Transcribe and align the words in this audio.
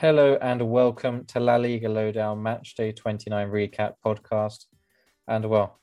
Hello 0.00 0.38
and 0.40 0.62
welcome 0.62 1.24
to 1.24 1.40
La 1.40 1.56
Liga 1.56 1.88
Lowdown 1.88 2.40
Match 2.40 2.76
Day 2.76 2.92
29 2.92 3.48
recap 3.48 3.94
podcast. 4.06 4.66
And 5.26 5.50
well, 5.50 5.80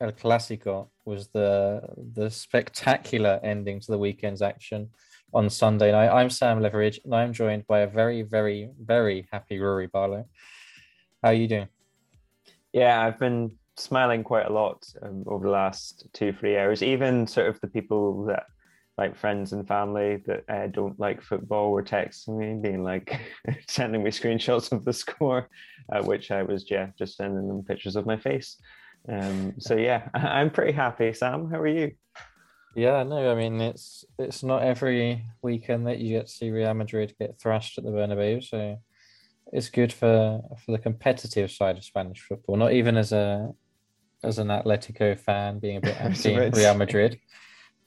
El 0.00 0.12
Clasico 0.12 0.88
was 1.04 1.28
the 1.34 1.82
the 2.14 2.30
spectacular 2.30 3.38
ending 3.42 3.78
to 3.80 3.90
the 3.92 3.98
weekend's 3.98 4.40
action 4.40 4.88
on 5.34 5.50
Sunday 5.50 5.92
night. 5.92 6.08
I'm 6.08 6.30
Sam 6.30 6.60
Leveridge 6.60 7.00
and 7.04 7.14
I'm 7.14 7.34
joined 7.34 7.66
by 7.66 7.80
a 7.80 7.86
very, 7.86 8.22
very, 8.22 8.70
very 8.82 9.28
happy 9.30 9.58
Rory 9.58 9.86
Barlow. 9.86 10.24
How 11.22 11.28
are 11.28 11.34
you 11.34 11.46
doing? 11.46 11.68
Yeah, 12.72 13.04
I've 13.04 13.18
been 13.18 13.50
smiling 13.76 14.24
quite 14.24 14.46
a 14.46 14.52
lot 14.52 14.82
um, 15.02 15.24
over 15.26 15.44
the 15.44 15.52
last 15.52 16.08
two, 16.14 16.32
three 16.32 16.56
hours. 16.56 16.82
Even 16.82 17.26
sort 17.26 17.48
of 17.48 17.60
the 17.60 17.68
people 17.68 18.24
that 18.28 18.44
like 18.98 19.16
friends 19.16 19.52
and 19.52 19.66
family 19.66 20.16
that 20.26 20.44
uh, 20.48 20.66
don't 20.66 20.98
like 20.98 21.22
football 21.22 21.70
were 21.70 21.84
texting 21.84 22.36
me, 22.36 22.60
being 22.60 22.82
like, 22.82 23.20
sending 23.68 24.02
me 24.02 24.10
screenshots 24.10 24.72
of 24.72 24.84
the 24.84 24.92
score, 24.92 25.48
uh, 25.92 26.02
which 26.02 26.32
I 26.32 26.42
was 26.42 26.68
yeah 26.68 26.88
just 26.98 27.16
sending 27.16 27.46
them 27.46 27.62
pictures 27.62 27.96
of 27.96 28.06
my 28.06 28.16
face. 28.18 28.56
Um, 29.08 29.54
so 29.58 29.76
yeah, 29.76 30.08
I'm 30.14 30.50
pretty 30.50 30.72
happy. 30.72 31.12
Sam, 31.12 31.48
how 31.50 31.60
are 31.60 31.66
you? 31.68 31.92
Yeah, 32.74 33.02
no, 33.04 33.30
I 33.30 33.34
mean 33.36 33.60
it's 33.60 34.04
it's 34.18 34.42
not 34.42 34.62
every 34.62 35.24
weekend 35.42 35.86
that 35.86 35.98
you 35.98 36.16
get 36.16 36.26
to 36.26 36.32
see 36.32 36.50
Real 36.50 36.74
Madrid 36.74 37.14
get 37.18 37.40
thrashed 37.40 37.78
at 37.78 37.84
the 37.84 37.90
Bernabeu, 37.90 38.44
so 38.44 38.78
it's 39.52 39.70
good 39.70 39.92
for 39.92 40.42
for 40.64 40.72
the 40.72 40.78
competitive 40.78 41.52
side 41.52 41.78
of 41.78 41.84
Spanish 41.84 42.20
football. 42.20 42.56
Not 42.56 42.72
even 42.72 42.96
as 42.96 43.12
a 43.12 43.50
as 44.24 44.38
an 44.38 44.48
Atletico 44.48 45.16
fan 45.18 45.60
being 45.60 45.76
a 45.76 45.80
bit 45.80 45.96
anti 46.00 46.36
Real 46.50 46.74
Madrid. 46.74 47.20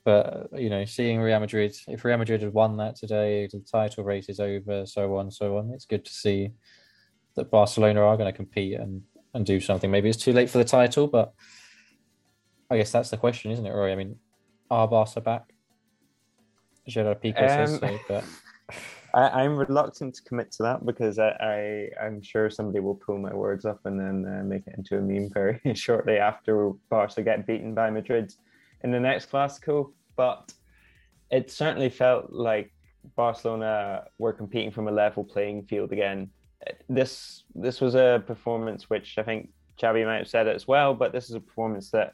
But 0.04 0.50
you 0.58 0.70
know, 0.70 0.86
seeing 0.86 1.20
Real 1.20 1.40
Madrid, 1.40 1.76
if 1.88 2.04
Real 2.04 2.18
Madrid 2.18 2.42
had 2.42 2.54
won 2.54 2.78
that 2.78 2.96
today, 2.96 3.48
the 3.52 3.60
title 3.60 4.04
race 4.04 4.30
is 4.30 4.40
over, 4.40 4.86
so 4.86 5.16
on, 5.18 5.30
so 5.30 5.58
on. 5.58 5.72
It's 5.74 5.86
good 5.86 6.06
to 6.06 6.12
see 6.12 6.52
that 7.36 7.52
Barcelona 7.52 8.02
are 8.02 8.18
going 8.18 8.32
to 8.32 8.36
compete 8.36 8.80
and 8.80 9.04
and 9.34 9.46
do 9.46 9.60
something. 9.60 9.90
Maybe 9.90 10.10
it's 10.10 10.24
too 10.24 10.34
late 10.34 10.50
for 10.50 10.58
the 10.58 10.66
title, 10.66 11.08
but 11.08 11.34
I 12.70 12.78
guess 12.78 12.92
that's 12.92 13.10
the 13.10 13.18
question, 13.18 13.52
isn't 13.52 13.66
it, 13.66 13.72
Roy? 13.72 13.92
I 13.92 13.96
mean, 13.96 14.18
are 14.70 14.88
Barca 14.88 15.22
back? 15.22 15.54
Gerard 16.88 17.22
Piqué 17.22 17.42
um, 17.42 17.68
says 17.68 17.80
so, 17.80 18.00
but 18.08 18.24
I, 19.14 19.44
am 19.44 19.56
reluctant 19.56 20.16
to 20.16 20.24
commit 20.24 20.52
to 20.54 20.64
that 20.64 20.86
because 20.86 21.20
I, 21.20 21.30
I 21.30 22.06
am 22.06 22.22
sure 22.22 22.50
somebody 22.50 22.80
will 22.80 22.96
pull 22.96 23.18
my 23.18 23.34
words 23.34 23.66
up 23.66 23.80
and 23.86 24.00
then 24.00 24.26
uh, 24.26 24.44
make 24.44 24.66
it 24.68 24.76
into 24.78 24.98
a 24.98 25.02
meme 25.02 25.30
very 25.34 25.60
shortly 25.76 26.18
after 26.18 26.72
Barca 26.90 27.22
get 27.22 27.46
beaten 27.46 27.74
by 27.74 27.90
Madrid 27.90 28.34
in 28.84 28.92
the 28.92 29.00
next 29.00 29.32
Clásico, 29.32 29.92
but 30.16 30.54
it 31.30 31.52
certainly 31.52 31.90
felt 31.90 32.32
like 32.32 32.72
Barcelona 33.16 34.06
were 34.18 34.34
competing 34.34 34.72
from 34.72 34.88
a 34.88 34.92
level 34.92 35.24
playing 35.24 35.64
field 35.64 35.92
again. 35.92 36.30
This 36.88 37.44
this 37.56 37.82
was 37.82 37.96
a 37.96 38.24
performance 38.28 38.90
which 38.90 39.18
I 39.18 39.24
think 39.24 39.50
Xavi 39.80 40.06
might 40.06 40.18
have 40.18 40.28
said 40.28 40.48
it 40.48 40.56
as 40.56 40.68
well, 40.68 40.94
but 40.94 41.12
this 41.12 41.30
is 41.30 41.36
a 41.36 41.40
performance 41.40 41.90
that 41.92 42.14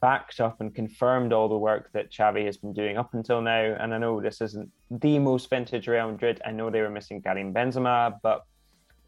backed 0.00 0.40
up 0.40 0.60
and 0.60 0.74
confirmed 0.74 1.32
all 1.32 1.48
the 1.48 1.58
work 1.58 1.90
that 1.92 2.10
Xavi 2.10 2.46
has 2.46 2.56
been 2.56 2.72
doing 2.72 2.96
up 2.96 3.14
until 3.14 3.40
now. 3.40 3.76
And 3.78 3.94
I 3.94 3.98
know 3.98 4.20
this 4.20 4.40
isn't 4.40 4.70
the 4.90 5.18
most 5.18 5.48
vintage 5.50 5.86
Real 5.86 6.10
Madrid. 6.10 6.40
I 6.44 6.50
know 6.50 6.70
they 6.70 6.80
were 6.80 6.90
missing 6.90 7.22
Karim 7.22 7.54
Benzema, 7.54 8.18
but 8.22 8.44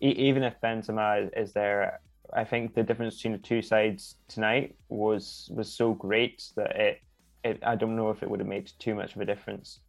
even 0.01 0.43
if 0.45 0.55
Benzema 0.63 1.29
is 1.37 1.53
there, 1.53 2.01
I 2.35 2.45
think 2.45 2.75
the 2.75 2.83
difference 2.83 3.17
between 3.17 3.33
the 3.33 3.39
two 3.39 3.63
sides 3.63 4.17
tonight 4.29 4.77
was 4.89 5.51
was 5.55 5.73
so 5.73 5.95
great 5.95 6.43
that 6.57 6.77
it, 6.77 7.01
it 7.45 7.59
I 7.63 7.75
don't 7.75 7.97
know 7.97 8.11
if 8.11 8.23
it 8.23 8.31
would 8.31 8.41
have 8.41 8.49
made 8.49 8.71
too 8.79 8.95
much 8.95 9.15
of 9.15 9.21
a 9.21 9.25
difference. 9.25 9.81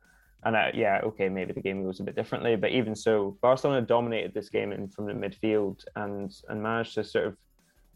And 0.44 0.56
I, 0.56 0.72
yeah, 0.74 1.02
okay, 1.04 1.28
maybe 1.28 1.52
the 1.52 1.62
game 1.62 1.84
goes 1.84 2.00
a 2.00 2.04
bit 2.04 2.16
differently, 2.16 2.56
but 2.56 2.72
even 2.72 2.96
so, 2.96 3.38
Barcelona 3.42 3.86
dominated 3.86 4.34
this 4.34 4.50
game 4.50 4.72
in, 4.72 4.88
from 4.88 5.06
the 5.06 5.14
midfield 5.14 5.84
and 5.96 6.34
and 6.48 6.64
managed 6.64 6.96
to 6.96 7.04
sort 7.04 7.28
of 7.28 7.38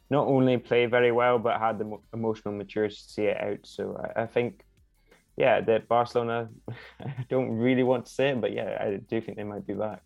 not 0.09 0.27
only 0.27 0.57
play 0.57 0.85
very 0.85 1.11
well 1.11 1.39
but 1.39 1.59
had 1.59 1.79
the 1.79 1.97
emotional 2.13 2.53
maturity 2.53 2.95
to 2.95 3.01
see 3.01 3.23
it 3.23 3.41
out. 3.41 3.59
So 3.63 3.97
I, 4.15 4.23
I 4.23 4.25
think, 4.25 4.65
yeah, 5.37 5.61
that 5.61 5.87
Barcelona. 5.87 6.49
I 6.99 7.25
don't 7.29 7.51
really 7.51 7.83
want 7.83 8.07
to 8.07 8.11
say 8.11 8.29
it, 8.29 8.41
but 8.41 8.51
yeah, 8.51 8.77
I 8.79 8.97
do 8.97 9.21
think 9.21 9.37
they 9.37 9.43
might 9.43 9.65
be 9.65 9.73
back. 9.73 10.03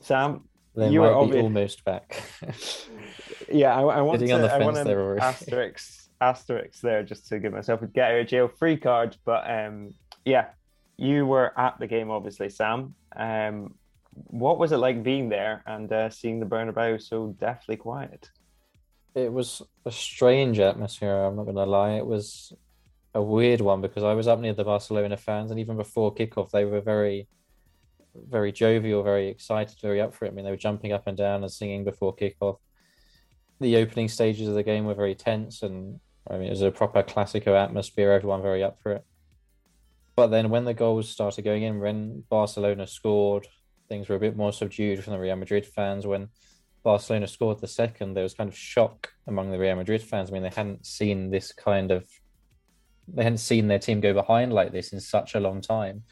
Sam, 0.00 0.44
they 0.74 0.90
you 0.90 1.00
might 1.00 1.30
be 1.30 1.38
almost 1.38 1.84
back. 1.84 2.22
yeah, 3.52 3.74
I, 3.74 3.82
I 3.82 4.00
want 4.00 4.20
to. 4.20 4.32
I 4.32 4.58
want 4.58 4.78
an 4.78 5.18
asterisk, 5.20 6.08
asterisk 6.20 6.80
there 6.80 7.02
just 7.02 7.28
to 7.28 7.38
give 7.38 7.52
myself 7.52 7.82
a 7.82 7.86
get 7.86 8.12
out 8.12 8.20
of 8.20 8.26
jail 8.26 8.48
free 8.48 8.76
card. 8.76 9.16
But 9.24 9.48
um, 9.50 9.94
yeah, 10.24 10.48
you 10.96 11.26
were 11.26 11.58
at 11.58 11.78
the 11.78 11.86
game, 11.86 12.10
obviously, 12.10 12.48
Sam. 12.48 12.94
Um, 13.14 13.74
what 14.14 14.58
was 14.58 14.72
it 14.72 14.78
like 14.78 15.02
being 15.02 15.28
there 15.28 15.62
and 15.66 15.92
uh, 15.92 16.10
seeing 16.10 16.40
the 16.40 16.46
Bernabeu 16.46 17.02
so 17.02 17.34
deathly 17.38 17.76
quiet? 17.76 18.30
It 19.14 19.32
was 19.32 19.62
a 19.84 19.92
strange 19.92 20.58
atmosphere. 20.58 21.14
I'm 21.14 21.36
not 21.36 21.44
going 21.44 21.56
to 21.56 21.64
lie. 21.64 21.92
It 21.92 22.06
was 22.06 22.52
a 23.14 23.22
weird 23.22 23.60
one 23.60 23.82
because 23.82 24.04
I 24.04 24.14
was 24.14 24.26
up 24.26 24.40
near 24.40 24.54
the 24.54 24.64
Barcelona 24.64 25.16
fans, 25.18 25.50
and 25.50 25.60
even 25.60 25.76
before 25.76 26.14
kickoff, 26.14 26.50
they 26.50 26.64
were 26.64 26.80
very 26.80 27.28
very 28.14 28.52
jovial, 28.52 29.02
very 29.02 29.28
excited, 29.28 29.78
very 29.80 30.00
up 30.00 30.14
for 30.14 30.24
it. 30.24 30.28
I 30.28 30.30
mean, 30.32 30.44
they 30.44 30.50
were 30.50 30.56
jumping 30.56 30.92
up 30.92 31.06
and 31.06 31.16
down 31.16 31.42
and 31.42 31.52
singing 31.52 31.84
before 31.84 32.14
kickoff. 32.14 32.58
The 33.60 33.76
opening 33.76 34.08
stages 34.08 34.48
of 34.48 34.54
the 34.54 34.62
game 34.62 34.84
were 34.84 34.94
very 34.94 35.14
tense, 35.14 35.62
and 35.62 36.00
I 36.28 36.34
mean, 36.34 36.46
it 36.46 36.50
was 36.50 36.62
a 36.62 36.70
proper 36.70 37.02
Clasico 37.02 37.54
atmosphere. 37.56 38.12
Everyone 38.12 38.42
very 38.42 38.62
up 38.62 38.80
for 38.82 38.92
it. 38.92 39.04
But 40.16 40.28
then, 40.28 40.50
when 40.50 40.64
the 40.64 40.74
goals 40.74 41.08
started 41.08 41.42
going 41.42 41.62
in, 41.62 41.80
when 41.80 42.24
Barcelona 42.28 42.86
scored, 42.86 43.46
things 43.88 44.08
were 44.08 44.16
a 44.16 44.20
bit 44.20 44.36
more 44.36 44.52
subdued 44.52 45.02
from 45.02 45.12
the 45.12 45.18
Real 45.18 45.36
Madrid 45.36 45.64
fans. 45.64 46.06
When 46.06 46.28
Barcelona 46.82 47.28
scored 47.28 47.60
the 47.60 47.68
second, 47.68 48.14
there 48.14 48.24
was 48.24 48.34
kind 48.34 48.48
of 48.48 48.56
shock 48.56 49.10
among 49.26 49.50
the 49.50 49.58
Real 49.58 49.76
Madrid 49.76 50.02
fans. 50.02 50.28
I 50.28 50.32
mean, 50.32 50.42
they 50.42 50.50
hadn't 50.50 50.84
seen 50.86 51.30
this 51.30 51.52
kind 51.52 51.90
of 51.90 52.06
they 53.08 53.24
hadn't 53.24 53.38
seen 53.38 53.68
their 53.68 53.78
team 53.78 54.00
go 54.00 54.14
behind 54.14 54.52
like 54.52 54.72
this 54.72 54.92
in 54.92 55.00
such 55.00 55.34
a 55.34 55.40
long 55.40 55.60
time. 55.60 56.02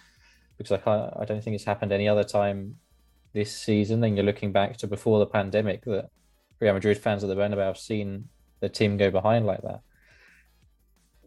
Because 0.61 0.73
I 0.73 0.77
can't, 0.77 1.11
I 1.19 1.25
don't 1.25 1.43
think 1.43 1.55
it's 1.55 1.65
happened 1.65 1.91
any 1.91 2.07
other 2.07 2.23
time 2.23 2.77
this 3.33 3.57
season. 3.57 4.01
Then 4.01 4.15
you're 4.15 4.27
looking 4.27 4.53
back 4.53 4.77
to 4.77 4.87
before 4.87 5.19
the 5.19 5.25
pandemic 5.25 5.87
that 5.87 6.11
Real 6.61 6.75
Madrid 6.75 6.99
fans 6.99 7.23
of 7.23 7.31
the 7.31 7.35
Bernabeu 7.35 7.65
have 7.65 7.79
seen 7.79 8.29
the 8.61 8.69
team 8.69 8.99
go 8.99 9.11
behind 9.11 9.47
like 9.47 9.63
that. 9.63 9.81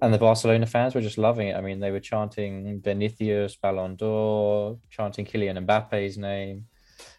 And 0.03 0.13
the 0.13 0.19
Barcelona 0.19 0.68
fans 0.68 0.94
were 0.94 1.01
just 1.01 1.18
loving 1.18 1.47
it. 1.47 1.56
I 1.56 1.62
mean, 1.62 1.80
they 1.80 1.89
were 1.89 2.00
chanting 2.00 2.80
Vinicius, 2.80 3.56
Ballon 3.56 3.95
d'Or, 3.95 4.77
chanting 4.91 5.25
Kylian 5.25 5.65
Mbappe's 5.65 6.15
name. 6.15 6.65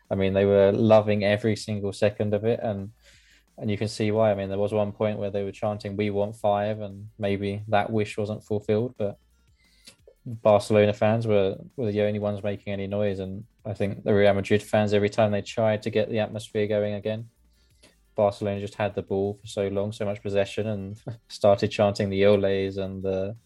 I 0.08 0.14
mean, 0.14 0.34
they 0.34 0.44
were 0.44 0.70
loving 0.70 1.24
every 1.24 1.56
single 1.56 1.92
second 1.92 2.32
of 2.32 2.44
it, 2.44 2.60
and 2.62 2.90
and 3.58 3.72
you 3.72 3.76
can 3.76 3.88
see 3.88 4.12
why. 4.12 4.30
I 4.30 4.36
mean, 4.36 4.50
there 4.50 4.58
was 4.58 4.72
one 4.72 4.92
point 4.92 5.18
where 5.18 5.30
they 5.32 5.42
were 5.42 5.50
chanting 5.50 5.96
"We 5.96 6.10
want 6.10 6.36
five, 6.36 6.80
and 6.80 7.08
maybe 7.18 7.64
that 7.68 7.90
wish 7.90 8.16
wasn't 8.16 8.44
fulfilled, 8.44 8.94
but 8.96 9.18
Barcelona 10.26 10.92
fans 10.92 11.26
were 11.26 11.56
were 11.76 11.92
the 11.92 12.02
only 12.02 12.18
ones 12.18 12.42
making 12.42 12.72
any 12.72 12.86
noise, 12.86 13.18
and 13.18 13.44
I 13.64 13.74
think 13.74 14.04
the 14.04 14.14
Real 14.14 14.32
Madrid 14.34 14.62
fans 14.62 14.94
every 14.94 15.10
time 15.10 15.32
they 15.32 15.42
tried 15.42 15.82
to 15.82 15.90
get 15.90 16.08
the 16.08 16.20
atmosphere 16.20 16.66
going 16.66 16.94
again, 16.94 17.28
Barcelona 18.14 18.60
just 18.60 18.74
had 18.74 18.94
the 18.94 19.02
ball 19.02 19.38
for 19.40 19.46
so 19.46 19.68
long, 19.68 19.92
so 19.92 20.04
much 20.04 20.22
possession, 20.22 20.66
and 20.68 20.96
started 21.28 21.68
chanting 21.68 22.08
the 22.08 22.24
Oles 22.26 22.78
and 22.78 23.02
the 23.02 23.36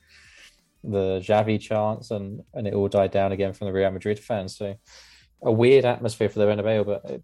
the 0.85 1.21
Xavi 1.21 1.61
chants, 1.61 2.11
and 2.11 2.43
and 2.55 2.67
it 2.67 2.75
all 2.75 2.89
died 2.89 3.11
down 3.11 3.33
again 3.33 3.53
from 3.53 3.67
the 3.67 3.73
Real 3.73 3.91
Madrid 3.91 4.19
fans. 4.19 4.57
So 4.57 4.77
a 5.43 5.53
weird 5.53 5.85
atmosphere 5.85 6.29
for 6.29 6.39
the 6.39 6.47
Bernabeu, 6.47 6.87
but 6.87 7.11
it 7.11 7.23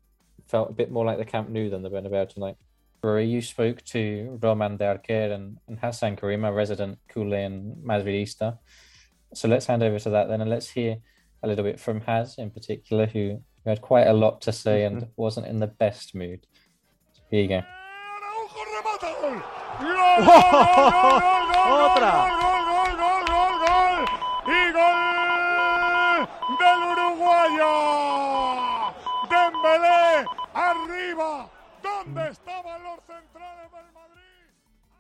felt 0.49 0.71
a 0.71 0.75
bit 0.75 0.91
more 0.91 1.05
like 1.05 1.19
the 1.19 1.25
Camp 1.25 1.49
Nou 1.49 1.71
than 1.71 1.83
the 1.83 1.91
Bernabeu 1.91 2.29
tonight. 2.29 2.57
Rory, 3.03 3.27
you 3.27 3.43
spoke 3.43 3.83
to 3.85 4.39
Roman 4.43 4.77
de 4.79 4.85
Arquer 4.85 5.33
and, 5.33 5.59
and 5.69 5.79
Hasan 5.79 6.17
Karima, 6.17 6.55
resident 6.55 6.99
Culé 7.15 7.45
and 7.45 7.77
Madridista. 7.85 8.59
So 9.35 9.49
let's 9.49 9.67
hand 9.67 9.83
over 9.83 9.99
to 9.99 10.11
that 10.11 10.29
then, 10.29 10.41
and 10.41 10.51
let's 10.51 10.71
hear 10.71 10.97
a 11.43 11.49
little 11.49 11.65
bit 11.65 11.81
from 11.81 12.01
Has 12.03 12.37
in 12.39 12.51
particular, 12.51 13.07
who, 13.07 13.43
who 13.65 13.71
had 13.71 13.81
quite 13.81 14.07
a 14.07 14.13
lot 14.13 14.41
to 14.43 14.53
say 14.53 14.85
and 14.85 14.99
mm-hmm. 14.99 15.11
wasn't 15.17 15.47
in 15.47 15.61
the 15.61 15.67
best 15.67 16.15
mood. 16.15 16.47
So 17.13 17.23
here 17.31 17.43
you 17.43 17.49
go. 17.49 17.63
Otra. 21.67 22.45
Dembélé, 26.59 28.24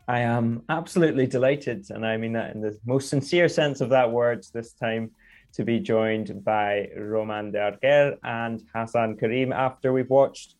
I 0.06 0.20
am 0.20 0.62
absolutely 0.68 1.26
delighted, 1.26 1.86
and 1.90 2.04
I 2.04 2.16
mean 2.16 2.34
that 2.34 2.54
in 2.54 2.60
the 2.60 2.78
most 2.84 3.08
sincere 3.08 3.48
sense 3.48 3.80
of 3.80 3.88
that 3.90 4.10
word 4.10 4.44
this 4.52 4.72
time, 4.72 5.10
to 5.54 5.64
be 5.64 5.78
joined 5.78 6.44
by 6.44 6.88
Roman 6.96 7.52
de 7.52 7.58
Arquer 7.58 8.16
and 8.24 8.60
Hasan 8.74 9.16
Karim 9.16 9.52
after 9.52 9.92
we've 9.92 10.10
watched 10.10 10.56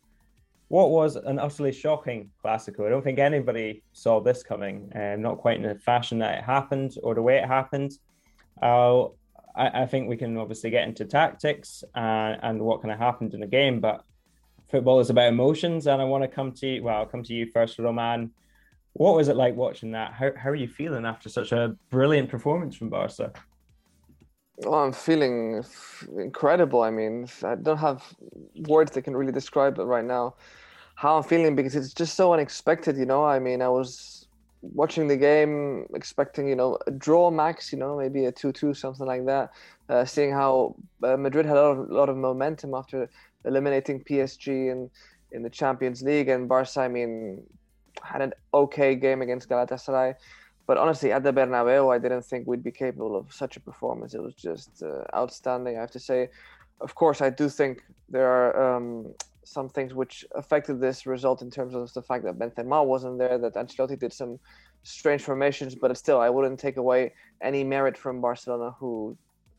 what 0.68 0.90
was 0.90 1.16
an 1.16 1.38
utterly 1.38 1.72
shocking 1.72 2.30
Clasico. 2.42 2.86
I 2.86 2.90
don't 2.90 3.02
think 3.02 3.18
anybody 3.18 3.82
saw 3.92 4.20
this 4.20 4.42
coming, 4.42 4.90
um, 4.94 5.20
not 5.20 5.38
quite 5.38 5.56
in 5.56 5.62
the 5.62 5.74
fashion 5.74 6.20
that 6.20 6.38
it 6.38 6.44
happened 6.44 6.96
or 7.02 7.14
the 7.14 7.22
way 7.22 7.38
it 7.38 7.44
happened. 7.44 7.92
Uh, 8.62 9.06
I, 9.56 9.82
I 9.82 9.86
think 9.86 10.08
we 10.08 10.16
can 10.16 10.36
obviously 10.36 10.70
get 10.70 10.86
into 10.86 11.04
tactics 11.04 11.84
and, 11.94 12.38
and 12.42 12.60
what 12.60 12.80
kind 12.80 12.92
of 12.92 12.98
happened 12.98 13.34
in 13.34 13.40
the 13.40 13.46
game, 13.46 13.80
but 13.80 14.04
football 14.70 15.00
is 15.00 15.10
about 15.10 15.28
emotions. 15.28 15.86
And 15.86 16.00
I 16.00 16.04
want 16.04 16.22
to 16.22 16.28
come 16.28 16.52
to 16.52 16.66
you, 16.66 16.84
well, 16.84 16.98
I'll 16.98 17.06
come 17.06 17.24
to 17.24 17.34
you 17.34 17.46
first, 17.52 17.78
Roman. 17.78 18.30
What 18.94 19.16
was 19.16 19.28
it 19.28 19.36
like 19.36 19.56
watching 19.56 19.90
that? 19.92 20.12
How, 20.12 20.30
how 20.36 20.50
are 20.50 20.54
you 20.54 20.68
feeling 20.68 21.04
after 21.04 21.28
such 21.28 21.52
a 21.52 21.76
brilliant 21.90 22.30
performance 22.30 22.76
from 22.76 22.90
Barca? 22.90 23.32
Well, 24.58 24.74
I'm 24.74 24.92
feeling 24.92 25.64
incredible. 26.16 26.82
I 26.82 26.90
mean, 26.90 27.26
I 27.42 27.56
don't 27.56 27.78
have 27.78 28.04
words 28.68 28.92
that 28.92 29.02
can 29.02 29.16
really 29.16 29.32
describe 29.32 29.78
it 29.78 29.82
right 29.82 30.04
now. 30.04 30.36
How 30.94 31.16
I'm 31.16 31.24
feeling 31.24 31.56
because 31.56 31.74
it's 31.74 31.92
just 31.92 32.14
so 32.14 32.32
unexpected, 32.32 32.96
you 32.96 33.04
know. 33.04 33.24
I 33.24 33.40
mean, 33.40 33.62
I 33.62 33.68
was 33.68 34.28
watching 34.62 35.08
the 35.08 35.16
game, 35.16 35.86
expecting 35.92 36.48
you 36.48 36.54
know 36.54 36.78
a 36.86 36.92
draw 36.92 37.32
max, 37.32 37.72
you 37.72 37.78
know 37.78 37.98
maybe 37.98 38.26
a 38.26 38.32
two-two, 38.32 38.74
something 38.74 39.06
like 39.06 39.26
that. 39.26 39.50
Uh, 39.88 40.04
seeing 40.04 40.30
how 40.30 40.76
uh, 41.02 41.16
Madrid 41.16 41.46
had 41.46 41.56
a 41.56 41.60
lot, 41.60 41.78
of, 41.78 41.90
lot 41.90 42.08
of 42.08 42.16
momentum 42.16 42.74
after 42.74 43.10
eliminating 43.44 44.04
PSG 44.04 44.70
in 44.70 44.88
in 45.32 45.42
the 45.42 45.50
Champions 45.50 46.00
League, 46.00 46.28
and 46.28 46.48
Barca, 46.48 46.80
I 46.80 46.86
mean, 46.86 47.42
had 48.02 48.22
an 48.22 48.32
okay 48.52 48.94
game 48.94 49.22
against 49.22 49.48
Galatasaray. 49.48 50.14
But 50.66 50.78
honestly, 50.78 51.12
at 51.12 51.22
the 51.22 51.32
Bernabeu, 51.32 51.94
I 51.94 51.98
didn't 51.98 52.22
think 52.22 52.46
we'd 52.46 52.64
be 52.64 52.72
capable 52.72 53.16
of 53.16 53.32
such 53.32 53.56
a 53.56 53.60
performance. 53.60 54.14
It 54.14 54.22
was 54.22 54.34
just 54.34 54.82
uh, 54.82 55.04
outstanding, 55.14 55.76
I 55.76 55.80
have 55.80 55.90
to 55.90 56.00
say. 56.00 56.28
Of 56.80 56.94
course, 56.94 57.20
I 57.20 57.30
do 57.30 57.48
think 57.48 57.82
there 58.08 58.28
are 58.28 58.76
um, 58.76 59.14
some 59.44 59.68
things 59.68 59.94
which 59.94 60.24
affected 60.34 60.80
this 60.80 61.06
result 61.06 61.42
in 61.42 61.50
terms 61.50 61.74
of 61.74 61.92
the 61.92 62.02
fact 62.02 62.24
that 62.24 62.38
Benzema 62.38 62.84
wasn't 62.84 63.18
there, 63.18 63.38
that 63.38 63.54
Ancelotti 63.54 63.98
did 63.98 64.12
some 64.12 64.38
strange 64.82 65.22
formations, 65.22 65.74
but 65.74 65.96
still, 65.96 66.20
I 66.20 66.30
wouldn't 66.30 66.58
take 66.58 66.78
away 66.78 67.12
any 67.42 67.62
merit 67.62 67.96
from 67.96 68.20
Barcelona, 68.20 68.70
who 68.78 69.16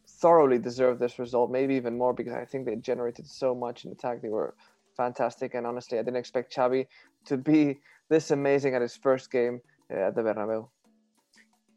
thoroughly 0.07 0.57
deserved 0.57 0.99
this 0.99 1.19
result, 1.19 1.51
maybe 1.51 1.75
even 1.75 1.97
more 1.97 2.13
because 2.13 2.33
I 2.33 2.45
think 2.45 2.65
they 2.65 2.75
generated 2.75 3.27
so 3.27 3.53
much 3.53 3.85
in 3.85 3.91
attack. 3.91 4.21
They 4.21 4.29
were 4.29 4.55
fantastic, 4.95 5.53
and 5.53 5.67
honestly, 5.67 5.99
I 5.99 6.01
didn't 6.01 6.17
expect 6.17 6.55
Xavi 6.55 6.87
to 7.25 7.37
be 7.37 7.79
this 8.09 8.31
amazing 8.31 8.75
at 8.75 8.81
his 8.81 8.95
first 8.95 9.31
game 9.31 9.61
uh, 9.91 10.07
at 10.07 10.15
the 10.15 10.21
Bernabeu. 10.21 10.67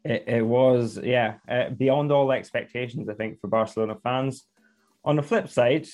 It, 0.05 0.23
it 0.27 0.45
was, 0.45 0.99
yeah, 1.01 1.35
uh, 1.47 1.69
beyond 1.71 2.11
all 2.11 2.31
expectations, 2.31 3.09
I 3.09 3.13
think, 3.13 3.39
for 3.41 3.47
Barcelona 3.47 3.97
fans. 4.01 4.45
On 5.03 5.15
the 5.15 5.23
flip 5.23 5.49
side, 5.49 5.87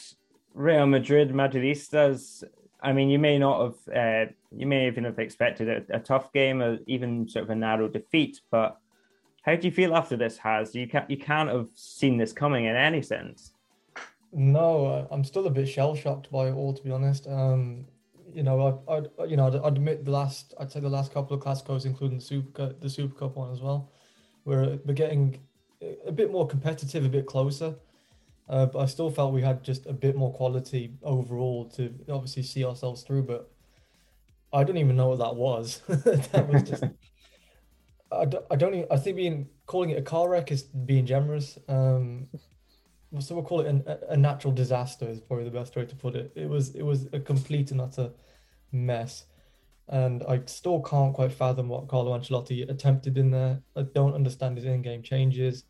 Real 0.54 0.86
Madrid, 0.86 1.32
Madridistas. 1.32 2.44
I 2.82 2.94
mean, 2.94 3.10
you 3.10 3.20
may 3.20 3.40
not 3.40 3.62
have, 3.62 3.96
uh, 3.96 4.32
you 4.56 4.68
may 4.68 4.88
even 4.88 5.06
have 5.06 5.20
expected 5.20 5.70
a, 5.70 5.98
a, 5.98 6.00
tough 6.00 6.32
game, 6.34 6.62
or 6.62 6.78
even 6.88 7.28
sort 7.28 7.44
of 7.44 7.50
a 7.50 7.56
narrow 7.56 7.88
defeat. 7.88 8.42
But 8.52 8.78
how 9.42 9.56
do 9.56 9.68
you 9.68 9.74
feel 9.74 9.96
after 9.96 10.16
this? 10.16 10.38
Has 10.38 10.76
you 10.76 10.88
can't 10.88 11.10
you 11.10 11.18
can't 11.18 11.50
have 11.50 11.68
seen 11.74 12.18
this 12.18 12.32
coming 12.32 12.66
in 12.66 12.76
any 12.76 13.02
sense. 13.02 13.54
No, 14.32 15.08
I'm 15.12 15.24
still 15.24 15.48
a 15.48 15.50
bit 15.50 15.68
shell 15.68 15.96
shocked 15.96 16.32
by 16.32 16.48
it 16.48 16.54
all, 16.54 16.74
to 16.74 16.84
be 16.84 16.92
honest. 16.92 17.28
Um, 17.28 17.86
you 18.36 18.44
know, 18.44 18.84
I, 18.88 18.94
I, 19.22 19.26
you 19.26 19.38
know, 19.38 19.48
I'd, 19.48 19.56
admit 19.78 20.04
the 20.04 20.12
last, 20.12 20.54
I'd 20.60 20.70
say 20.70 20.82
the 20.82 20.90
last 20.90 21.14
couple 21.14 21.38
of 21.38 21.42
Clásicos, 21.42 21.86
including 21.86 22.18
the 22.18 22.24
Super, 22.24 22.52
Cup, 22.52 22.82
the 22.82 22.90
Super 22.90 23.16
Cup 23.16 23.38
one 23.38 23.52
as 23.52 23.62
well, 23.62 23.92
where 24.44 24.78
we're 24.86 24.94
getting 24.94 25.40
a 26.06 26.12
bit 26.12 26.32
more 26.32 26.46
competitive, 26.46 27.06
a 27.06 27.10
bit 27.10 27.26
closer. 27.26 27.75
Uh, 28.50 28.65
but 28.65 28.80
I 28.80 28.86
still 28.88 29.10
felt 29.10 29.34
we 29.34 29.42
had 29.42 29.63
just 29.63 29.86
a 29.86 29.94
bit 29.94 30.18
more 30.18 30.34
quality 30.34 30.94
overall 31.01 31.65
to 31.70 31.94
obviously 32.10 32.44
see 32.44 32.65
ourselves 32.65 33.04
through. 33.04 33.24
But 33.24 33.50
I 34.51 34.63
don't 34.65 34.77
even 34.77 34.98
know 34.98 35.08
what 35.08 35.20
that 35.20 35.36
was. 35.36 35.82
that 35.88 36.48
was 36.48 36.63
just. 36.63 36.84
I 38.12 38.25
don't, 38.25 38.46
I 38.51 38.56
don't 38.56 38.74
even, 38.75 38.88
I 38.92 38.98
think 38.98 39.15
being 39.15 39.48
calling 39.65 39.92
it 39.92 39.98
a 39.98 40.01
car 40.01 40.30
wreck 40.30 40.51
is 40.51 40.63
being 40.63 41.06
generous. 41.06 41.58
Um, 41.68 42.27
so 43.20 43.36
we'll 43.36 43.44
call 43.44 43.62
it 43.62 43.68
an, 43.68 43.84
a 44.10 44.18
natural 44.18 44.54
disaster 44.54 45.08
is 45.08 45.22
probably 45.22 45.46
the 45.46 45.52
best 45.52 45.76
way 45.76 45.86
to 45.86 45.96
put 45.96 46.16
it. 46.16 46.32
It 46.36 46.50
was 46.50 46.76
it 46.76 46.84
was 46.84 47.08
a 47.14 47.20
complete 47.20 47.72
and 47.72 47.82
utter 47.82 48.12
mess, 48.72 49.26
and 49.88 50.24
I 50.24 50.42
still 50.46 50.82
can't 50.82 51.14
quite 51.14 51.32
fathom 51.32 51.70
what 51.70 51.88
Carlo 51.88 52.18
Ancelotti 52.18 52.70
attempted 52.70 53.18
in 53.18 53.32
there. 53.32 53.62
I 53.76 53.84
don't 53.84 54.14
understand 54.14 54.58
his 54.58 54.66
in-game 54.66 55.04
changes 55.04 55.66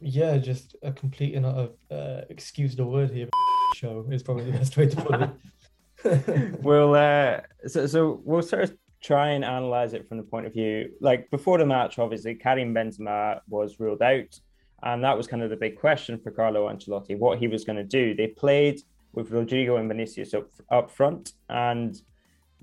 yeah, 0.00 0.38
just 0.38 0.76
a 0.82 0.92
complete 0.92 1.34
and 1.34 1.46
utter 1.46 1.68
uh, 1.90 2.22
excuse 2.30 2.74
the 2.74 2.84
word 2.84 3.10
here. 3.10 3.28
Show 3.76 4.06
is 4.10 4.22
probably 4.22 4.50
the 4.50 4.58
best 4.58 4.76
way 4.76 4.88
to 4.88 4.96
put 4.96 5.20
it. 5.22 6.60
we'll 6.62 6.94
uh, 6.94 7.40
so 7.66 7.86
so 7.86 8.20
we'll 8.24 8.42
sort 8.42 8.64
of 8.64 8.76
try 9.02 9.30
and 9.30 9.44
analyze 9.44 9.94
it 9.94 10.08
from 10.08 10.16
the 10.16 10.22
point 10.22 10.46
of 10.46 10.52
view 10.52 10.90
like 11.00 11.30
before 11.30 11.58
the 11.58 11.66
match. 11.66 11.98
Obviously, 11.98 12.34
Karim 12.34 12.74
Benzema 12.74 13.40
was 13.48 13.78
ruled 13.78 14.02
out, 14.02 14.38
and 14.82 15.04
that 15.04 15.16
was 15.16 15.26
kind 15.26 15.42
of 15.42 15.50
the 15.50 15.56
big 15.56 15.78
question 15.78 16.18
for 16.18 16.30
Carlo 16.30 16.68
Ancelotti 16.68 17.18
what 17.18 17.38
he 17.38 17.48
was 17.48 17.64
going 17.64 17.76
to 17.76 17.84
do. 17.84 18.14
They 18.14 18.28
played 18.28 18.82
with 19.12 19.30
Rodrygo 19.30 19.78
and 19.78 19.88
Vinicius 19.88 20.34
up 20.34 20.48
up 20.70 20.90
front, 20.90 21.32
and 21.48 22.00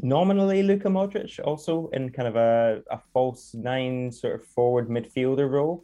nominally 0.02 0.64
Luka 0.64 0.88
Modric 0.88 1.40
also 1.44 1.90
in 1.94 2.10
kind 2.10 2.28
of 2.28 2.36
a, 2.36 2.82
a 2.92 3.00
false 3.14 3.54
nine 3.54 4.12
sort 4.12 4.36
of 4.36 4.46
forward 4.46 4.90
midfielder 4.90 5.50
role. 5.50 5.84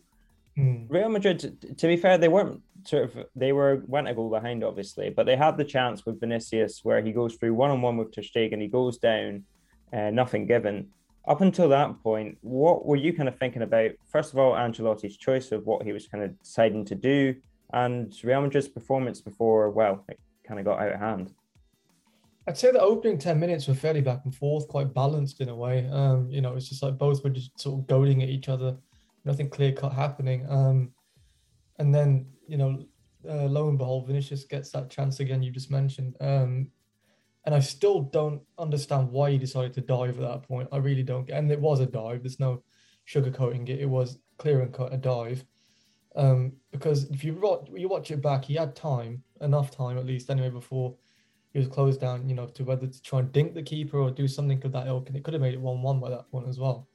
Mm. 0.57 0.85
Real 0.87 1.09
Madrid, 1.09 1.77
to 1.77 1.87
be 1.87 1.97
fair, 1.97 2.17
they 2.17 2.27
weren't 2.27 2.61
sort 2.85 3.03
of 3.03 3.25
they 3.35 3.53
were 3.53 3.83
went 3.87 4.07
a 4.07 4.13
goal 4.13 4.29
behind, 4.29 4.63
obviously, 4.63 5.09
but 5.09 5.25
they 5.25 5.35
had 5.35 5.57
the 5.57 5.63
chance 5.63 6.05
with 6.05 6.19
Vinicius 6.19 6.81
where 6.83 7.01
he 7.01 7.11
goes 7.11 7.35
through 7.35 7.53
one 7.53 7.71
on 7.71 7.81
one 7.81 7.97
with 7.97 8.13
Ter 8.13 8.21
Stegen, 8.21 8.61
he 8.61 8.67
goes 8.67 8.97
down, 8.97 9.43
uh, 9.91 10.09
nothing 10.11 10.45
given. 10.45 10.89
Up 11.27 11.41
until 11.41 11.69
that 11.69 12.01
point, 12.03 12.37
what 12.41 12.85
were 12.85 12.97
you 12.97 13.13
kind 13.13 13.29
of 13.29 13.37
thinking 13.37 13.61
about? 13.61 13.91
First 14.11 14.33
of 14.33 14.39
all, 14.39 14.53
Ancelotti's 14.53 15.17
choice 15.17 15.51
of 15.51 15.65
what 15.65 15.83
he 15.83 15.93
was 15.93 16.07
kind 16.07 16.23
of 16.23 16.37
deciding 16.41 16.85
to 16.85 16.95
do, 16.95 17.35
and 17.71 18.13
Real 18.23 18.41
Madrid's 18.41 18.67
performance 18.67 19.21
before, 19.21 19.69
well, 19.69 20.03
it 20.09 20.19
kind 20.45 20.59
of 20.59 20.65
got 20.65 20.81
out 20.81 20.93
of 20.93 20.99
hand. 20.99 21.33
I'd 22.45 22.57
say 22.57 22.71
the 22.71 22.81
opening 22.81 23.17
10 23.17 23.39
minutes 23.39 23.69
were 23.69 23.73
fairly 23.73 24.01
back 24.01 24.19
and 24.25 24.35
forth, 24.35 24.67
quite 24.67 24.93
balanced 24.93 25.39
in 25.39 25.47
a 25.47 25.55
way. 25.55 25.87
Um, 25.89 26.29
you 26.29 26.41
know, 26.41 26.55
it's 26.55 26.67
just 26.67 26.83
like 26.83 26.97
both 26.97 27.23
were 27.23 27.29
just 27.29 27.57
sort 27.57 27.79
of 27.79 27.87
goading 27.87 28.21
at 28.21 28.27
each 28.27 28.49
other 28.49 28.77
nothing 29.25 29.49
clear 29.49 29.71
cut 29.71 29.93
happening. 29.93 30.45
Um, 30.49 30.91
and 31.79 31.93
then 31.93 32.27
you 32.47 32.57
know, 32.57 32.83
uh, 33.27 33.45
lo 33.45 33.69
and 33.69 33.77
behold, 33.77 34.07
Vinicius 34.07 34.43
gets 34.43 34.71
that 34.71 34.89
chance 34.89 35.19
again 35.19 35.43
you 35.43 35.51
just 35.51 35.71
mentioned. 35.71 36.15
Um, 36.19 36.69
and 37.45 37.53
I 37.53 37.59
still 37.59 38.01
don't 38.01 38.41
understand 38.57 39.11
why 39.11 39.31
he 39.31 39.37
decided 39.37 39.73
to 39.73 39.81
dive 39.81 40.17
at 40.19 40.27
that 40.27 40.43
point. 40.43 40.69
I 40.71 40.77
really 40.77 41.03
don't. 41.03 41.27
Get 41.27 41.37
and 41.37 41.51
it 41.51 41.59
was 41.59 41.79
a 41.79 41.85
dive. 41.85 42.23
There's 42.23 42.39
no 42.39 42.63
sugarcoating 43.07 43.67
it. 43.69 43.81
It 43.81 43.89
was 43.89 44.17
clear 44.37 44.61
and 44.61 44.73
cut 44.73 44.93
a 44.93 44.97
dive. 44.97 45.43
Um, 46.15 46.53
because 46.71 47.05
if 47.09 47.23
you 47.23 47.33
watch, 47.33 47.69
you 47.73 47.89
watch 47.89 48.11
it 48.11 48.21
back, 48.21 48.45
he 48.45 48.53
had 48.53 48.75
time, 48.75 49.23
enough 49.41 49.71
time 49.71 49.97
at 49.97 50.05
least 50.05 50.29
anyway, 50.29 50.49
before 50.49 50.95
he 51.51 51.59
was 51.59 51.67
closed 51.67 51.99
down. 51.99 52.29
You 52.29 52.35
know, 52.35 52.45
to 52.47 52.63
whether 52.63 52.87
to 52.87 53.01
try 53.01 53.19
and 53.19 53.31
dink 53.31 53.53
the 53.53 53.63
keeper 53.63 53.99
or 53.99 54.11
do 54.11 54.27
something 54.27 54.63
of 54.63 54.71
that 54.71 54.87
ilk, 54.87 55.09
and 55.09 55.17
it 55.17 55.23
could 55.23 55.33
have 55.33 55.41
made 55.41 55.53
it 55.53 55.61
one-one 55.61 55.99
by 55.99 56.09
that 56.09 56.29
point 56.31 56.47
as 56.47 56.59
well. 56.59 56.87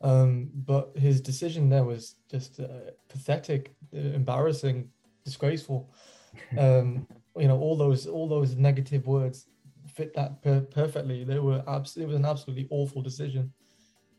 Um, 0.00 0.50
but 0.54 0.92
his 0.96 1.20
decision 1.20 1.68
there 1.68 1.84
was 1.84 2.14
just 2.30 2.60
uh, 2.60 2.92
pathetic, 3.08 3.74
uh, 3.94 3.98
embarrassing, 3.98 4.88
disgraceful. 5.24 5.92
Um, 6.56 7.08
you 7.36 7.48
know, 7.48 7.58
all 7.58 7.74
those 7.74 8.06
all 8.06 8.28
those 8.28 8.54
negative 8.54 9.06
words 9.06 9.46
fit 9.98 10.14
that 10.14 10.40
per- 10.42 10.60
perfectly. 10.60 11.24
They 11.24 11.40
were 11.40 11.62
abs- 11.66 11.96
It 11.96 12.06
was 12.06 12.16
an 12.16 12.24
absolutely 12.24 12.68
awful 12.70 13.02
decision, 13.02 13.52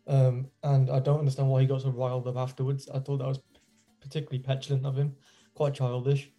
um, 0.07 0.48
and 0.63 0.89
I 0.89 1.00
don't 1.00 1.19
understand 1.19 1.50
why 1.50 1.62
he 1.62 1.67
got 1.67 1.81
so 1.81 1.89
riled 1.89 2.27
up 2.27 2.36
afterwards. 2.36 2.89
I 2.89 3.00
thought 3.00 3.19
that 3.19 3.27
was 3.27 3.41
particularly 4.01 4.43
petulant 4.43 4.86
of 4.86 4.98
him, 4.98 5.15
quite 5.53 5.74
childish. 5.74 6.31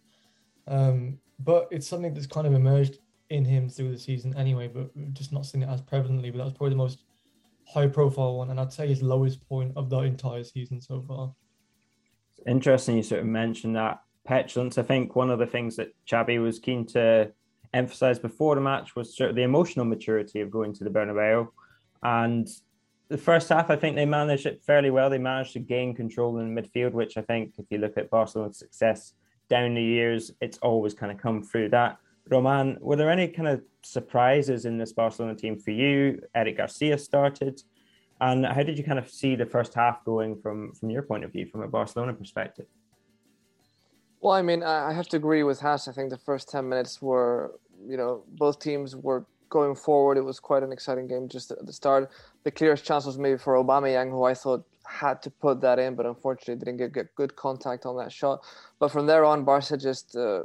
Um, 0.67 1.17
but 1.39 1.67
it's 1.71 1.87
something 1.87 2.13
that's 2.13 2.27
kind 2.27 2.45
of 2.45 2.53
emerged 2.53 2.99
in 3.31 3.43
him 3.43 3.67
through 3.67 3.91
the 3.91 3.97
season 3.97 4.37
anyway, 4.37 4.67
but 4.67 4.91
just 5.13 5.33
not 5.33 5.47
seen 5.47 5.63
it 5.63 5.69
as 5.69 5.81
prevalently. 5.81 6.31
But 6.31 6.37
that 6.37 6.45
was 6.45 6.53
probably 6.53 6.71
the 6.71 6.83
most 6.85 7.03
high 7.67 7.87
profile 7.87 8.37
one, 8.37 8.51
and 8.51 8.59
I'd 8.59 8.71
say 8.71 8.87
his 8.87 9.01
lowest 9.01 9.47
point 9.49 9.73
of 9.75 9.89
the 9.89 10.01
entire 10.01 10.43
season 10.43 10.79
so 10.79 11.01
far. 11.01 11.33
It's 12.37 12.47
interesting 12.47 12.95
you 12.95 13.03
sort 13.03 13.21
of 13.21 13.27
mentioned 13.27 13.75
that 13.75 14.01
petulance. 14.23 14.77
I 14.77 14.83
think 14.83 15.15
one 15.15 15.31
of 15.31 15.39
the 15.39 15.47
things 15.47 15.77
that 15.77 15.89
Xavi 16.07 16.39
was 16.39 16.59
keen 16.59 16.85
to 16.87 17.31
emphasize 17.73 18.19
before 18.19 18.55
the 18.55 18.61
match 18.61 18.95
was 18.95 19.15
the 19.15 19.41
emotional 19.41 19.85
maturity 19.85 20.41
of 20.41 20.51
going 20.51 20.73
to 20.73 20.83
the 20.83 20.89
Bernabeu. 20.89 21.47
And 22.03 22.47
the 23.09 23.17
first 23.17 23.49
half, 23.49 23.69
I 23.69 23.75
think 23.75 23.95
they 23.95 24.05
managed 24.05 24.45
it 24.45 24.61
fairly 24.63 24.89
well. 24.89 25.09
They 25.09 25.17
managed 25.17 25.53
to 25.53 25.59
gain 25.59 25.95
control 25.95 26.39
in 26.39 26.53
the 26.53 26.61
midfield, 26.61 26.93
which 26.93 27.17
I 27.17 27.21
think, 27.21 27.53
if 27.57 27.65
you 27.69 27.77
look 27.77 27.97
at 27.97 28.09
Barcelona's 28.09 28.57
success 28.57 29.13
down 29.49 29.73
the 29.73 29.83
years, 29.83 30.31
it's 30.41 30.57
always 30.59 30.93
kind 30.93 31.11
of 31.11 31.17
come 31.17 31.43
through 31.43 31.69
that. 31.69 31.97
Roman, 32.29 32.77
were 32.79 32.95
there 32.95 33.09
any 33.09 33.27
kind 33.27 33.47
of 33.47 33.61
surprises 33.83 34.65
in 34.65 34.77
this 34.77 34.93
Barcelona 34.93 35.35
team 35.35 35.59
for 35.59 35.71
you? 35.71 36.21
Eric 36.35 36.57
Garcia 36.57 36.97
started. 36.97 37.61
And 38.21 38.45
how 38.45 38.63
did 38.63 38.77
you 38.77 38.83
kind 38.83 38.99
of 38.99 39.09
see 39.09 39.35
the 39.35 39.45
first 39.45 39.73
half 39.73 40.05
going 40.05 40.39
from, 40.39 40.73
from 40.73 40.89
your 40.89 41.01
point 41.01 41.23
of 41.23 41.31
view, 41.31 41.47
from 41.47 41.63
a 41.63 41.67
Barcelona 41.67 42.13
perspective? 42.13 42.67
Well, 44.21 44.35
I 44.35 44.43
mean, 44.43 44.61
I 44.61 44.93
have 44.93 45.07
to 45.09 45.17
agree 45.17 45.41
with 45.41 45.59
Has. 45.61 45.87
I 45.87 45.93
think 45.93 46.11
the 46.11 46.17
first 46.17 46.47
10 46.49 46.69
minutes 46.69 47.01
were, 47.01 47.59
you 47.87 47.97
know, 47.97 48.23
both 48.33 48.59
teams 48.59 48.95
were 48.95 49.25
going 49.49 49.73
forward. 49.73 50.15
It 50.15 50.21
was 50.21 50.39
quite 50.39 50.61
an 50.61 50.71
exciting 50.71 51.07
game 51.07 51.27
just 51.27 51.49
at 51.49 51.65
the 51.65 51.73
start. 51.73 52.11
The 52.43 52.51
clearest 52.51 52.85
chance 52.85 53.07
was 53.07 53.17
maybe 53.17 53.39
for 53.39 53.55
Obama 53.55 53.87
Aubameyang, 53.87 54.11
who 54.11 54.23
I 54.23 54.35
thought 54.35 54.63
had 54.85 55.23
to 55.23 55.31
put 55.31 55.59
that 55.61 55.79
in, 55.79 55.95
but 55.95 56.05
unfortunately 56.05 56.63
didn't 56.63 56.77
get, 56.77 56.93
get 56.93 57.15
good 57.15 57.35
contact 57.35 57.87
on 57.87 57.97
that 57.97 58.11
shot. 58.11 58.41
But 58.77 58.91
from 58.91 59.07
there 59.07 59.25
on, 59.25 59.43
Barca 59.43 59.75
just 59.75 60.15
uh, 60.15 60.43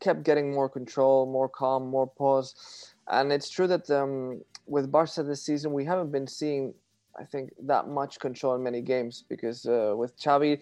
kept 0.00 0.24
getting 0.24 0.52
more 0.52 0.68
control, 0.68 1.24
more 1.24 1.48
calm, 1.48 1.86
more 1.86 2.08
pause. 2.08 2.94
And 3.06 3.32
it's 3.32 3.48
true 3.48 3.68
that 3.68 3.88
um, 3.90 4.42
with 4.66 4.90
Barca 4.90 5.22
this 5.22 5.42
season, 5.44 5.72
we 5.72 5.84
haven't 5.84 6.10
been 6.10 6.26
seeing, 6.26 6.74
I 7.16 7.22
think, 7.22 7.52
that 7.62 7.86
much 7.86 8.18
control 8.18 8.56
in 8.56 8.62
many 8.64 8.80
games 8.80 9.22
because 9.28 9.66
uh, 9.66 9.94
with 9.96 10.18
Xavi, 10.18 10.60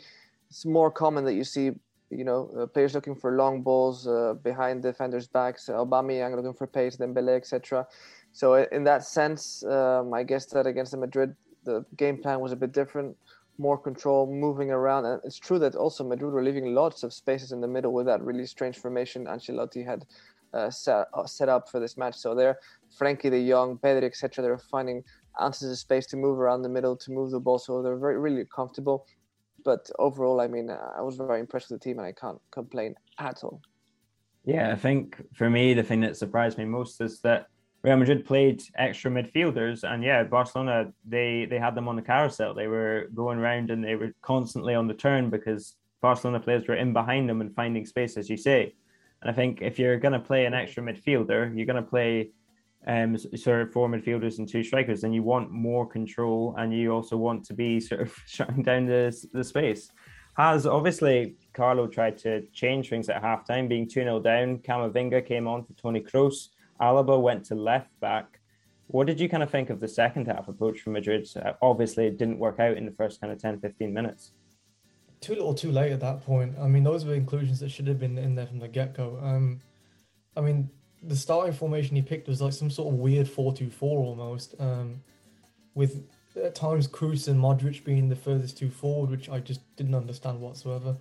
it's 0.51 0.67
more 0.67 0.91
common 0.91 1.25
that 1.25 1.33
you 1.33 1.45
see 1.45 1.71
you 2.17 2.25
know, 2.25 2.51
uh, 2.59 2.67
players 2.67 2.95
looking 2.95 3.15
for 3.15 3.33
long 3.37 3.63
balls 3.63 4.07
uh, 4.07 4.35
behind 4.43 4.83
defenders' 4.83 5.27
backs, 5.27 5.69
Aubameyang 5.69 6.37
looking 6.37 6.55
for 6.55 6.67
pace, 6.67 6.97
Dembele, 6.97 7.37
etc. 7.37 7.87
So 8.33 8.55
in 8.55 8.85
that 8.85 9.05
sense, 9.05 9.65
um, 9.65 10.13
I 10.15 10.23
guess 10.23 10.47
that 10.47 10.67
against 10.67 10.93
the 10.93 10.99
Madrid, 10.99 11.35
the 11.65 11.85
game 11.97 12.19
plan 12.19 12.41
was 12.41 12.53
a 12.53 12.57
bit 12.57 12.73
different, 12.73 13.17
more 13.59 13.79
control, 13.79 14.27
moving 14.27 14.71
around. 14.71 15.05
And 15.07 15.21
it's 15.25 15.39
true 15.39 15.59
that 15.61 15.75
also 15.75 16.05
Madrid 16.05 16.33
were 16.33 16.43
leaving 16.43 16.75
lots 16.75 17.03
of 17.03 17.13
spaces 17.13 17.53
in 17.53 17.61
the 17.61 17.69
middle 17.69 17.93
with 17.93 18.07
that 18.07 18.23
really 18.23 18.47
strange 18.47 18.79
formation 18.79 19.27
Ancelotti 19.27 19.85
had 19.85 20.05
uh, 20.55 20.71
set, 20.71 21.07
uh, 21.15 21.27
set 21.27 21.49
up 21.49 21.69
for 21.69 21.81
this 21.81 21.97
match. 21.97 22.17
So 22.17 22.35
there, 22.35 22.59
Frenkie 22.99 23.31
de 23.31 23.49
Jong, 23.49 23.79
Pedri, 23.79 24.05
etc. 24.05 24.43
They're 24.43 24.59
finding 24.59 25.03
ounces 25.41 25.71
of 25.71 25.79
space 25.79 26.07
to 26.07 26.17
move 26.17 26.39
around 26.39 26.63
the 26.63 26.69
middle, 26.69 26.97
to 26.97 27.11
move 27.11 27.31
the 27.31 27.41
ball. 27.41 27.59
So 27.59 27.83
they're 27.83 27.97
very 27.97 28.19
really 28.19 28.45
comfortable 28.55 29.07
but 29.65 29.91
overall, 29.99 30.41
I 30.41 30.49
mean, 30.49 30.71
I 30.71 31.01
was 31.03 31.17
very 31.17 31.41
impressed 31.41 31.71
with 31.71 31.81
the 31.81 31.85
team, 31.85 31.99
and 31.99 32.07
I 32.07 32.13
can't 32.13 32.41
complain 32.51 32.95
at 33.19 33.43
all. 33.45 33.61
Yeah, 34.45 34.73
I 34.73 34.77
think 34.77 35.23
for 35.35 35.49
me, 35.49 35.75
the 35.75 35.83
thing 35.83 36.01
that 36.01 36.17
surprised 36.17 36.59
me 36.59 36.65
most 36.65 37.01
is 37.01 37.21
that 37.21 37.47
Real 37.83 37.97
Madrid 37.97 38.25
played 38.25 38.63
extra 38.77 39.11
midfielders, 39.11 39.83
and 39.83 40.03
yeah, 40.05 40.23
Barcelona 40.25 40.93
they 41.05 41.47
they 41.49 41.59
had 41.59 41.75
them 41.75 41.89
on 41.89 41.97
the 41.97 42.03
carousel. 42.03 42.55
They 42.55 42.69
were 42.69 43.09
going 43.15 43.39
around 43.39 43.71
and 43.71 43.83
they 43.83 43.97
were 43.97 44.13
constantly 44.23 44.75
on 44.75 44.87
the 44.87 44.95
turn 44.95 45.31
because 45.31 45.77
Barcelona 46.01 46.41
players 46.41 46.67
were 46.67 46.77
in 46.77 46.93
behind 46.93 47.29
them 47.29 47.41
and 47.41 47.55
finding 47.55 47.85
space, 47.87 48.17
as 48.17 48.31
you 48.31 48.37
say. 48.37 48.75
And 49.21 49.31
I 49.31 49.35
think 49.35 49.63
if 49.63 49.79
you're 49.79 49.99
going 49.99 50.13
to 50.13 50.21
play 50.21 50.47
an 50.47 50.55
extra 50.55 50.83
midfielder, 50.83 51.57
you're 51.57 51.67
going 51.67 51.83
to 51.83 51.89
play 51.89 52.31
um, 52.87 53.17
sort 53.17 53.63
of 53.63 53.73
four 53.73 53.89
midfielders 53.89 54.39
and 54.39 54.49
two 54.49 54.63
strikers, 54.63 55.05
and 55.05 55.15
you 55.15 55.23
want 55.23 55.51
more 55.51 55.87
control 55.87 56.55
and 56.59 56.73
you 56.73 56.93
also 56.93 57.17
want 57.17 57.45
to 57.45 57.55
be 57.55 57.81
sort 57.91 58.01
of 58.01 58.15
shutting 58.27 58.63
down 58.63 58.87
the, 58.87 59.15
the 59.33 59.45
space. 59.45 59.91
Has 60.37 60.67
obviously 60.67 61.37
Carlo 61.53 61.87
tried 61.87 62.17
to 62.19 62.47
change 62.53 62.89
things 62.89 63.09
at 63.11 63.23
halftime, 63.23 63.69
being 63.69 63.87
2 63.87 64.01
0 64.01 64.21
down. 64.21 64.59
Camavinga 64.59 65.27
came 65.27 65.47
on 65.47 65.65
for 65.65 65.75
Toni 65.75 66.01
Kroos. 66.01 66.49
Alaba 66.81 67.21
went 67.21 67.45
to 67.47 67.55
left 67.55 67.91
back. 68.01 68.41
What 68.87 69.07
did 69.07 69.21
you 69.21 69.29
kind 69.29 69.43
of 69.43 69.51
think 69.51 69.71
of 69.71 69.79
the 69.79 69.89
second 69.89 70.27
half 70.27 70.49
approach 70.49 70.81
from 70.81 70.95
Madrid? 70.95 71.29
Uh, 71.37 71.53
obviously, 71.61 72.07
it 72.07 72.19
didn't 72.19 72.39
work 72.39 72.61
out 72.61 72.77
in 72.77 72.87
the 72.87 72.93
first 72.93 73.21
kind 73.21 73.33
of 73.33 73.41
10 73.41 73.61
15 73.61 73.93
minutes. 73.93 74.33
Too 75.21 75.35
little, 75.35 75.55
too 75.55 75.71
late 75.71 75.93
at 75.93 76.01
that 76.01 76.25
point. 76.25 76.57
I 76.59 76.67
mean, 76.67 76.83
those 76.83 77.05
were 77.05 77.15
inclusions 77.15 77.61
that 77.61 77.71
should 77.71 77.87
have 77.87 78.01
been 78.01 78.19
in 78.19 78.35
there 78.35 78.47
from 78.47 78.59
the 78.59 78.69
get 78.69 78.97
go. 78.97 79.19
Um, 79.23 79.61
I 80.37 80.41
mean, 80.41 80.71
the 81.03 81.17
starting 81.17 81.53
formation 81.53 81.97
he 81.97 82.03
picked 82.03 82.29
was 82.29 82.41
like 82.41 82.53
some 82.53 82.71
sort 82.71 82.93
of 82.93 83.01
weird 83.01 83.27
4-2-4 83.27 83.83
almost, 83.83 84.55
um, 84.59 85.03
with 85.75 86.05
at 86.37 86.55
times 86.55 86.89
Kroos 86.89 87.29
and 87.29 87.41
Modric 87.41 87.85
being 87.85 88.09
the 88.09 88.17
furthest 88.17 88.59
two 88.59 88.71
forward, 88.71 89.11
which 89.11 89.29
I 89.29 89.41
just 89.41 89.61
didn't 89.77 89.95
understand 89.95 90.41
whatsoever. 90.41 90.97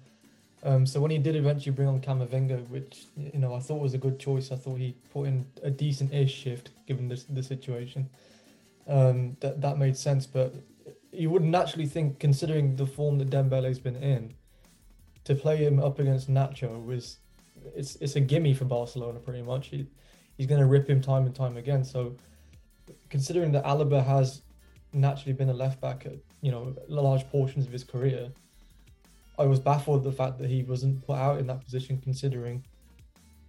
Um, 0.64 0.86
so 0.86 1.00
when 1.00 1.12
he 1.12 1.18
did 1.18 1.36
eventually 1.36 1.72
bring 1.72 1.88
on 1.88 2.02
Camavinga, 2.02 2.68
which 2.70 3.06
you 3.16 3.40
know 3.40 3.56
I 3.56 3.60
thought 3.60 3.82
was 3.82 3.94
a 3.94 3.98
good 3.98 4.20
choice, 4.20 4.52
I 4.52 4.56
thought 4.56 4.78
he 4.78 4.96
put 5.12 5.28
in 5.28 5.46
a 5.64 5.72
decent-ish 5.72 6.34
shift 6.34 6.70
given 6.88 7.08
the 7.08 7.24
the 7.30 7.42
situation. 7.42 8.10
Um, 8.88 9.38
that 9.40 9.62
that 9.62 9.78
made 9.78 9.98
sense, 9.98 10.28
but 10.28 10.54
you 11.12 11.30
wouldn't 11.30 11.52
naturally 11.52 11.88
think, 11.88 12.20
considering 12.20 12.76
the 12.76 12.86
form 12.86 13.18
that 13.20 13.30
Dembele's 13.30 13.80
been 13.80 13.96
in, 13.96 14.34
to 15.24 15.36
play 15.36 15.58
him 15.58 15.80
up 15.80 16.00
against 16.00 16.30
Nacho 16.30 16.84
was 16.84 17.18
it's 17.76 17.96
it's 17.98 18.16
a 18.16 18.22
gimme 18.22 18.54
for 18.54 18.66
Barcelona 18.66 19.20
pretty 19.20 19.42
much. 19.42 19.68
He, 19.68 19.88
he's 20.38 20.48
going 20.48 20.62
to 20.62 20.68
rip 20.68 20.90
him 20.90 21.02
time 21.02 21.26
and 21.26 21.36
time 21.36 21.58
again. 21.58 21.84
So 21.84 22.16
considering 23.10 23.52
that 23.54 23.64
Alaba 23.64 24.04
has 24.04 24.42
naturally 24.94 25.34
been 25.34 25.50
a 25.50 25.54
left 25.54 25.80
back 25.80 26.06
at 26.06 26.16
you 26.42 26.52
know 26.52 26.76
large 26.88 27.28
portions 27.30 27.66
of 27.66 27.72
his 27.72 27.84
career, 27.84 28.30
I 29.38 29.46
was 29.46 29.60
baffled 29.60 30.04
the 30.04 30.12
fact 30.12 30.38
that 30.40 30.50
he 30.50 30.64
wasn't 30.64 31.06
put 31.06 31.18
out 31.18 31.40
in 31.40 31.48
that 31.48 31.64
position. 31.64 32.00
Considering 32.02 32.64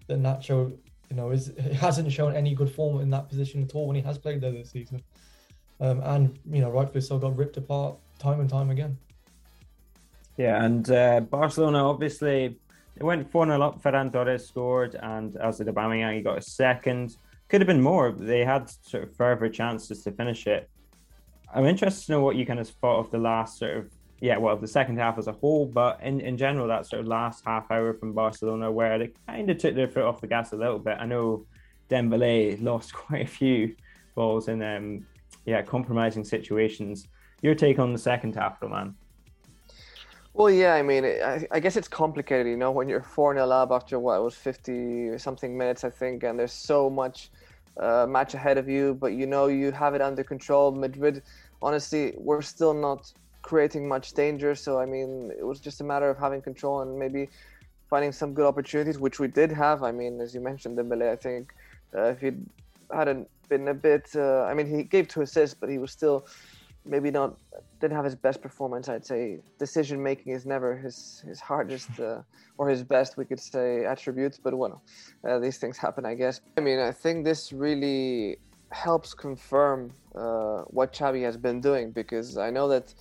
that 0.06 0.20
Nacho, 0.20 0.76
you 1.10 1.16
know, 1.16 1.30
is 1.30 1.52
hasn't 1.74 2.12
shown 2.12 2.34
any 2.34 2.54
good 2.54 2.70
form 2.70 3.00
in 3.00 3.10
that 3.10 3.28
position 3.28 3.62
at 3.62 3.74
all 3.74 3.86
when 3.86 3.96
he 3.96 4.02
has 4.02 4.18
played 4.18 4.40
there 4.40 4.52
this 4.52 4.70
season, 4.70 5.02
um, 5.80 6.00
and 6.04 6.38
you 6.50 6.60
know 6.60 6.70
rightfully 6.70 7.00
so 7.00 7.18
got 7.18 7.36
ripped 7.36 7.56
apart 7.56 7.96
time 8.18 8.40
and 8.40 8.48
time 8.48 8.70
again. 8.70 8.96
Yeah, 10.36 10.64
and 10.64 10.90
uh, 10.90 11.20
Barcelona 11.20 11.86
obviously 11.88 12.56
it 12.96 13.04
went 13.04 13.30
4 13.30 13.46
0 13.46 13.62
up. 13.62 13.82
Ferran 13.82 14.12
Torres 14.12 14.46
scored, 14.46 14.96
and 14.96 15.36
as 15.36 15.58
did 15.58 15.66
Aubameyang, 15.68 16.16
he 16.16 16.22
got 16.22 16.38
a 16.38 16.42
second. 16.42 17.16
Could 17.48 17.60
have 17.60 17.68
been 17.68 17.82
more. 17.82 18.12
They 18.12 18.44
had 18.44 18.70
sort 18.70 19.04
of 19.04 19.16
further 19.16 19.48
chances 19.48 20.02
to 20.04 20.12
finish 20.12 20.46
it. 20.46 20.70
I'm 21.54 21.66
interested 21.66 22.06
to 22.06 22.12
know 22.12 22.20
what 22.20 22.36
you 22.36 22.46
kind 22.46 22.60
of 22.60 22.68
thought 22.68 23.00
of 23.00 23.10
the 23.10 23.18
last 23.18 23.58
sort 23.58 23.76
of, 23.76 23.90
yeah, 24.20 24.38
well, 24.38 24.56
the 24.56 24.66
second 24.66 24.98
half 24.98 25.18
as 25.18 25.26
a 25.26 25.32
whole, 25.32 25.66
but 25.66 26.00
in, 26.02 26.20
in 26.20 26.38
general, 26.38 26.66
that 26.68 26.86
sort 26.86 27.00
of 27.00 27.08
last 27.08 27.44
half 27.44 27.70
hour 27.70 27.92
from 27.92 28.14
Barcelona 28.14 28.72
where 28.72 28.98
they 28.98 29.10
kind 29.26 29.50
of 29.50 29.58
took 29.58 29.74
their 29.74 29.88
foot 29.88 30.04
off 30.04 30.20
the 30.20 30.26
gas 30.26 30.52
a 30.52 30.56
little 30.56 30.78
bit. 30.78 30.96
I 30.98 31.04
know 31.04 31.44
Dembele 31.90 32.62
lost 32.62 32.94
quite 32.94 33.24
a 33.24 33.28
few 33.28 33.74
balls 34.14 34.48
in, 34.48 34.62
um, 34.62 35.06
yeah, 35.44 35.60
compromising 35.60 36.24
situations. 36.24 37.08
Your 37.42 37.54
take 37.54 37.78
on 37.78 37.92
the 37.92 37.98
second 37.98 38.34
half, 38.34 38.62
Roman? 38.62 38.94
Well, 40.34 40.50
yeah, 40.50 40.74
I 40.74 40.82
mean, 40.82 41.04
I, 41.04 41.46
I 41.50 41.60
guess 41.60 41.76
it's 41.76 41.88
complicated, 41.88 42.46
you 42.46 42.56
know, 42.56 42.70
when 42.70 42.88
you're 42.88 43.02
4 43.02 43.34
0 43.34 43.50
up 43.50 43.70
after 43.70 43.98
what 43.98 44.22
was 44.22 44.34
50 44.34 45.18
something 45.18 45.58
minutes, 45.58 45.84
I 45.84 45.90
think, 45.90 46.22
and 46.22 46.38
there's 46.38 46.54
so 46.54 46.88
much 46.88 47.30
uh, 47.78 48.06
match 48.08 48.32
ahead 48.32 48.56
of 48.56 48.66
you, 48.66 48.94
but 48.94 49.12
you 49.12 49.26
know, 49.26 49.48
you 49.48 49.72
have 49.72 49.94
it 49.94 50.00
under 50.00 50.24
control. 50.24 50.72
Madrid, 50.72 51.22
honestly, 51.60 52.14
we're 52.16 52.40
still 52.40 52.72
not 52.72 53.12
creating 53.42 53.86
much 53.86 54.14
danger. 54.14 54.54
So 54.54 54.80
I 54.80 54.86
mean, 54.86 55.30
it 55.38 55.44
was 55.44 55.60
just 55.60 55.82
a 55.82 55.84
matter 55.84 56.08
of 56.08 56.16
having 56.18 56.40
control 56.40 56.80
and 56.80 56.98
maybe 56.98 57.28
finding 57.90 58.12
some 58.12 58.32
good 58.32 58.46
opportunities, 58.46 58.98
which 58.98 59.20
we 59.20 59.28
did 59.28 59.52
have. 59.52 59.82
I 59.82 59.92
mean, 59.92 60.18
as 60.22 60.34
you 60.34 60.40
mentioned, 60.40 60.78
Dembele, 60.78 61.10
I 61.12 61.16
think 61.16 61.52
uh, 61.94 62.04
if 62.04 62.20
he 62.20 62.32
hadn't 62.90 63.28
been 63.50 63.68
a 63.68 63.74
bit, 63.74 64.08
uh, 64.16 64.44
I 64.44 64.54
mean, 64.54 64.66
he 64.66 64.82
gave 64.82 65.08
two 65.08 65.20
assists, 65.20 65.54
but 65.54 65.68
he 65.68 65.76
was 65.76 65.92
still 65.92 66.26
maybe 66.84 67.10
not 67.10 67.38
didn't 67.80 67.96
have 67.96 68.04
his 68.04 68.14
best 68.14 68.40
performance. 68.40 68.88
I'd 68.88 69.04
say 69.04 69.40
decision 69.58 70.02
making 70.02 70.32
is 70.32 70.46
never 70.46 70.76
his 70.76 71.22
his 71.26 71.40
hardest 71.40 71.90
uh, 72.00 72.22
or 72.58 72.68
his 72.68 72.82
best, 72.82 73.16
we 73.16 73.24
could 73.24 73.40
say, 73.40 73.84
attributes. 73.84 74.38
But 74.38 74.56
well, 74.56 74.82
uh, 75.26 75.38
these 75.38 75.58
things 75.58 75.76
happen, 75.78 76.04
I 76.04 76.14
guess. 76.14 76.40
I 76.56 76.60
mean, 76.60 76.78
I 76.78 76.92
think 76.92 77.24
this 77.24 77.52
really 77.52 78.38
helps 78.70 79.14
confirm 79.14 79.92
uh, 80.14 80.62
what 80.68 80.92
Xavi 80.92 81.22
has 81.22 81.36
been 81.36 81.60
doing 81.60 81.90
because 81.90 82.38
I 82.38 82.50
know 82.50 82.68
that 82.68 82.94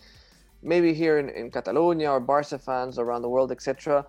maybe 0.61 0.93
here 0.93 1.17
in, 1.17 1.29
in 1.29 1.50
Catalonia 1.50 2.11
or 2.11 2.19
Barca 2.19 2.59
fans 2.59 3.00
around 3.00 3.21
the 3.21 3.29
world, 3.29 3.51
etc., 3.51 4.05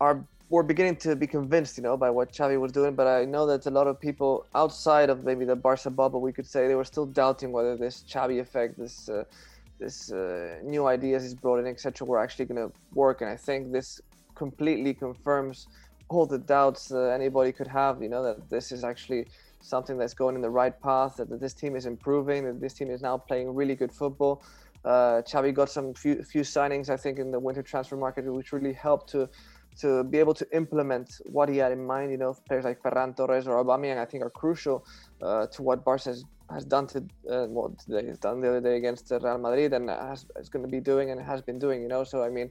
are 0.00 0.24
were 0.50 0.64
beginning 0.64 0.96
to 0.96 1.14
be 1.14 1.28
convinced, 1.28 1.78
you 1.78 1.84
know, 1.84 1.96
by 1.96 2.10
what 2.10 2.32
Xavi 2.32 2.60
was 2.60 2.72
doing. 2.72 2.94
But 2.94 3.06
I 3.06 3.24
know 3.24 3.46
that 3.46 3.64
a 3.66 3.70
lot 3.70 3.86
of 3.86 3.98
people 4.00 4.46
outside 4.54 5.08
of 5.08 5.24
maybe 5.24 5.44
the 5.44 5.56
Barca 5.56 5.90
bubble, 5.90 6.20
we 6.20 6.32
could 6.32 6.46
say, 6.46 6.66
they 6.66 6.74
were 6.74 6.84
still 6.84 7.06
doubting 7.06 7.52
whether 7.52 7.76
this 7.76 8.04
Xavi 8.06 8.40
effect, 8.40 8.76
this 8.76 9.08
uh, 9.08 9.24
this 9.78 10.12
uh, 10.12 10.58
new 10.62 10.86
ideas 10.86 11.22
he's 11.22 11.34
brought 11.34 11.58
in, 11.58 11.66
etc., 11.66 12.06
were 12.06 12.18
actually 12.18 12.44
going 12.44 12.68
to 12.68 12.70
work. 12.92 13.22
And 13.22 13.30
I 13.30 13.36
think 13.36 13.72
this 13.72 14.00
completely 14.34 14.92
confirms 14.92 15.68
all 16.10 16.26
the 16.26 16.38
doubts 16.38 16.92
uh, 16.92 16.98
anybody 17.04 17.52
could 17.52 17.68
have. 17.68 18.02
You 18.02 18.08
know, 18.08 18.22
that 18.24 18.50
this 18.50 18.72
is 18.72 18.82
actually 18.84 19.28
something 19.60 19.96
that's 19.96 20.14
going 20.14 20.34
in 20.34 20.42
the 20.42 20.50
right 20.50 20.78
path. 20.82 21.16
That, 21.16 21.30
that 21.30 21.40
this 21.40 21.54
team 21.54 21.76
is 21.76 21.86
improving. 21.86 22.44
That 22.44 22.60
this 22.60 22.74
team 22.74 22.90
is 22.90 23.00
now 23.00 23.16
playing 23.16 23.54
really 23.54 23.76
good 23.76 23.92
football. 23.92 24.42
Uh, 24.84 25.22
Xavi 25.22 25.54
got 25.54 25.70
some 25.70 25.94
few 25.94 26.22
few 26.24 26.42
signings, 26.42 26.90
I 26.90 26.96
think, 26.96 27.18
in 27.18 27.30
the 27.30 27.38
winter 27.38 27.62
transfer 27.62 27.96
market, 27.96 28.24
which 28.24 28.52
really 28.52 28.72
helped 28.72 29.10
to 29.10 29.28
to 29.78 30.04
be 30.04 30.18
able 30.18 30.34
to 30.34 30.46
implement 30.52 31.20
what 31.26 31.48
he 31.48 31.58
had 31.58 31.72
in 31.72 31.84
mind. 31.86 32.10
You 32.10 32.18
know, 32.18 32.36
players 32.46 32.64
like 32.64 32.82
Ferran 32.82 33.16
Torres 33.16 33.46
or 33.46 33.62
Aubameyang, 33.62 33.98
I 33.98 34.04
think, 34.04 34.24
are 34.24 34.30
crucial 34.30 34.84
uh, 35.22 35.46
to 35.46 35.62
what 35.62 35.84
Barca 35.84 36.10
has, 36.10 36.24
has 36.50 36.64
done 36.64 36.86
to 36.88 36.98
uh, 37.30 37.46
what 37.46 37.72
they 37.88 38.06
has 38.06 38.18
done 38.18 38.40
the 38.40 38.48
other 38.48 38.60
day 38.60 38.76
against 38.76 39.10
Real 39.10 39.38
Madrid 39.38 39.72
and 39.72 39.88
has, 39.88 40.26
is 40.36 40.48
going 40.48 40.64
to 40.64 40.70
be 40.70 40.80
doing 40.80 41.10
and 41.10 41.20
has 41.20 41.42
been 41.42 41.58
doing. 41.58 41.82
You 41.82 41.88
know, 41.88 42.04
so 42.04 42.22
I 42.22 42.30
mean, 42.30 42.50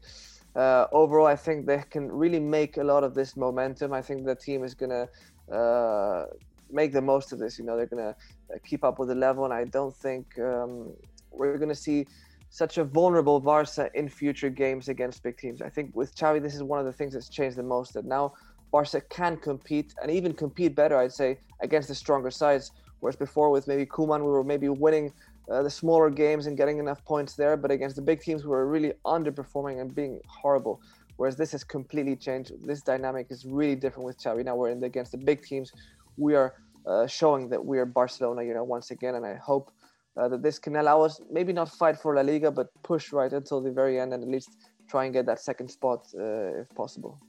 uh, 0.55 0.85
overall, 0.91 1.27
I 1.27 1.35
think 1.35 1.65
they 1.65 1.83
can 1.89 2.11
really 2.11 2.39
make 2.39 2.77
a 2.77 2.83
lot 2.83 3.03
of 3.03 3.13
this 3.13 3.35
momentum. 3.38 3.93
I 3.93 4.01
think 4.01 4.25
the 4.25 4.35
team 4.35 4.63
is 4.63 4.73
going 4.73 4.89
to 4.89 5.55
uh, 5.55 6.25
make 6.71 6.91
the 6.93 7.01
most 7.01 7.31
of 7.31 7.39
this. 7.39 7.59
You 7.59 7.65
know, 7.65 7.77
they're 7.77 7.85
going 7.85 8.03
to 8.03 8.15
uh, 8.53 8.57
keep 8.65 8.83
up 8.83 8.99
with 8.99 9.09
the 9.09 9.15
level, 9.15 9.45
and 9.45 9.53
I 9.53 9.65
don't 9.65 9.95
think 9.95 10.39
um, 10.39 10.91
we're 11.31 11.57
going 11.57 11.69
to 11.69 11.75
see 11.75 12.07
such 12.49 12.77
a 12.77 12.83
vulnerable 12.83 13.39
Barca 13.39 13.89
in 13.93 14.09
future 14.09 14.49
games 14.49 14.89
against 14.89 15.23
big 15.23 15.37
teams. 15.37 15.61
I 15.61 15.69
think 15.69 15.95
with 15.95 16.15
Xavi, 16.15 16.41
this 16.41 16.55
is 16.55 16.63
one 16.63 16.79
of 16.79 16.85
the 16.85 16.93
things 16.93 17.13
that's 17.13 17.29
changed 17.29 17.57
the 17.57 17.63
most. 17.63 17.93
That 17.93 18.05
now 18.05 18.33
Barca 18.71 19.01
can 19.01 19.37
compete 19.37 19.93
and 20.01 20.11
even 20.11 20.33
compete 20.33 20.75
better, 20.75 20.97
I'd 20.97 21.13
say, 21.13 21.39
against 21.61 21.87
the 21.87 21.95
stronger 21.95 22.31
sides. 22.31 22.71
Whereas 22.99 23.15
before 23.15 23.49
with 23.49 23.67
maybe 23.67 23.85
Koeman, 23.85 24.19
we 24.19 24.31
were 24.31 24.43
maybe 24.43 24.67
winning 24.67 25.13
uh, 25.49 25.63
the 25.63 25.69
smaller 25.69 26.09
games 26.09 26.47
and 26.47 26.57
getting 26.57 26.79
enough 26.79 27.03
points 27.05 27.35
there, 27.35 27.57
but 27.57 27.71
against 27.71 27.95
the 27.95 28.01
big 28.01 28.21
teams, 28.21 28.43
we 28.43 28.49
were 28.49 28.67
really 28.67 28.93
underperforming 29.05 29.81
and 29.81 29.95
being 29.95 30.19
horrible. 30.27 30.81
Whereas 31.17 31.35
this 31.35 31.51
has 31.51 31.63
completely 31.63 32.15
changed. 32.15 32.51
This 32.65 32.81
dynamic 32.81 33.27
is 33.29 33.45
really 33.45 33.75
different 33.75 34.05
with 34.05 34.17
Xavi. 34.19 34.45
Now 34.45 34.55
we're 34.55 34.69
in 34.69 34.79
the, 34.79 34.85
against 34.85 35.11
the 35.11 35.17
big 35.17 35.41
teams. 35.41 35.71
We 36.17 36.35
are 36.35 36.53
uh, 36.85 37.07
showing 37.07 37.49
that 37.49 37.63
we 37.63 37.77
are 37.79 37.85
Barcelona, 37.85 38.43
you 38.43 38.53
know, 38.53 38.63
once 38.63 38.91
again, 38.91 39.15
and 39.15 39.25
I 39.25 39.35
hope 39.35 39.71
uh, 40.17 40.27
that 40.27 40.41
this 40.43 40.59
can 40.59 40.75
allow 40.75 41.01
us 41.01 41.21
maybe 41.31 41.53
not 41.53 41.69
fight 41.69 41.97
for 41.97 42.15
La 42.15 42.21
Liga, 42.21 42.51
but 42.51 42.67
push 42.83 43.11
right 43.11 43.31
until 43.31 43.61
the 43.61 43.71
very 43.71 43.99
end 43.99 44.13
and 44.13 44.23
at 44.23 44.29
least 44.29 44.57
try 44.89 45.05
and 45.05 45.13
get 45.13 45.25
that 45.25 45.39
second 45.39 45.69
spot 45.69 46.07
uh, 46.17 46.61
if 46.61 46.69
possible. 46.75 47.19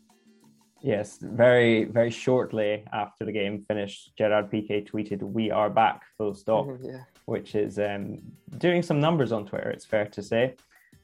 Yes, 0.82 1.18
very, 1.20 1.84
very 1.84 2.10
shortly 2.10 2.84
after 2.92 3.26
the 3.26 3.32
game 3.32 3.64
finished, 3.68 4.12
Gerard 4.16 4.50
Piqué 4.50 4.88
tweeted, 4.88 5.22
We 5.22 5.50
are 5.50 5.68
back, 5.68 6.04
full 6.16 6.34
stop, 6.34 6.66
mm-hmm, 6.66 6.86
yeah. 6.86 7.02
which 7.26 7.54
is 7.54 7.78
um, 7.78 8.16
doing 8.56 8.82
some 8.82 8.98
numbers 8.98 9.30
on 9.30 9.44
Twitter, 9.44 9.68
it's 9.70 9.84
fair 9.84 10.06
to 10.06 10.22
say. 10.22 10.54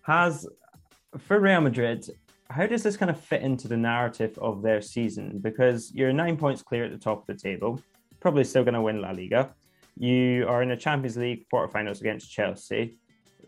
Has, 0.03 0.49
for 1.19 1.41
Real 1.41 1.61
Madrid, 1.61 2.09
how 2.49 2.67
does 2.67 2.83
this 2.83 2.97
kind 2.97 3.11
of 3.11 3.21
fit 3.21 3.43
into 3.43 3.69
the 3.69 3.77
narrative 3.77 4.39
of 4.41 4.63
their 4.63 4.81
season? 4.81 5.41
Because 5.41 5.93
you're 5.93 6.13
nine 6.13 6.39
points 6.39 6.63
clear 6.63 6.85
at 6.85 6.93
the 6.93 6.99
top 6.99 7.21
of 7.21 7.27
the 7.27 7.35
table, 7.35 7.81
probably 8.21 8.45
still 8.45 8.65
going 8.65 8.75
to 8.75 8.81
win 8.81 9.03
La 9.03 9.11
Liga. 9.11 9.55
You 9.97 10.47
are 10.49 10.63
in 10.63 10.69
the 10.69 10.77
Champions 10.77 11.17
League 11.17 11.47
quarterfinals 11.53 12.01
against 12.01 12.31
Chelsea. 12.31 12.99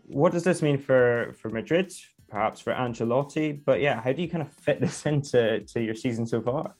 What 0.05 0.31
does 0.31 0.43
this 0.43 0.61
mean 0.61 0.77
for 0.77 1.35
for 1.39 1.49
Madrid? 1.49 1.93
Perhaps 2.29 2.59
for 2.59 2.73
Ancelotti, 2.73 3.63
but 3.65 3.81
yeah, 3.81 4.01
how 4.01 4.11
do 4.11 4.21
you 4.21 4.29
kind 4.29 4.41
of 4.41 4.51
fit 4.51 4.79
this 4.81 5.05
into 5.05 5.61
to 5.61 5.81
your 5.81 5.95
season 5.95 6.25
so 6.25 6.41
far? 6.41 6.75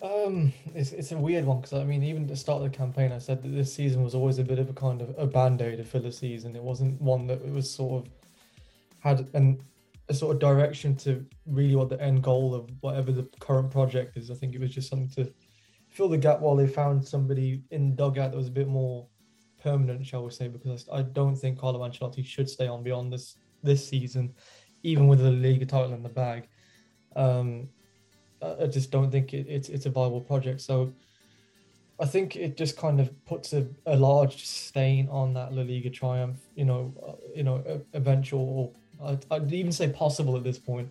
Um, 0.00 0.52
it's 0.74 0.92
it's 0.92 1.12
a 1.12 1.18
weird 1.18 1.44
one 1.44 1.60
because 1.60 1.72
I 1.72 1.84
mean, 1.84 2.04
even 2.04 2.22
at 2.22 2.28
the 2.28 2.36
start 2.36 2.62
of 2.62 2.70
the 2.70 2.76
campaign, 2.76 3.12
I 3.12 3.18
said 3.18 3.42
that 3.42 3.48
this 3.48 3.74
season 3.74 4.02
was 4.02 4.14
always 4.14 4.38
a 4.38 4.44
bit 4.44 4.58
of 4.58 4.70
a 4.70 4.72
kind 4.72 5.02
of 5.02 5.14
a 5.18 5.26
band 5.26 5.60
aid 5.60 5.80
a 5.80 6.12
season. 6.12 6.54
It 6.54 6.62
wasn't 6.62 7.00
one 7.02 7.26
that 7.26 7.42
it 7.42 7.52
was 7.52 7.68
sort 7.70 8.06
of 8.06 8.12
had 9.00 9.28
an 9.34 9.60
a 10.08 10.14
sort 10.14 10.34
of 10.34 10.40
direction 10.40 10.96
to 10.96 11.24
really 11.46 11.76
what 11.76 11.90
the 11.90 12.00
end 12.00 12.22
goal 12.22 12.54
of 12.54 12.70
whatever 12.80 13.12
the 13.12 13.28
current 13.40 13.70
project 13.70 14.16
is. 14.16 14.30
I 14.30 14.34
think 14.34 14.54
it 14.54 14.60
was 14.60 14.70
just 14.70 14.88
something 14.88 15.10
to 15.24 15.32
fill 15.98 16.08
the 16.08 16.16
gap 16.16 16.38
while 16.38 16.54
they 16.54 16.68
found 16.68 17.04
somebody 17.04 17.60
in 17.72 17.96
dugout 17.96 18.30
that 18.30 18.36
was 18.36 18.46
a 18.46 18.52
bit 18.52 18.68
more 18.68 19.04
permanent, 19.60 20.06
shall 20.06 20.24
we 20.24 20.30
say? 20.30 20.46
Because 20.46 20.88
I 20.92 21.02
don't 21.02 21.34
think 21.34 21.58
Carlo 21.58 21.80
Ancelotti 21.80 22.24
should 22.24 22.48
stay 22.48 22.68
on 22.68 22.84
beyond 22.84 23.12
this 23.12 23.36
this 23.64 23.88
season, 23.88 24.32
even 24.84 25.08
with 25.08 25.18
the 25.18 25.32
league 25.32 25.68
title 25.68 25.94
in 25.94 26.04
the 26.04 26.08
bag. 26.08 26.46
Um, 27.16 27.68
I 28.40 28.68
just 28.68 28.92
don't 28.92 29.10
think 29.10 29.34
it, 29.34 29.46
it's 29.48 29.68
it's 29.68 29.86
a 29.86 29.90
viable 29.90 30.20
project. 30.20 30.60
So 30.60 30.92
I 31.98 32.06
think 32.06 32.36
it 32.36 32.56
just 32.56 32.76
kind 32.76 33.00
of 33.00 33.06
puts 33.24 33.52
a, 33.52 33.66
a 33.86 33.96
large 33.96 34.46
stain 34.46 35.08
on 35.08 35.34
that 35.34 35.52
La 35.52 35.62
Liga 35.62 35.90
triumph. 35.90 36.38
You 36.54 36.66
know, 36.66 36.94
uh, 37.04 37.16
you 37.34 37.42
know, 37.42 37.56
eventual. 37.92 38.72
I'd, 39.02 39.26
I'd 39.32 39.52
even 39.52 39.72
say 39.72 39.88
possible 39.88 40.36
at 40.36 40.44
this 40.44 40.60
point, 40.60 40.88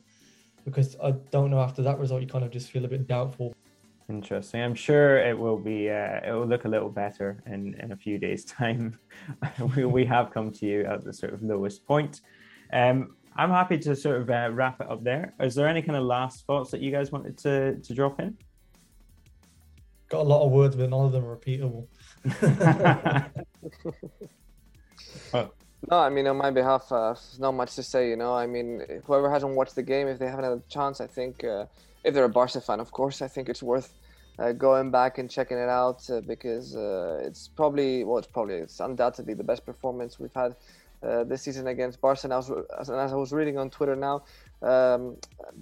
because 0.65 0.97
I 1.01 1.11
don't 1.31 1.49
know 1.51 1.61
after 1.61 1.81
that 1.83 1.97
result 1.97 2.21
you 2.21 2.27
kind 2.27 2.43
of 2.43 2.51
just 2.51 2.71
feel 2.71 2.83
a 2.83 2.89
bit 2.89 3.07
doubtful. 3.07 3.55
Interesting. 4.09 4.61
I'm 4.61 4.75
sure 4.75 5.17
it 5.17 5.37
will 5.37 5.57
be. 5.57 5.89
Uh, 5.89 6.21
it 6.25 6.31
will 6.31 6.47
look 6.47 6.63
a 6.63 6.69
little 6.69 6.89
better 6.89 7.43
in 7.45 7.75
in 7.81 7.91
a 7.91 7.97
few 7.97 8.17
days' 8.17 8.45
time. 8.59 8.97
we 9.75 9.83
we 9.85 10.05
have 10.05 10.31
come 10.31 10.51
to 10.51 10.65
you 10.65 10.85
at 10.85 11.03
the 11.03 11.11
sort 11.11 11.33
of 11.33 11.41
lowest 11.41 11.85
point. 11.85 12.21
Um, 12.71 13.17
I'm 13.35 13.51
happy 13.51 13.77
to 13.79 13.95
sort 13.95 14.21
of 14.21 14.29
uh, 14.29 14.49
wrap 14.53 14.79
it 14.81 14.89
up 14.89 15.03
there. 15.03 15.33
Is 15.41 15.55
there 15.55 15.67
any 15.67 15.81
kind 15.81 15.97
of 15.97 16.03
last 16.03 16.45
thoughts 16.45 16.71
that 16.71 16.81
you 16.81 16.89
guys 16.91 17.11
wanted 17.11 17.37
to 17.39 17.79
to 17.79 17.93
drop 17.93 18.19
in? 18.21 18.37
Got 20.09 20.21
a 20.21 20.29
lot 20.29 20.45
of 20.45 20.51
words, 20.51 20.77
but 20.77 20.89
none 20.89 21.05
of 21.05 21.11
them 21.11 21.25
are 21.25 21.35
repeatable. 21.35 21.87
oh. 25.33 25.51
No, 25.91 25.99
I 25.99 26.09
mean 26.09 26.25
on 26.27 26.37
my 26.37 26.49
behalf, 26.49 26.91
uh, 26.91 27.13
not 27.39 27.51
much 27.51 27.75
to 27.75 27.83
say. 27.83 28.09
You 28.09 28.15
know, 28.15 28.33
I 28.33 28.47
mean, 28.47 29.01
whoever 29.03 29.29
hasn't 29.29 29.53
watched 29.53 29.75
the 29.75 29.83
game, 29.83 30.07
if 30.07 30.17
they 30.17 30.27
haven't 30.27 30.45
had 30.45 30.53
a 30.53 30.61
chance, 30.69 31.01
I 31.01 31.07
think 31.07 31.43
uh, 31.43 31.65
if 32.07 32.13
they're 32.13 32.23
a 32.23 32.29
Barca 32.29 32.61
fan, 32.61 32.79
of 32.79 32.91
course, 32.91 33.21
I 33.21 33.27
think 33.27 33.49
it's 33.49 33.61
worth 33.61 33.93
uh, 34.39 34.53
going 34.53 34.91
back 34.91 35.17
and 35.17 35.29
checking 35.29 35.57
it 35.57 35.69
out 35.69 36.09
uh, 36.09 36.21
because 36.21 36.75
uh, 36.75 37.19
it's 37.21 37.49
probably 37.49 38.05
well, 38.05 38.17
it's 38.17 38.27
probably 38.27 38.55
it's 38.55 38.79
undoubtedly 38.79 39.33
the 39.33 39.43
best 39.43 39.65
performance 39.65 40.17
we've 40.17 40.33
had 40.33 40.55
uh, 41.03 41.25
this 41.25 41.41
season 41.41 41.67
against 41.67 41.99
Barca. 41.99 42.21
And, 42.23 42.33
was, 42.33 42.49
and 42.49 42.97
as 42.97 43.11
I 43.11 43.15
was 43.15 43.33
reading 43.33 43.57
on 43.57 43.69
Twitter 43.69 43.95
now, 43.95 44.23
um, 44.61 45.17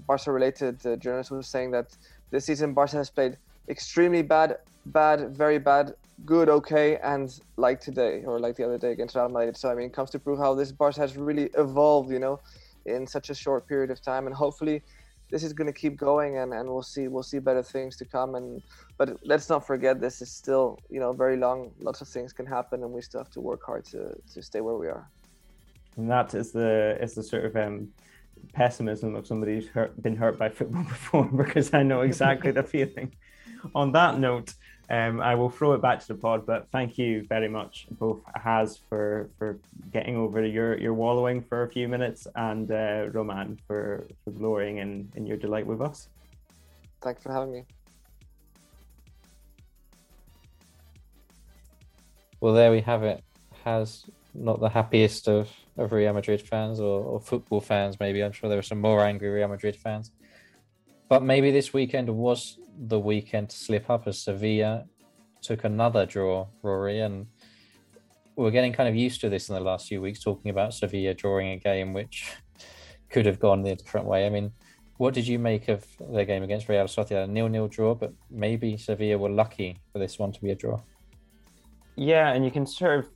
Barca-related 0.08 0.86
uh, 0.86 0.96
journalist 0.98 1.32
was 1.32 1.48
saying 1.48 1.72
that 1.72 1.98
this 2.30 2.46
season 2.46 2.74
Barca 2.74 2.98
has 2.98 3.10
played 3.10 3.38
extremely 3.68 4.22
bad, 4.22 4.58
bad, 4.86 5.36
very 5.36 5.58
bad, 5.58 5.96
good, 6.26 6.48
okay, 6.48 6.98
and 6.98 7.40
like 7.58 7.82
today 7.82 8.24
or 8.24 8.40
like 8.40 8.56
the 8.56 8.64
other 8.64 8.78
day 8.78 8.92
against 8.92 9.16
Real 9.16 9.30
Madrid. 9.30 9.58
So 9.58 9.72
I 9.72 9.74
mean, 9.74 9.88
it 9.88 9.94
comes 9.94 10.12
to 10.12 10.20
prove 10.20 10.38
how 10.38 10.54
this 10.54 10.72
Barca 10.72 11.00
has 11.00 11.18
really 11.18 11.50
evolved, 11.58 12.12
you 12.12 12.20
know, 12.20 12.40
in 12.86 13.08
such 13.08 13.32
a 13.32 13.36
short 13.36 13.68
period 13.68 13.90
of 13.90 14.00
time, 14.00 14.28
and 14.28 14.36
hopefully 14.36 14.84
this 15.36 15.44
is 15.44 15.52
going 15.52 15.68
to 15.68 15.78
keep 15.84 15.98
going 15.98 16.38
and, 16.38 16.54
and 16.54 16.70
we'll 16.70 16.90
see 16.94 17.10
we'll 17.10 17.30
see 17.32 17.40
better 17.40 17.62
things 17.62 17.98
to 17.98 18.06
come. 18.06 18.36
And 18.36 18.64
but 18.98 19.08
let's 19.32 19.50
not 19.50 19.68
forget 19.68 20.00
this 20.00 20.22
is 20.22 20.32
still 20.32 20.80
you 20.90 21.02
know 21.02 21.12
very 21.12 21.36
long 21.36 21.58
lots 21.78 22.00
of 22.00 22.08
things 22.08 22.32
can 22.32 22.46
happen 22.46 22.84
and 22.84 22.92
we 22.94 23.02
still 23.02 23.20
have 23.20 23.32
to 23.32 23.42
work 23.42 23.62
hard 23.70 23.84
to 23.94 24.16
to 24.34 24.42
stay 24.42 24.62
where 24.62 24.78
we 24.84 24.88
are. 24.88 25.12
And 25.98 26.10
that 26.10 26.34
is 26.34 26.54
the 26.54 26.98
is 27.02 27.16
the 27.16 27.24
sort 27.32 27.44
of 27.44 27.54
um 27.58 27.90
pessimism 28.54 29.14
of 29.14 29.28
somebody 29.28 29.56
who's 29.56 29.68
hurt, 29.68 30.02
been 30.02 30.16
hurt 30.16 30.40
by 30.40 30.48
football 30.48 30.84
before 30.96 31.26
because 31.26 31.74
i 31.74 31.84
know 31.84 32.02
exactly 32.02 32.52
the 32.52 32.64
feeling. 32.74 33.14
On 33.82 33.92
that 33.92 34.18
note 34.20 34.54
um, 34.90 35.20
I 35.20 35.36
will 35.36 35.50
throw 35.50 35.74
it 35.74 35.82
back 35.82 36.00
to 36.02 36.08
the 36.08 36.16
pod, 36.16 36.46
but 36.46 36.68
thank 36.72 36.98
you 36.98 37.24
very 37.24 37.48
much, 37.48 37.88
both 37.92 38.22
Has 38.36 38.78
for 38.78 39.30
for 39.38 39.60
getting 39.92 40.16
over 40.16 40.46
your 40.46 40.78
your 40.78 40.94
wallowing 40.94 41.42
for 41.42 41.64
a 41.64 41.70
few 41.70 41.88
minutes, 41.88 42.28
and 42.36 42.70
uh, 42.72 43.08
Roman 43.12 43.58
for 43.68 44.06
for 44.24 44.32
glorying 44.32 44.78
in 44.78 45.12
in 45.16 45.26
your 45.26 45.38
delight 45.38 45.66
with 45.66 45.82
us. 45.82 46.10
Thanks 47.02 47.24
for 47.24 47.32
having 47.32 47.52
me. 47.52 47.66
Well, 52.40 52.54
there 52.54 52.72
we 52.72 52.82
have 52.82 53.04
it. 53.04 53.24
Has 53.64 54.06
not 54.36 54.60
the 54.60 54.70
happiest 54.70 55.28
of, 55.28 55.50
of 55.78 55.92
Real 55.92 56.14
Madrid 56.14 56.42
fans 56.42 56.80
or, 56.80 57.02
or 57.02 57.20
football 57.20 57.62
fans. 57.62 58.00
Maybe 58.00 58.24
I'm 58.24 58.32
sure 58.32 58.50
there 58.50 58.60
are 58.60 58.64
some 58.64 58.82
more 58.82 59.04
angry 59.04 59.30
Real 59.30 59.48
Madrid 59.48 59.76
fans. 59.76 60.12
But 61.10 61.24
maybe 61.24 61.52
this 61.52 61.74
weekend 61.74 62.10
was 62.10 62.60
the 62.78 63.00
weekend 63.00 63.50
to 63.50 63.56
slip 63.56 63.90
up 63.90 64.08
as 64.08 64.20
Sevilla 64.20 64.86
took 65.42 65.64
another 65.64 66.06
draw, 66.06 66.48
Rory, 66.62 67.00
and 67.02 67.28
we're 68.36 68.52
getting 68.52 68.74
kind 68.74 68.90
of 68.90 68.96
used 68.96 69.22
to 69.22 69.30
this 69.30 69.50
in 69.50 69.56
the 69.56 69.62
last 69.62 69.88
few 69.88 70.02
weeks, 70.02 70.22
talking 70.22 70.52
about 70.52 70.74
Sevilla 70.74 71.14
drawing 71.14 71.50
a 71.50 71.58
game 71.58 71.94
which 71.94 72.32
could 73.10 73.26
have 73.26 73.40
gone 73.40 73.62
the 73.62 73.76
different 73.76 74.08
way. 74.08 74.26
I 74.26 74.30
mean, 74.30 74.52
what 74.98 75.14
did 75.14 75.28
you 75.28 75.40
make 75.40 75.68
of 75.68 75.86
their 76.00 76.26
game 76.26 76.44
against 76.44 76.70
Real 76.70 76.86
Sociedad? 76.86 77.26
A 77.26 77.28
nil-nil 77.28 77.68
draw, 77.68 77.96
but 77.96 78.14
maybe 78.30 78.78
Sevilla 78.78 79.18
were 79.18 79.30
lucky 79.30 79.78
for 79.92 80.00
this 80.00 80.18
one 80.18 80.32
to 80.32 80.42
be 80.42 80.52
a 80.52 80.56
draw. 80.56 80.82
Yeah, 81.96 82.34
and 82.34 82.44
you 82.44 82.52
can 82.52 82.66
sort 82.66 83.00
of. 83.00 83.10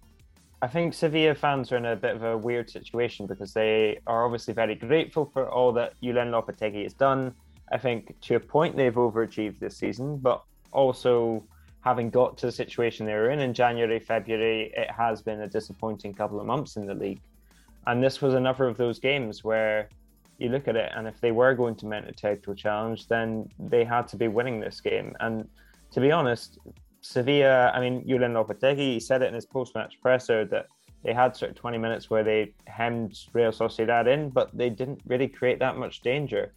I 0.62 0.68
think 0.68 0.94
Sevilla 0.94 1.36
fans 1.36 1.72
are 1.72 1.78
in 1.78 1.86
a 1.86 1.96
bit 1.96 2.18
of 2.18 2.24
a 2.24 2.38
weird 2.38 2.70
situation 2.70 3.28
because 3.28 3.54
they 3.54 4.00
are 4.08 4.26
obviously 4.26 4.54
very 4.54 4.76
grateful 4.76 5.30
for 5.34 5.50
all 5.50 5.72
that 5.74 5.94
Julen 6.04 6.32
Lopetegui 6.32 6.84
has 6.84 6.94
done. 6.94 7.34
I 7.72 7.78
think 7.78 8.20
to 8.22 8.36
a 8.36 8.40
point 8.40 8.76
they've 8.76 8.94
overachieved 8.94 9.60
this 9.60 9.78
season, 9.78 10.18
but 10.18 10.44
also 10.72 11.44
having 11.82 12.10
got 12.10 12.38
to 12.38 12.48
the 12.48 12.52
situation 12.52 13.06
they 13.06 13.14
were 13.14 13.30
in 13.30 13.40
in 13.40 13.54
January, 13.54 14.00
February, 14.00 14.74
it 14.76 14.92
has 14.92 15.22
been 15.22 15.42
a 15.42 15.48
disappointing 15.48 16.14
couple 16.14 16.40
of 16.40 16.46
months 16.46 16.76
in 16.76 16.86
the 16.86 16.94
league. 16.94 17.22
And 17.88 18.04
this 18.04 18.22
was 18.22 18.34
another 18.34 18.68
of 18.68 18.78
those 18.78 19.00
games 19.00 19.44
where 19.44 19.90
you 20.38 20.50
look 20.50 20.68
at 20.68 20.76
it, 20.76 20.92
and 20.96 21.08
if 21.08 21.20
they 21.22 21.32
were 21.32 21.54
going 21.54 21.76
to 21.76 21.86
mount 21.86 22.08
a 22.08 22.12
title 22.12 22.56
challenge, 22.56 23.08
then 23.08 23.50
they 23.60 23.84
had 23.84 24.08
to 24.10 24.16
be 24.18 24.28
winning 24.28 24.60
this 24.60 24.82
game. 24.82 25.16
And 25.20 25.48
to 25.92 26.00
be 26.00 26.12
honest, 26.12 26.60
Sevilla, 27.02 27.72
I 27.72 27.80
mean, 27.80 28.04
Julen 28.06 28.34
Lopetegui, 28.34 28.94
he 28.94 29.00
said 29.00 29.22
it 29.22 29.28
in 29.28 29.34
his 29.34 29.46
post 29.46 29.76
match 29.76 30.00
presser 30.02 30.46
that 30.46 30.68
they 31.04 31.14
had 31.14 31.36
sort 31.36 31.52
of 31.52 31.58
20 31.58 31.78
minutes 31.78 32.10
where 32.10 32.24
they 32.24 32.54
hemmed 32.68 33.18
Real 33.34 33.52
Sociedad 33.52 34.08
in, 34.08 34.30
but 34.30 34.56
they 34.58 34.70
didn't 34.70 35.02
really 35.06 35.28
create 35.28 35.60
that 35.60 35.78
much 35.78 36.02
danger. 36.02 36.54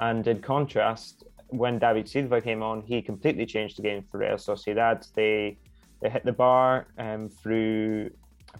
And 0.00 0.26
in 0.26 0.40
contrast, 0.40 1.24
when 1.48 1.78
David 1.78 2.08
Silva 2.08 2.40
came 2.40 2.62
on, 2.62 2.82
he 2.82 3.00
completely 3.02 3.46
changed 3.46 3.78
the 3.78 3.82
game 3.82 4.02
for 4.02 4.18
Real 4.18 4.36
Sociedad. 4.36 5.12
They 5.14 5.56
they 6.00 6.10
hit 6.10 6.24
the 6.24 6.32
bar 6.32 6.86
um, 6.98 7.28
through 7.28 8.10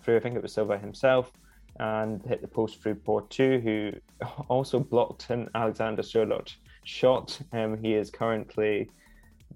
through 0.01 0.17
I 0.17 0.21
think 0.21 0.37
it 0.37 0.43
was 0.43 0.53
Silva 0.53 0.79
himself 0.79 1.33
and 1.81 2.23
hit 2.23 2.41
the 2.41 2.49
post 2.49 2.81
through 2.81 2.95
Portu, 2.95 3.61
who 3.63 3.93
also 4.49 4.79
blocked 4.79 5.31
an 5.31 5.49
Alexander 5.55 6.03
Sørloth 6.03 6.55
shot. 6.85 7.39
Um, 7.53 7.77
he 7.79 7.95
is 7.95 8.11
currently 8.11 8.91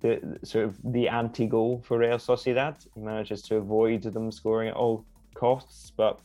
the 0.01 0.39
sort 0.43 0.65
of 0.65 0.79
the 0.93 1.09
anti-goal 1.09 1.83
for 1.85 1.99
Real 1.99 2.19
Sociedad. 2.19 2.87
He 2.95 3.01
manages 3.01 3.43
to 3.43 3.57
avoid 3.57 4.03
them 4.03 4.33
scoring 4.33 4.69
at 4.69 4.75
all 4.75 5.05
costs, 5.35 5.93
but 5.97 6.21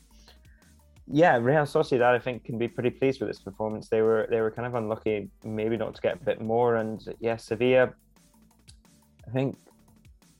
yeah, 1.07 1.37
Real 1.37 1.63
Sociedad 1.63 2.15
I 2.15 2.19
think 2.19 2.45
can 2.45 2.57
be 2.57 2.67
pretty 2.67 2.89
pleased 2.89 3.19
with 3.19 3.29
this 3.29 3.39
performance. 3.39 3.89
They 3.89 4.01
were 4.01 4.27
they 4.29 4.41
were 4.41 4.51
kind 4.51 4.65
of 4.65 4.75
unlucky, 4.75 5.29
maybe 5.43 5.77
not 5.77 5.95
to 5.95 6.01
get 6.01 6.15
a 6.15 6.25
bit 6.25 6.41
more. 6.41 6.77
And 6.77 7.01
yes, 7.05 7.15
yeah, 7.19 7.37
Sevilla, 7.37 7.93
I 9.27 9.31
think 9.31 9.57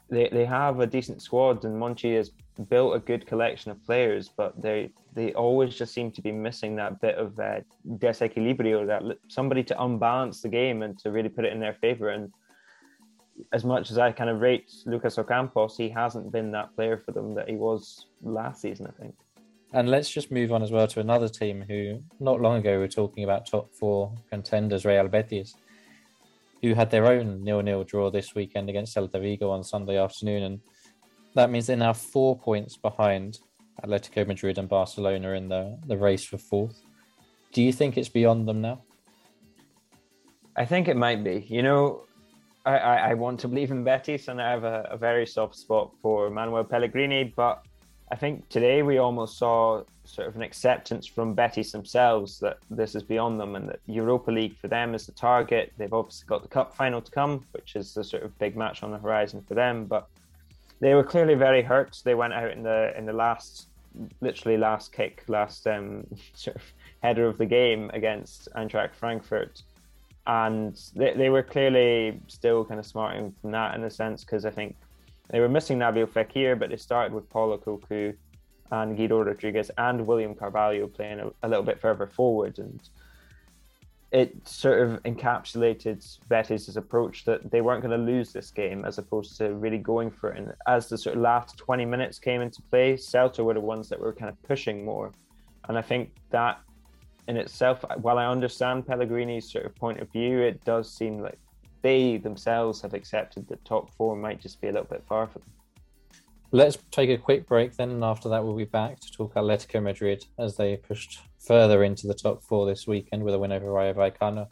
they 0.10 0.30
they 0.30 0.45
have 0.45 0.80
a 0.80 0.88
decent 0.88 1.21
squad, 1.21 1.65
and 1.65 1.76
Monchi 1.76 2.15
has 2.15 2.32
built 2.69 2.95
a 2.95 2.99
good 2.99 3.26
collection 3.26 3.71
of 3.71 3.84
players, 3.86 4.30
but 4.30 4.60
they 4.62 4.91
they 5.13 5.34
always 5.34 5.76
just 5.76 5.93
seem 5.93 6.12
to 6.12 6.21
be 6.21 6.32
missing 6.32 6.76
that 6.78 7.02
bit 7.02 7.15
of 7.15 7.38
uh, 7.39 7.60
desequilibrio, 7.97 8.88
that 8.88 9.17
somebody 9.28 9.63
to 9.63 9.84
unbalance 9.84 10.41
the 10.41 10.49
game 10.49 10.82
and 10.82 10.97
to 10.99 11.12
really 11.12 11.30
put 11.30 11.45
it 11.45 11.52
in 11.52 11.60
their 11.60 11.73
favor. 11.73 12.10
And 12.10 12.32
as 13.52 13.65
much 13.65 13.91
as 13.91 13.97
I 13.97 14.12
kind 14.12 14.30
of 14.30 14.39
rate 14.39 14.71
Lucas 14.86 15.17
Ocampos, 15.17 15.76
he 15.76 15.89
hasn't 15.89 16.32
been 16.32 16.52
that 16.52 16.73
player 16.76 16.97
for 16.97 17.12
them 17.12 17.34
that 17.36 17.49
he 17.49 17.56
was 17.56 18.08
last 18.21 18.62
season. 18.62 18.88
I 18.88 19.02
think. 19.02 19.15
And 19.76 19.90
let's 19.90 20.10
just 20.10 20.32
move 20.32 20.52
on 20.52 20.62
as 20.62 20.72
well 20.72 20.88
to 20.88 21.00
another 21.00 21.28
team 21.28 21.66
who, 21.68 22.04
not 22.20 22.40
long 22.40 22.58
ago, 22.58 22.74
we 22.74 22.78
were 22.78 22.88
talking 22.88 23.24
about 23.24 23.48
top 23.48 23.74
four 23.74 24.14
contenders, 24.30 24.86
Real 24.86 25.08
Betis, 25.08 25.56
who 26.62 26.76
had 26.76 26.92
their 26.92 27.08
own 27.08 27.44
nil-nil 27.44 27.84
draw 27.84 28.12
this 28.12 28.36
weekend 28.36 28.70
against 28.70 28.96
Celta 28.96 29.20
Vigo 29.20 29.50
on 29.50 29.64
Sunday 29.64 29.98
afternoon, 29.98 30.44
and 30.44 30.60
that 31.34 31.50
means 31.50 31.66
they're 31.66 31.76
now 31.76 31.92
four 31.92 32.38
points 32.38 32.78
behind 32.78 33.40
Atletico 33.84 34.28
Madrid 34.28 34.60
and 34.60 34.70
Barcelona 34.70 35.32
in 35.32 35.50
the, 35.50 35.76
the 35.88 35.98
race 35.98 36.24
for 36.24 36.38
fourth. 36.38 36.80
Do 37.52 37.64
you 37.64 37.74
think 37.74 37.98
it's 37.98 38.10
beyond 38.10 38.48
them 38.48 38.62
now? 38.62 38.84
I 40.56 40.66
think 40.66 40.88
it 40.88 40.98
might 40.98 41.24
be. 41.24 41.48
You 41.50 41.64
know, 41.64 42.04
I, 42.64 42.78
I, 42.78 42.96
I 43.10 43.14
want 43.16 43.40
to 43.40 43.48
believe 43.48 43.72
in 43.72 43.84
Betis, 43.84 44.28
and 44.28 44.40
I 44.40 44.52
have 44.52 44.64
a, 44.64 44.88
a 44.92 44.98
very 44.98 45.26
soft 45.26 45.56
spot 45.56 45.92
for 46.00 46.30
Manuel 46.30 46.64
Pellegrini, 46.64 47.34
but 47.36 47.64
I 48.13 48.15
think 48.15 48.47
today 48.47 48.84
we 48.84 48.99
almost 48.99 49.39
saw 49.39 49.82
sort 50.04 50.28
of 50.28 50.36
an 50.36 50.43
acceptance 50.43 51.08
from 51.08 51.34
Betis 51.34 51.71
themselves 51.71 52.39
that 52.41 52.60
this 52.69 52.93
is 52.93 53.02
beyond 53.02 53.39
them 53.39 53.56
and 53.56 53.67
that 53.67 53.80
Europa 53.88 54.30
League 54.30 54.56
for 54.56 54.67
them 54.67 54.93
is 54.93 55.08
the 55.08 55.13
target. 55.13 55.73
They've 55.80 55.91
obviously 55.91 56.28
got 56.28 56.43
the 56.43 56.47
cup 56.47 56.76
final 56.76 57.02
to 57.02 57.10
come, 57.10 57.43
which 57.54 57.76
is 57.76 57.91
the 57.95 58.04
sort 58.04 58.21
of 58.21 58.38
big 58.38 58.56
match 58.56 58.84
on 58.84 58.91
the 58.91 58.99
horizon 58.99 59.43
for 59.47 59.56
them. 59.56 59.86
But 59.86 60.08
they 60.80 60.93
were 60.93 61.04
clearly 61.04 61.34
very 61.34 61.63
hurt. 61.63 62.04
They 62.04 62.13
went 62.13 62.34
out 62.34 62.52
in 62.52 62.62
the 62.62 62.95
in 62.95 63.08
the 63.08 63.13
last, 63.13 63.69
literally 64.21 64.60
last 64.60 64.93
kick, 64.93 65.23
last 65.28 65.65
um, 65.65 66.06
sort 66.36 66.58
of 66.58 66.62
header 67.02 67.26
of 67.26 67.39
the 67.39 67.47
game 67.47 67.89
against 67.95 68.47
Eintracht 68.56 68.93
Frankfurt, 68.93 69.63
and 70.28 70.80
they, 70.95 71.15
they 71.15 71.30
were 71.30 71.41
clearly 71.41 72.21
still 72.28 72.63
kind 72.63 72.80
of 72.80 72.86
smarting 72.86 73.34
from 73.41 73.49
that 73.54 73.73
in 73.73 73.84
a 73.84 73.89
sense 73.89 74.23
because 74.23 74.45
I 74.45 74.52
think 74.52 74.76
they 75.34 75.39
were 75.39 75.50
missing 75.50 75.80
Nabil 75.80 76.06
Fekir, 76.06 76.60
but 76.60 76.69
they 76.69 76.78
started 76.78 77.12
with 77.12 77.28
Paul 77.28 77.58
Akouokou 77.58 78.15
and 78.69 78.96
Guido 78.96 79.24
Rodriguez 79.24 79.72
and 79.80 80.06
William 80.06 80.36
Carvalho 80.36 80.86
playing 80.86 81.22
a, 81.22 81.32
a, 81.41 81.50
little 81.50 81.63
bit 81.63 81.82
further 81.82 82.06
forward. 82.06 82.60
And 82.60 82.80
it 84.12 84.48
sort 84.48 84.88
of 84.88 85.02
encapsulated 85.02 86.19
Betis' 86.30 86.76
approach 86.76 87.26
that 87.26 87.50
they 87.50 87.62
weren't 87.62 87.82
going 87.82 88.00
to 88.00 88.06
lose 88.06 88.32
this 88.32 88.52
game 88.52 88.86
as 88.86 89.00
opposed 89.00 89.36
to 89.39 89.56
really 89.56 89.80
going 89.80 90.12
for 90.12 90.30
it. 90.30 90.38
And 90.38 90.54
as 90.67 90.88
the 90.88 91.00
sort 91.00 91.15
of 91.15 91.24
last 91.24 91.58
20 91.58 91.84
minutes 91.84 92.19
came 92.19 92.41
into 92.41 92.62
play, 92.69 92.93
Celta 92.93 93.43
were 93.43 93.56
the 93.56 93.60
ones 93.60 93.89
that 93.89 94.00
were 94.00 94.13
kind 94.13 94.30
of 94.30 94.39
pushing 94.43 94.86
more. 94.86 95.13
And 95.67 95.80
I 95.80 95.82
think 95.82 96.12
that 96.30 96.62
in 97.28 97.38
itself, 97.38 97.84
while 98.02 98.19
I 98.19 98.28
understand 98.28 98.86
Pellegrini's 98.86 99.52
sort 99.52 99.65
of 99.65 99.74
point 99.74 100.00
of 100.00 100.12
view, 100.12 100.41
it 100.41 100.63
does 100.63 100.93
seem 100.93 101.24
like 101.24 101.39
they 101.84 102.17
themselves 102.17 102.82
have 102.82 102.96
accepted 102.96 103.48
that 103.50 103.63
top 103.63 103.93
four 103.96 104.15
might 104.15 104.41
just 104.41 104.60
be 104.60 104.69
a 104.69 104.72
little 104.72 104.88
bit 104.88 105.04
far 105.08 105.28
for 105.28 105.39
them. 105.39 105.50
Let's 106.52 106.78
take 106.91 107.10
a 107.10 107.17
quick 107.17 107.48
break 107.48 107.76
then, 107.76 107.89
and 107.91 108.04
after 108.04 108.30
that, 108.30 108.43
we'll 108.43 108.56
be 108.56 108.65
back 108.65 109.00
to 109.02 109.12
talk 109.12 109.36
Atletico 109.36 109.82
Madrid 109.82 110.26
as 110.39 110.56
they 110.56 110.78
pushed 110.78 111.19
further 111.39 111.84
into 111.84 112.08
the 112.08 112.13
top 112.13 112.43
four 112.43 112.65
this 112.65 112.88
weekend 112.88 113.24
with 113.24 113.34
a 113.34 113.39
win 113.39 113.52
over 113.52 113.72
Rayo 113.72 113.93
Vallecano. 113.93 114.48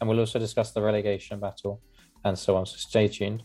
And 0.00 0.08
we'll 0.08 0.20
also 0.20 0.38
discuss 0.38 0.72
the 0.72 0.82
relegation 0.82 1.38
battle 1.38 1.80
and 2.24 2.38
so 2.38 2.56
on. 2.56 2.66
So 2.66 2.76
stay 2.76 3.08
tuned. 3.08 3.44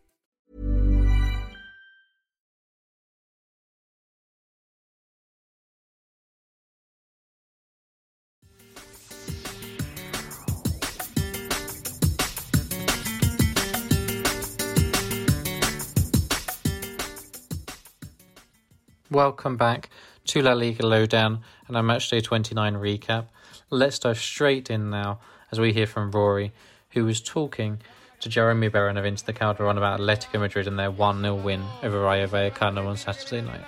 Welcome 19.11 19.57
back 19.57 19.89
to 20.27 20.41
La 20.41 20.53
Liga 20.53 20.87
Lowdown 20.87 21.41
and 21.67 21.75
our 21.75 21.83
Matchday 21.83 22.23
29 22.23 22.75
recap. 22.75 23.25
Let's 23.69 23.99
dive 23.99 24.17
straight 24.17 24.69
in 24.69 24.89
now 24.89 25.19
as 25.51 25.59
we 25.59 25.73
hear 25.73 25.85
from 25.85 26.11
Rory, 26.11 26.53
who 26.91 27.03
was 27.03 27.19
talking 27.19 27.81
to 28.21 28.29
Jeremy 28.29 28.69
Beren 28.69 28.97
of 28.97 29.25
the 29.25 29.33
Calderon 29.33 29.77
about 29.77 29.99
Atletico 29.99 30.39
Madrid 30.39 30.65
and 30.65 30.79
their 30.79 30.89
1 30.89 31.21
0 31.23 31.35
win 31.35 31.61
over 31.83 31.99
Rayo 31.99 32.25
Vallecano 32.25 32.87
on 32.87 32.95
Saturday 32.95 33.41
night. 33.41 33.59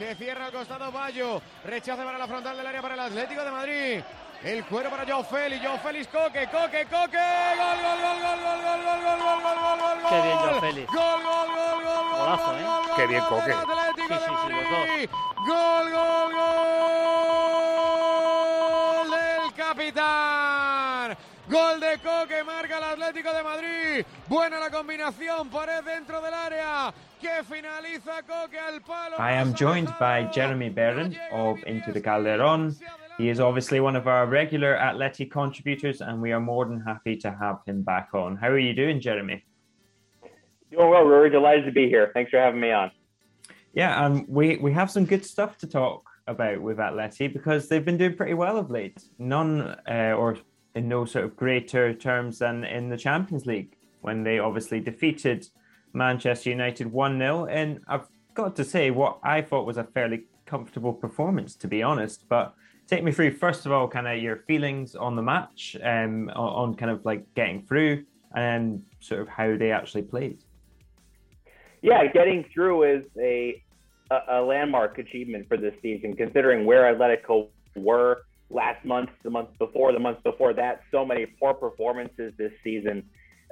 Se 0.00 0.14
cierra 0.14 0.46
al 0.46 0.52
costado 0.52 0.90
Bayo. 0.90 1.42
Rechace 1.62 2.02
para 2.02 2.16
la 2.16 2.26
frontal 2.26 2.56
del 2.56 2.66
área 2.66 2.80
para 2.80 2.94
el 2.94 3.00
Atlético 3.00 3.44
de 3.44 3.50
Madrid. 3.50 4.00
El 4.42 4.64
cuero 4.64 4.88
para 4.88 5.04
Joe 5.04 5.22
Félix. 5.24 5.62
Joe 5.62 5.78
Félix, 5.78 6.08
Coque, 6.08 6.48
Coque, 6.50 6.86
Coque. 6.86 7.18
Gol, 7.58 7.76
gol, 7.84 7.98
gol, 8.00 8.18
gol, 8.24 8.40
gol, 8.40 8.60
gol, 8.64 8.80
gol, 8.80 9.02
gol, 9.04 9.20
gol, 9.20 9.58
gol, 9.60 9.78
gol, 9.78 10.00
gol. 10.00 10.08
Qué 10.08 10.22
bien 10.22 10.38
Joe 10.38 10.60
Félix. 10.60 10.86
Gol, 10.90 11.22
gol, 11.22 11.48
gol, 11.48 11.84
gol, 11.84 12.08
gol. 12.08 12.18
Golazo, 12.18 12.56
¿eh? 12.56 12.92
Qué 12.96 13.06
bien 13.08 13.24
Coque. 13.28 13.52
Atlético 13.52 14.00
Sí, 14.00 14.00
sí, 14.00 14.08
sí, 14.08 14.14
de 14.14 14.26
los 14.26 14.70
Madrid. 14.70 15.10
Gol, 15.46 15.92
gol, 15.92 16.32
gol 16.32 16.49
Gol 21.50 21.80
de 21.80 21.98
Coque, 21.98 22.44
marca 22.44 22.78
el 22.78 22.84
Atlético 22.84 23.32
de 23.32 23.42
Madrid. 23.42 24.04
Buena 24.28 24.60
la 24.60 24.70
combinación, 24.70 25.50
pared 25.50 25.82
dentro 25.84 26.20
del 26.22 26.32
área. 26.32 26.94
Que 27.20 27.42
finaliza 27.42 28.22
Coque 28.24 28.56
al 28.56 28.80
palo. 28.82 29.16
I 29.18 29.32
am 29.32 29.52
joined 29.54 29.92
by 29.98 30.28
Jeremy 30.32 30.70
Beren 30.70 31.16
of 31.32 31.58
Into 31.66 31.90
the 31.92 32.00
Calderon. 32.00 32.76
He 33.18 33.30
is 33.30 33.40
obviously 33.40 33.80
one 33.80 33.96
of 33.96 34.06
our 34.06 34.26
regular 34.26 34.76
Atleti 34.76 35.28
contributors, 35.28 36.00
and 36.00 36.22
we 36.22 36.30
are 36.30 36.38
more 36.38 36.66
than 36.66 36.80
happy 36.80 37.16
to 37.16 37.32
have 37.32 37.58
him 37.66 37.82
back 37.82 38.10
on. 38.14 38.36
How 38.36 38.46
are 38.46 38.58
you 38.58 38.72
doing, 38.72 39.00
Jeremy? 39.00 39.44
Doing 40.70 40.88
well, 40.88 41.02
Rory. 41.02 41.30
Delighted 41.30 41.64
to 41.64 41.72
be 41.72 41.88
here. 41.88 42.12
Thanks 42.14 42.30
for 42.30 42.38
having 42.38 42.60
me 42.60 42.70
on. 42.70 42.92
Yeah, 43.74 44.06
and 44.06 44.24
we, 44.28 44.56
we 44.58 44.72
have 44.72 44.88
some 44.88 45.04
good 45.04 45.24
stuff 45.24 45.58
to 45.58 45.66
talk 45.66 46.08
about 46.28 46.62
with 46.62 46.76
Atleti 46.76 47.32
because 47.32 47.68
they've 47.68 47.84
been 47.84 47.98
doing 47.98 48.14
pretty 48.14 48.34
well 48.34 48.56
of 48.56 48.70
late. 48.70 49.02
None, 49.18 49.62
uh, 49.88 50.14
or 50.16 50.38
in 50.74 50.88
no 50.88 51.04
sort 51.04 51.24
of 51.24 51.36
greater 51.36 51.92
terms 51.94 52.38
than 52.38 52.64
in 52.64 52.88
the 52.88 52.96
Champions 52.96 53.46
League 53.46 53.76
when 54.00 54.22
they 54.22 54.38
obviously 54.38 54.80
defeated 54.80 55.46
Manchester 55.92 56.50
United 56.50 56.90
1 56.90 57.18
0. 57.18 57.46
And 57.46 57.80
I've 57.88 58.08
got 58.34 58.56
to 58.56 58.64
say, 58.64 58.90
what 58.90 59.18
I 59.22 59.42
thought 59.42 59.66
was 59.66 59.76
a 59.76 59.84
fairly 59.84 60.24
comfortable 60.46 60.92
performance, 60.92 61.54
to 61.56 61.68
be 61.68 61.82
honest. 61.82 62.28
But 62.28 62.54
take 62.86 63.04
me 63.04 63.12
through, 63.12 63.36
first 63.36 63.66
of 63.66 63.72
all, 63.72 63.88
kind 63.88 64.08
of 64.08 64.18
your 64.18 64.36
feelings 64.48 64.94
on 64.94 65.16
the 65.16 65.22
match, 65.22 65.76
um, 65.82 66.28
on, 66.30 66.74
kind 66.74 66.90
of 66.90 67.04
like 67.04 67.34
getting 67.34 67.62
through, 67.62 68.04
and 68.34 68.82
sort 69.00 69.20
of 69.20 69.28
how 69.28 69.56
they 69.56 69.72
actually 69.72 70.02
played. 70.02 70.42
Yeah, 71.82 72.06
getting 72.12 72.44
through 72.52 72.82
is 72.82 73.04
a, 73.18 73.62
a 74.28 74.40
landmark 74.42 74.98
achievement 74.98 75.48
for 75.48 75.56
this 75.56 75.74
season, 75.80 76.14
considering 76.14 76.66
where 76.66 76.94
Atletico 76.94 77.48
were 77.76 78.22
last 78.50 78.84
month, 78.84 79.10
the 79.22 79.30
month 79.30 79.50
before, 79.58 79.92
the 79.92 79.98
month 79.98 80.22
before 80.22 80.52
that. 80.54 80.82
So 80.90 81.04
many 81.04 81.26
poor 81.26 81.54
performances 81.54 82.32
this 82.36 82.52
season, 82.62 83.04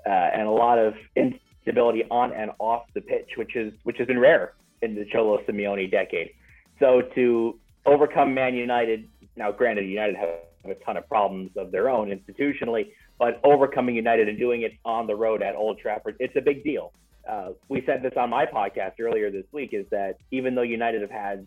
uh, 0.06 0.10
and 0.10 0.42
a 0.42 0.50
lot 0.50 0.78
of 0.78 0.94
instability 1.16 2.04
on 2.10 2.32
and 2.32 2.50
off 2.58 2.84
the 2.94 3.00
pitch, 3.00 3.30
which 3.36 3.56
is 3.56 3.72
which 3.84 3.98
has 3.98 4.06
been 4.06 4.18
rare 4.18 4.54
in 4.82 4.94
the 4.94 5.04
Cholo 5.12 5.38
Simeone 5.48 5.90
decade. 5.90 6.30
So 6.78 7.02
to 7.14 7.58
overcome 7.86 8.34
Man 8.34 8.54
United, 8.54 9.08
now 9.36 9.50
granted, 9.50 9.88
United 9.88 10.16
have 10.16 10.28
a 10.64 10.74
ton 10.84 10.96
of 10.96 11.08
problems 11.08 11.50
of 11.56 11.70
their 11.70 11.88
own 11.88 12.08
institutionally, 12.08 12.92
but 13.18 13.40
overcoming 13.44 13.94
United 13.96 14.28
and 14.28 14.38
doing 14.38 14.62
it 14.62 14.72
on 14.84 15.06
the 15.06 15.14
road 15.14 15.42
at 15.42 15.54
Old 15.54 15.78
Trafford, 15.78 16.16
it's 16.20 16.36
a 16.36 16.40
big 16.40 16.62
deal. 16.62 16.92
Uh, 17.28 17.50
we 17.68 17.82
said 17.84 18.02
this 18.02 18.12
on 18.16 18.30
my 18.30 18.46
podcast 18.46 18.92
earlier 19.00 19.30
this 19.30 19.44
week 19.52 19.70
is 19.72 19.84
that 19.90 20.16
even 20.30 20.54
though 20.54 20.62
United 20.62 21.02
have 21.02 21.10
had 21.10 21.46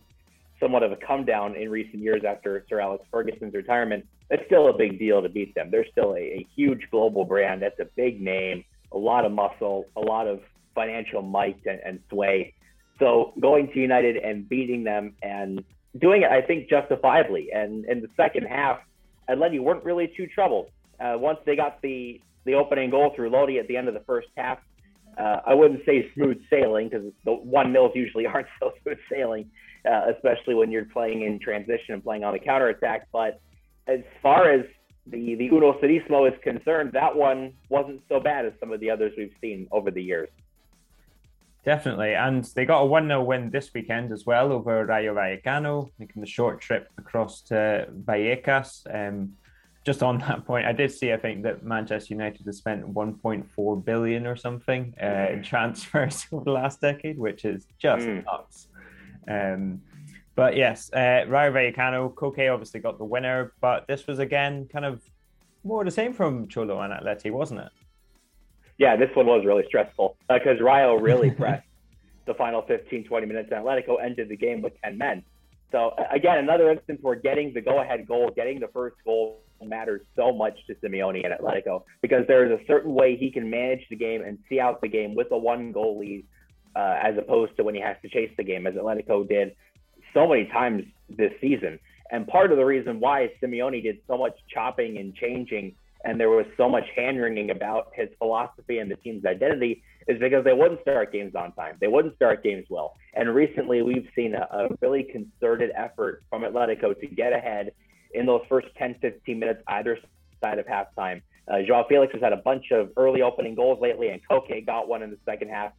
somewhat 0.61 0.83
of 0.83 0.91
a 0.93 0.95
come 0.95 1.25
down 1.25 1.55
in 1.55 1.69
recent 1.69 2.01
years 2.01 2.21
after 2.25 2.65
Sir 2.69 2.79
Alex 2.79 3.03
Ferguson's 3.11 3.53
retirement, 3.53 4.05
it's 4.29 4.43
still 4.45 4.69
a 4.69 4.73
big 4.73 4.97
deal 4.97 5.21
to 5.21 5.27
beat 5.27 5.53
them. 5.55 5.69
They're 5.71 5.85
still 5.91 6.13
a, 6.13 6.19
a 6.19 6.47
huge 6.55 6.87
global 6.91 7.25
brand. 7.25 7.61
That's 7.61 7.79
a 7.79 7.87
big 7.97 8.21
name, 8.21 8.63
a 8.93 8.97
lot 8.97 9.25
of 9.25 9.33
muscle, 9.33 9.87
a 9.97 9.99
lot 9.99 10.27
of 10.27 10.39
financial 10.73 11.21
might 11.21 11.59
and, 11.65 11.79
and 11.83 11.99
sway. 12.09 12.53
So 12.99 13.33
going 13.41 13.71
to 13.73 13.79
United 13.79 14.15
and 14.15 14.47
beating 14.47 14.83
them 14.83 15.15
and 15.21 15.63
doing 15.99 16.21
it, 16.21 16.31
I 16.31 16.41
think, 16.41 16.69
justifiably. 16.69 17.49
And 17.51 17.83
in 17.85 18.01
the 18.01 18.07
second 18.15 18.43
half, 18.43 18.79
Atleti 19.29 19.59
weren't 19.59 19.83
really 19.83 20.13
too 20.15 20.27
troubled. 20.27 20.69
Uh, 20.99 21.15
once 21.17 21.39
they 21.45 21.55
got 21.55 21.81
the 21.81 22.21
the 22.43 22.55
opening 22.55 22.89
goal 22.89 23.11
through 23.15 23.29
Lodi 23.29 23.59
at 23.59 23.67
the 23.67 23.77
end 23.77 23.87
of 23.87 23.93
the 23.93 23.99
first 24.01 24.27
half, 24.35 24.57
uh, 25.17 25.41
I 25.45 25.53
wouldn't 25.53 25.85
say 25.85 26.11
smooth 26.13 26.41
sailing 26.49 26.89
because 26.89 27.11
the 27.25 27.33
one 27.33 27.73
nils 27.73 27.91
usually 27.95 28.25
aren't 28.27 28.47
so 28.59 28.71
smooth 28.83 28.97
sailing, 29.11 29.49
uh, 29.89 30.11
especially 30.15 30.55
when 30.55 30.71
you're 30.71 30.85
playing 30.85 31.23
in 31.23 31.39
transition 31.39 31.93
and 31.93 32.03
playing 32.03 32.23
on 32.23 32.33
the 32.33 32.39
counter 32.39 32.69
attack. 32.69 33.07
But 33.11 33.39
as 33.87 33.99
far 34.21 34.49
as 34.49 34.65
the 35.07 35.35
the 35.35 35.47
Uno 35.47 35.73
Serismo 35.79 36.31
is 36.31 36.37
concerned, 36.43 36.91
that 36.93 37.15
one 37.15 37.53
wasn't 37.69 38.01
so 38.07 38.19
bad 38.19 38.45
as 38.45 38.53
some 38.59 38.71
of 38.71 38.79
the 38.79 38.89
others 38.89 39.13
we've 39.17 39.33
seen 39.41 39.67
over 39.71 39.91
the 39.91 40.01
years. 40.01 40.29
Definitely. 41.63 42.15
And 42.15 42.43
they 42.55 42.65
got 42.65 42.81
a 42.81 42.85
1 42.85 43.07
0 43.07 43.23
win 43.23 43.51
this 43.51 43.71
weekend 43.73 44.11
as 44.11 44.25
well 44.25 44.51
over 44.51 44.83
Rayo 44.85 45.13
Vallecano, 45.13 45.89
making 45.99 46.21
the 46.21 46.27
short 46.27 46.59
trip 46.59 46.87
across 46.97 47.41
to 47.43 47.87
Vallecas. 48.03 48.87
Um, 48.91 49.33
just 49.83 50.03
on 50.03 50.19
that 50.19 50.45
point, 50.45 50.65
I 50.67 50.73
did 50.73 50.91
see, 50.91 51.11
I 51.11 51.17
think, 51.17 51.43
that 51.43 51.63
Manchester 51.63 52.13
United 52.13 52.45
has 52.45 52.57
spent 52.57 52.87
1.4 52.93 53.85
billion 53.85 54.27
or 54.27 54.35
something 54.35 54.93
uh, 55.01 55.27
in 55.33 55.43
transfers 55.43 56.27
over 56.31 56.43
the 56.43 56.51
last 56.51 56.81
decade, 56.81 57.17
which 57.17 57.45
is 57.45 57.65
just 57.79 58.05
Mm. 58.05 58.23
nuts. 58.25 58.67
Um, 59.27 59.81
but 60.35 60.55
yes, 60.55 60.91
uh, 60.93 61.25
Rayo 61.27 61.51
Vallecano, 61.51 62.13
Koke 62.13 62.51
obviously 62.51 62.79
got 62.79 62.97
the 62.97 63.05
winner, 63.05 63.53
but 63.59 63.87
this 63.87 64.07
was 64.07 64.19
again 64.19 64.67
kind 64.71 64.85
of 64.85 65.01
more 65.63 65.83
the 65.83 65.91
same 65.91 66.13
from 66.13 66.47
Cholo 66.47 66.79
and 66.81 66.93
Atleti, 66.93 67.31
wasn't 67.31 67.59
it? 67.61 67.69
Yeah, 68.77 68.95
this 68.95 69.09
one 69.15 69.27
was 69.27 69.45
really 69.45 69.63
stressful 69.67 70.17
because 70.29 70.59
Rayo 70.59 70.95
really 70.95 71.29
pressed 71.41 71.67
the 72.25 72.33
final 72.35 72.61
15, 72.63 73.03
20 73.05 73.25
minutes, 73.27 73.49
and 73.51 73.63
Atletico 73.63 74.03
ended 74.03 74.29
the 74.29 74.37
game 74.37 74.61
with 74.61 74.73
10 74.83 74.97
men. 74.97 75.23
So, 75.71 75.93
again, 76.11 76.37
another 76.39 76.71
instance 76.71 76.99
where 77.01 77.15
getting 77.15 77.53
the 77.53 77.61
go 77.61 77.79
ahead 77.81 78.07
goal, 78.07 78.31
getting 78.35 78.59
the 78.59 78.67
first 78.69 78.95
goal 79.05 79.41
matters 79.63 80.01
so 80.15 80.31
much 80.31 80.53
to 80.67 80.75
Simeone 80.75 81.23
and 81.25 81.33
Atletico 81.33 81.83
because 82.01 82.25
there 82.27 82.45
is 82.45 82.59
a 82.59 82.63
certain 82.65 82.93
way 82.93 83.15
he 83.15 83.31
can 83.31 83.49
manage 83.49 83.81
the 83.89 83.95
game 83.95 84.21
and 84.21 84.37
see 84.49 84.59
out 84.59 84.81
the 84.81 84.87
game 84.87 85.15
with 85.15 85.27
a 85.31 85.37
one 85.37 85.71
goal 85.71 85.99
lead 85.99 86.25
uh, 86.75 86.97
as 87.01 87.17
opposed 87.17 87.55
to 87.57 87.63
when 87.63 87.75
he 87.75 87.81
has 87.81 87.97
to 88.01 88.09
chase 88.09 88.31
the 88.37 88.43
game, 88.43 88.65
as 88.65 88.75
Atletico 88.75 89.27
did 89.27 89.55
so 90.13 90.27
many 90.27 90.45
times 90.45 90.83
this 91.09 91.31
season. 91.41 91.79
And 92.11 92.27
part 92.27 92.51
of 92.51 92.57
the 92.57 92.65
reason 92.65 92.99
why 92.99 93.29
Simeone 93.41 93.81
did 93.81 93.99
so 94.07 94.17
much 94.17 94.33
chopping 94.53 94.97
and 94.97 95.15
changing 95.15 95.75
and 96.03 96.19
there 96.19 96.29
was 96.29 96.45
so 96.57 96.67
much 96.67 96.85
hand 96.95 97.19
wringing 97.19 97.51
about 97.51 97.91
his 97.93 98.09
philosophy 98.17 98.79
and 98.79 98.89
the 98.89 98.95
team's 98.97 99.25
identity 99.25 99.83
is 100.07 100.19
because 100.19 100.43
they 100.43 100.53
wouldn't 100.53 100.81
start 100.81 101.13
games 101.13 101.35
on 101.35 101.51
time. 101.53 101.77
They 101.79 101.87
wouldn't 101.87 102.15
start 102.15 102.43
games 102.43 102.65
well. 102.69 102.95
And 103.13 103.33
recently, 103.33 103.81
we've 103.83 104.07
seen 104.15 104.33
a, 104.33 104.47
a 104.51 104.67
really 104.81 105.03
concerted 105.03 105.71
effort 105.75 106.23
from 106.29 106.41
Atletico 106.41 106.99
to 106.99 107.07
get 107.07 107.33
ahead 107.33 107.71
in 108.13 108.25
those 108.25 108.41
first 108.49 108.67
10, 108.77 108.95
15 109.01 109.39
minutes 109.39 109.61
either 109.67 109.97
side 110.43 110.59
of 110.59 110.65
halftime. 110.65 111.21
Uh, 111.47 111.61
Joao 111.65 111.85
Felix 111.87 112.13
has 112.13 112.21
had 112.21 112.33
a 112.33 112.37
bunch 112.37 112.71
of 112.71 112.91
early 112.97 113.21
opening 113.21 113.55
goals 113.55 113.79
lately, 113.81 114.09
and 114.09 114.21
Koke 114.29 114.65
got 114.65 114.87
one 114.87 115.03
in 115.03 115.09
the 115.09 115.17
second 115.25 115.49
half 115.49 115.73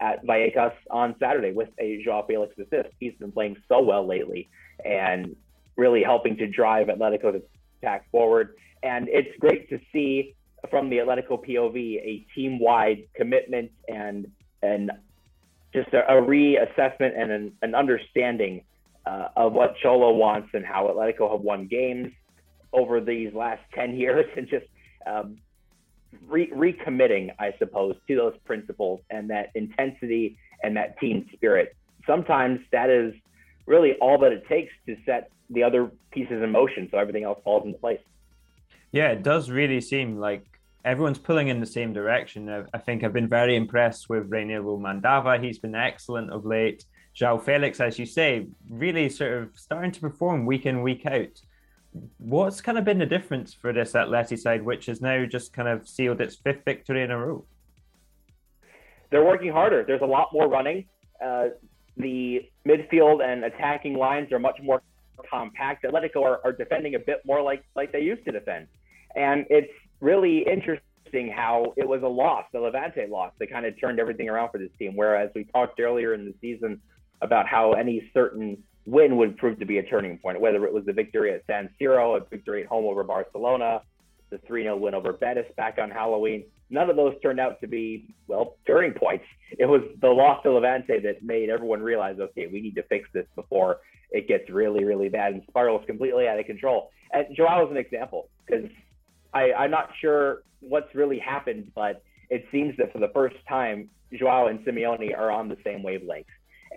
at 0.00 0.24
Vallecas 0.24 0.72
on 0.90 1.14
Saturday 1.18 1.52
with 1.52 1.68
a 1.78 2.02
Joao 2.04 2.24
Felix 2.26 2.54
assist. 2.58 2.94
He's 2.98 3.14
been 3.18 3.32
playing 3.32 3.56
so 3.68 3.80
well 3.80 4.06
lately 4.06 4.48
and 4.84 5.36
really 5.76 6.02
helping 6.02 6.36
to 6.36 6.46
drive 6.46 6.88
Atletico 6.88 7.32
to 7.32 7.42
attack 7.80 8.10
forward. 8.10 8.56
And 8.82 9.08
it's 9.08 9.36
great 9.38 9.68
to 9.70 9.78
see 9.92 10.34
from 10.70 10.90
the 10.90 10.98
Atletico 10.98 11.44
POV 11.44 11.76
a 11.76 12.26
team-wide 12.34 13.04
commitment 13.14 13.72
and 13.88 14.30
and 14.62 14.92
just 15.74 15.88
a, 15.92 16.00
a 16.06 16.22
reassessment 16.22 17.18
and 17.18 17.32
an, 17.32 17.52
an 17.62 17.74
understanding 17.74 18.62
uh, 19.06 19.28
of 19.36 19.52
what 19.52 19.76
Cholo 19.82 20.12
wants 20.12 20.50
and 20.54 20.64
how 20.64 20.86
Atletico 20.88 21.30
have 21.30 21.40
won 21.40 21.66
games 21.66 22.12
over 22.72 23.00
these 23.00 23.34
last 23.34 23.62
10 23.74 23.96
years 23.96 24.26
and 24.36 24.48
just 24.48 24.66
um, 25.06 25.38
re- 26.28 26.50
recommitting, 26.50 27.30
I 27.38 27.54
suppose, 27.58 27.96
to 28.08 28.16
those 28.16 28.34
principles 28.44 29.00
and 29.10 29.30
that 29.30 29.50
intensity 29.54 30.38
and 30.62 30.76
that 30.76 30.98
team 30.98 31.28
spirit. 31.34 31.76
Sometimes 32.06 32.60
that 32.72 32.90
is 32.90 33.14
really 33.66 33.94
all 34.00 34.18
that 34.18 34.32
it 34.32 34.46
takes 34.48 34.72
to 34.86 34.96
set 35.06 35.30
the 35.50 35.62
other 35.62 35.90
pieces 36.10 36.42
in 36.42 36.50
motion 36.50 36.88
so 36.90 36.98
everything 36.98 37.24
else 37.24 37.38
falls 37.44 37.64
into 37.64 37.78
place. 37.78 38.00
Yeah, 38.90 39.08
it 39.08 39.22
does 39.22 39.50
really 39.50 39.80
seem 39.80 40.18
like 40.18 40.44
everyone's 40.84 41.18
pulling 41.18 41.48
in 41.48 41.60
the 41.60 41.66
same 41.66 41.92
direction. 41.92 42.48
I, 42.48 42.64
I 42.74 42.78
think 42.78 43.04
I've 43.04 43.12
been 43.12 43.28
very 43.28 43.56
impressed 43.56 44.08
with 44.08 44.30
Reinildo 44.30 44.78
Mandava. 44.80 45.42
He's 45.42 45.58
been 45.58 45.74
excellent 45.74 46.30
of 46.30 46.44
late. 46.44 46.84
João 47.14 47.42
Félix, 47.42 47.80
as 47.80 47.98
you 47.98 48.06
say, 48.06 48.46
really 48.70 49.08
sort 49.08 49.34
of 49.34 49.50
starting 49.54 49.92
to 49.92 50.00
perform 50.00 50.46
week 50.46 50.66
in, 50.66 50.82
week 50.82 51.04
out. 51.06 51.40
What's 52.18 52.62
kind 52.62 52.78
of 52.78 52.84
been 52.84 52.98
the 52.98 53.06
difference 53.06 53.52
for 53.52 53.72
this 53.72 53.92
Atleti 53.92 54.38
side, 54.38 54.62
which 54.64 54.86
has 54.86 55.02
now 55.02 55.26
just 55.26 55.52
kind 55.52 55.68
of 55.68 55.86
sealed 55.86 56.22
its 56.22 56.36
fifth 56.36 56.64
victory 56.64 57.02
in 57.02 57.10
a 57.10 57.18
row? 57.18 57.44
They're 59.10 59.24
working 59.24 59.52
harder. 59.52 59.84
There's 59.86 60.00
a 60.00 60.06
lot 60.06 60.28
more 60.32 60.48
running. 60.48 60.86
Uh, 61.22 61.48
the 61.98 62.48
midfield 62.66 63.22
and 63.22 63.44
attacking 63.44 63.94
lines 63.94 64.32
are 64.32 64.38
much 64.38 64.58
more 64.62 64.82
compact. 65.30 65.84
Atletico 65.84 66.22
are, 66.22 66.40
are 66.44 66.52
defending 66.52 66.94
a 66.94 66.98
bit 66.98 67.20
more 67.26 67.42
like 67.42 67.62
like 67.76 67.92
they 67.92 68.00
used 68.00 68.24
to 68.24 68.32
defend, 68.32 68.66
and 69.14 69.44
it's 69.50 69.70
really 70.00 70.38
interesting 70.38 71.30
how 71.30 71.74
it 71.76 71.86
was 71.86 72.02
a 72.02 72.08
loss, 72.08 72.44
the 72.52 72.58
Levante 72.58 73.06
loss, 73.06 73.32
that 73.38 73.50
kind 73.50 73.66
of 73.66 73.78
turned 73.78 74.00
everything 74.00 74.30
around 74.30 74.50
for 74.50 74.56
this 74.56 74.70
team. 74.78 74.96
Whereas 74.96 75.30
we 75.34 75.44
talked 75.44 75.78
earlier 75.78 76.14
in 76.14 76.24
the 76.24 76.34
season 76.40 76.80
about 77.22 77.46
how 77.46 77.72
any 77.72 78.10
certain 78.12 78.62
win 78.84 79.16
would 79.16 79.36
prove 79.36 79.58
to 79.60 79.64
be 79.64 79.78
a 79.78 79.82
turning 79.82 80.18
point, 80.18 80.40
whether 80.40 80.64
it 80.66 80.72
was 80.72 80.84
the 80.84 80.92
victory 80.92 81.32
at 81.32 81.42
San 81.46 81.70
Siro, 81.80 82.20
a 82.20 82.24
victory 82.28 82.62
at 82.62 82.68
home 82.68 82.84
over 82.84 83.04
Barcelona, 83.04 83.82
the 84.30 84.38
3 84.46 84.64
0 84.64 84.76
win 84.76 84.94
over 84.94 85.12
Betis 85.12 85.46
back 85.56 85.78
on 85.80 85.90
Halloween. 85.90 86.44
None 86.70 86.88
of 86.90 86.96
those 86.96 87.14
turned 87.22 87.38
out 87.38 87.60
to 87.60 87.68
be, 87.68 88.14
well, 88.26 88.56
turning 88.66 88.92
points. 88.92 89.24
It 89.58 89.66
was 89.66 89.82
the 90.00 90.08
loss 90.08 90.42
to 90.42 90.50
Levante 90.50 91.00
that 91.00 91.22
made 91.22 91.50
everyone 91.50 91.82
realize, 91.82 92.16
okay, 92.18 92.46
we 92.46 92.60
need 92.60 92.74
to 92.76 92.82
fix 92.84 93.08
this 93.12 93.26
before 93.36 93.80
it 94.10 94.26
gets 94.26 94.48
really, 94.50 94.84
really 94.84 95.08
bad 95.08 95.34
and 95.34 95.42
spirals 95.48 95.82
completely 95.86 96.28
out 96.28 96.38
of 96.38 96.46
control. 96.46 96.90
And 97.12 97.26
João 97.36 97.64
is 97.64 97.70
an 97.70 97.76
example 97.76 98.30
because 98.46 98.70
I'm 99.34 99.70
not 99.70 99.90
sure 100.00 100.42
what's 100.60 100.94
really 100.94 101.18
happened, 101.18 101.72
but 101.74 102.02
it 102.30 102.46
seems 102.50 102.76
that 102.78 102.92
for 102.92 102.98
the 102.98 103.10
first 103.14 103.36
time, 103.48 103.90
João 104.12 104.50
and 104.50 104.60
Simeone 104.60 105.16
are 105.16 105.30
on 105.30 105.48
the 105.48 105.56
same 105.64 105.82
wavelength. 105.82 106.26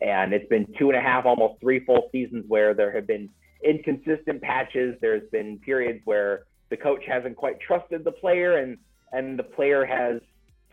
And 0.01 0.34
it's 0.34 0.47
been 0.49 0.65
two 0.77 0.89
and 0.89 0.97
a 0.97 1.01
half, 1.01 1.25
almost 1.25 1.60
three 1.62 1.84
full 1.86 2.10
seasons 2.12 2.45
where 2.47 2.73
there 2.73 2.91
have 2.91 3.08
been 3.08 3.29
inconsistent 3.63 4.41
patches. 4.41 4.95
There's 5.01 5.29
been 5.31 5.60
periods 5.60 6.01
where 6.05 6.43
the 6.69 6.77
coach 6.77 7.03
hasn't 7.08 7.36
quite 7.36 7.60
trusted 7.60 8.03
the 8.03 8.12
player, 8.12 8.58
and 8.58 8.77
and 9.12 9.39
the 9.39 9.43
player 9.43 9.86
has 9.86 10.21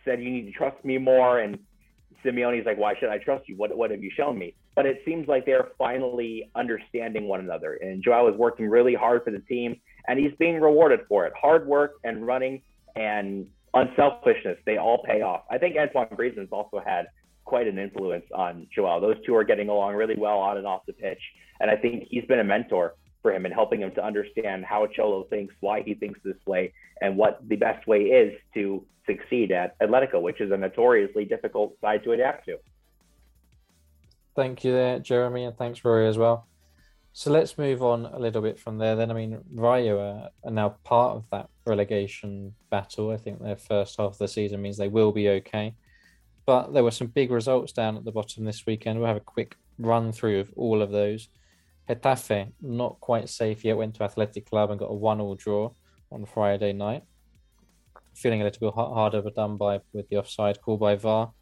said, 0.05 0.23
"You 0.23 0.31
need 0.31 0.47
to 0.47 0.53
trust 0.53 0.85
me 0.85 0.99
more." 0.99 1.41
And 1.41 1.59
Simeone's 2.25 2.67
like, 2.67 2.79
"Why 2.79 2.95
should 2.99 3.11
I 3.11 3.19
trust 3.19 3.49
you? 3.49 3.57
What 3.57 3.77
what 3.77 3.91
have 3.91 4.03
you 4.03 4.11
shown 4.11 4.39
me?" 4.39 4.55
But 4.75 4.87
it 4.87 5.03
seems 5.05 5.29
like 5.29 5.45
they're 5.45 5.69
finally 5.79 6.51
understanding 6.55 7.29
one 7.29 7.41
another. 7.41 7.75
And 7.75 8.03
João 8.03 8.31
is 8.33 8.37
working 8.37 8.69
really 8.69 8.95
hard 8.95 9.23
for 9.25 9.31
the 9.31 9.41
team, 9.41 9.77
and 10.09 10.19
he's 10.19 10.33
being 10.39 10.61
rewarded 10.61 11.01
for 11.09 11.27
it. 11.27 11.33
Hard 11.41 11.67
work 11.67 11.95
and 12.05 12.27
running 12.27 12.63
and 12.97 13.47
unselfishness, 13.75 14.59
they 14.67 14.77
all 14.77 15.03
pay 15.05 15.23
off. 15.23 15.45
I 15.51 15.59
think 15.59 15.77
Antoine 15.77 16.09
Griezmann's 16.09 16.53
also 16.53 16.79
had 16.85 17.07
quite 17.53 17.69
an 17.69 17.79
influence 17.79 18.25
on 18.35 18.67
João. 18.75 18.99
Those 19.03 19.17
two 19.27 19.37
are 19.37 19.45
getting 19.45 19.69
along 19.69 19.95
really 19.95 20.15
well 20.17 20.39
on 20.39 20.57
and 20.57 20.67
off 20.67 20.87
the 20.87 20.95
pitch. 20.95 21.21
And 21.61 21.71
I 21.71 21.77
think 21.77 22.05
he's 22.09 22.25
been 22.25 22.39
a 22.39 22.45
mentor 22.45 22.95
for 23.21 23.31
him 23.31 23.45
and 23.45 23.53
helping 23.53 23.83
him 23.83 23.93
to 23.95 24.03
understand 24.03 24.65
how 24.65 24.87
Cholo 24.87 25.25
thinks, 25.25 25.55
why 25.61 25.83
he 25.83 25.93
thinks 25.93 26.19
this 26.25 26.39
way, 26.47 26.73
and 27.03 27.15
what 27.15 27.47
the 27.47 27.57
best 27.57 27.87
way 27.87 28.05
is 28.05 28.33
to 28.55 28.87
succeed 29.07 29.53
at 29.53 29.79
Atletico, 29.81 30.23
which 30.23 30.41
is 30.41 30.51
a 30.51 30.57
notoriously 30.57 31.27
difficult 31.27 31.79
side 31.83 32.03
to 32.05 32.13
adapt 32.13 32.47
to. 32.47 32.57
Thank 34.35 34.65
you 34.65 34.73
there, 34.73 34.99
Jeremy, 34.99 35.45
and 35.45 35.55
thanks, 35.55 35.85
Rory, 35.85 36.09
as 36.09 36.17
well. 36.17 36.47
So 37.13 37.31
let's 37.31 37.59
move 37.59 37.83
on 37.83 38.07
a 38.07 38.19
little 38.19 38.41
bit 38.41 38.59
from 38.59 38.79
there. 38.79 38.97
Then, 38.97 39.11
I 39.11 39.15
mean, 39.15 39.39
Rayo 39.55 40.01
are, 40.01 40.31
are 40.43 40.51
now 40.51 40.71
part 40.85 41.17
of 41.17 41.25
that 41.33 41.51
relegation 41.67 42.55
battle. 42.71 43.11
I 43.11 43.19
think 43.19 43.43
their 43.43 43.57
first 43.57 43.99
half 43.99 44.13
of 44.13 44.19
the 44.19 44.27
season 44.27 44.63
means 44.63 44.79
they 44.79 44.89
will 44.89 45.13
be 45.13 45.29
okay. 45.29 45.75
But 46.45 46.73
there 46.73 46.85
were 46.85 46.91
some 46.91 47.07
big 47.07 47.31
results 47.31 47.73
down 47.73 47.97
at 47.97 48.05
the 48.05 48.13
bottom 48.13 48.45
this 48.45 48.67
weekend. 48.67 48.99
We'll 48.99 49.09
have 49.09 49.17
a 49.17 49.21
quick 49.21 49.57
run 49.79 50.13
through 50.13 50.41
of 50.41 50.53
all 50.57 50.83
of 50.83 50.91
those. 50.91 51.29
Getafe, 51.89 52.53
not 52.61 53.01
quite 53.01 53.29
safe 53.29 53.65
yet, 53.65 53.77
went 53.77 53.95
to 53.97 54.05
Athletic 54.05 54.49
Club 54.49 54.71
and 54.71 54.79
got 54.79 54.91
a 54.91 54.95
one-all 54.95 55.35
draw 55.35 55.71
on 56.11 56.25
Friday 56.25 56.73
night. 56.73 57.03
Feeling 58.15 58.41
a 58.41 58.45
little 58.45 58.71
bit 58.71 58.75
hard 58.75 59.15
overdone 59.15 59.57
by 59.57 59.81
with 59.93 60.09
the 60.09 60.17
offside 60.17 60.61
call 60.61 60.77
by 60.77 60.97
VAR. 60.97 61.33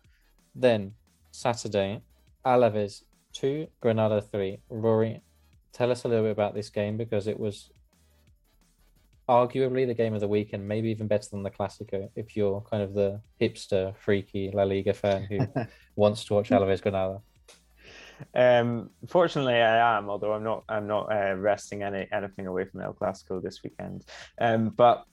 Then 0.55 0.93
Saturday, 1.31 2.03
Alaves 2.45 3.03
two, 3.33 3.69
Granada 3.81 4.21
three. 4.21 4.61
Rory, 4.69 5.23
tell 5.73 5.91
us 5.91 6.05
a 6.05 6.09
little 6.09 6.25
bit 6.25 6.33
about 6.33 6.55
this 6.55 6.71
game 6.71 6.97
because 6.97 7.27
it 7.27 7.39
was 7.39 7.71
arguably 9.31 9.87
the 9.87 9.95
game 9.95 10.13
of 10.13 10.21
the 10.21 10.27
week 10.27 10.53
and 10.53 10.67
maybe 10.67 10.91
even 10.91 11.07
better 11.07 11.29
than 11.31 11.45
the 11.45 11.51
Clasico 11.51 12.09
if 12.17 12.37
you're 12.37 12.61
kind 12.63 12.83
of 12.83 12.95
the 12.95 13.21
hipster, 13.41 13.97
freaky 13.97 14.51
La 14.53 14.65
Liga 14.65 14.93
fan 14.93 15.23
who 15.23 15.39
wants 15.97 16.25
to 16.25 16.35
watch 16.35 16.51
Alaves 16.51 16.83
Granada. 16.83 17.23
Um, 18.35 18.91
fortunately, 19.07 19.55
I 19.55 19.97
am, 19.97 20.11
although 20.11 20.33
I'm 20.33 20.43
not. 20.43 20.65
I'm 20.69 20.87
not 20.87 21.11
uh, 21.11 21.35
resting 21.37 21.83
any 21.83 22.07
anything 22.13 22.47
away 22.47 22.65
from 22.65 22.83
El 22.83 22.93
Clasico 22.93 23.41
this 23.43 23.63
weekend. 23.63 24.05
Um, 24.39 24.71
but 24.71 25.05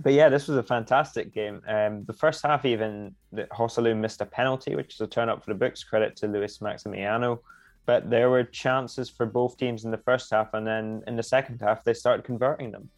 but 0.00 0.12
yeah, 0.12 0.28
this 0.28 0.46
was 0.46 0.56
a 0.56 0.62
fantastic 0.62 1.34
game. 1.34 1.60
Um, 1.66 2.04
the 2.04 2.12
first 2.12 2.42
half, 2.42 2.64
even 2.64 3.14
Joselu 3.34 3.96
missed 3.96 4.20
a 4.20 4.26
penalty, 4.26 4.76
which 4.76 4.94
is 4.94 5.00
a 5.00 5.06
turn 5.06 5.28
up 5.28 5.44
for 5.44 5.52
the 5.52 5.58
books. 5.58 5.84
Credit 5.84 6.16
to 6.16 6.28
Luis 6.28 6.58
Maximiano. 6.58 7.40
But 7.84 8.08
there 8.08 8.30
were 8.30 8.44
chances 8.44 9.10
for 9.10 9.26
both 9.26 9.56
teams 9.56 9.84
in 9.84 9.90
the 9.90 9.98
first 9.98 10.30
half, 10.30 10.54
and 10.54 10.66
then 10.66 11.02
in 11.06 11.16
the 11.16 11.22
second 11.22 11.60
half, 11.60 11.82
they 11.82 11.94
started 11.94 12.24
converting 12.24 12.70
them. 12.70 12.88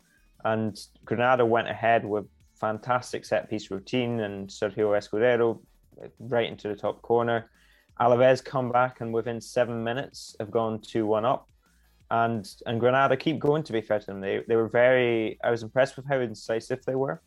And 0.44 0.78
Granada 1.04 1.44
went 1.44 1.68
ahead 1.68 2.04
with 2.04 2.26
fantastic 2.54 3.24
set 3.24 3.50
piece 3.50 3.70
routine 3.70 4.20
and 4.20 4.48
Sergio 4.48 4.96
Escudero 4.96 5.60
right 6.20 6.48
into 6.48 6.68
the 6.68 6.76
top 6.76 7.02
corner. 7.02 7.50
Alaves 8.00 8.44
come 8.44 8.70
back 8.70 9.00
and 9.00 9.12
within 9.12 9.40
seven 9.40 9.82
minutes 9.82 10.34
have 10.40 10.50
gone 10.50 10.80
2 10.80 11.06
1 11.06 11.24
up. 11.24 11.48
And 12.10 12.48
and 12.66 12.78
Granada 12.78 13.16
keep 13.16 13.38
going 13.38 13.62
to 13.62 13.72
be 13.72 13.80
fair 13.80 13.98
to 13.98 14.06
them. 14.06 14.20
They 14.20 14.42
they 14.46 14.56
were 14.56 14.68
very 14.68 15.38
I 15.42 15.50
was 15.50 15.62
impressed 15.62 15.96
with 15.96 16.06
how 16.06 16.20
incisive 16.20 16.84
they 16.84 16.94
were 16.94 17.20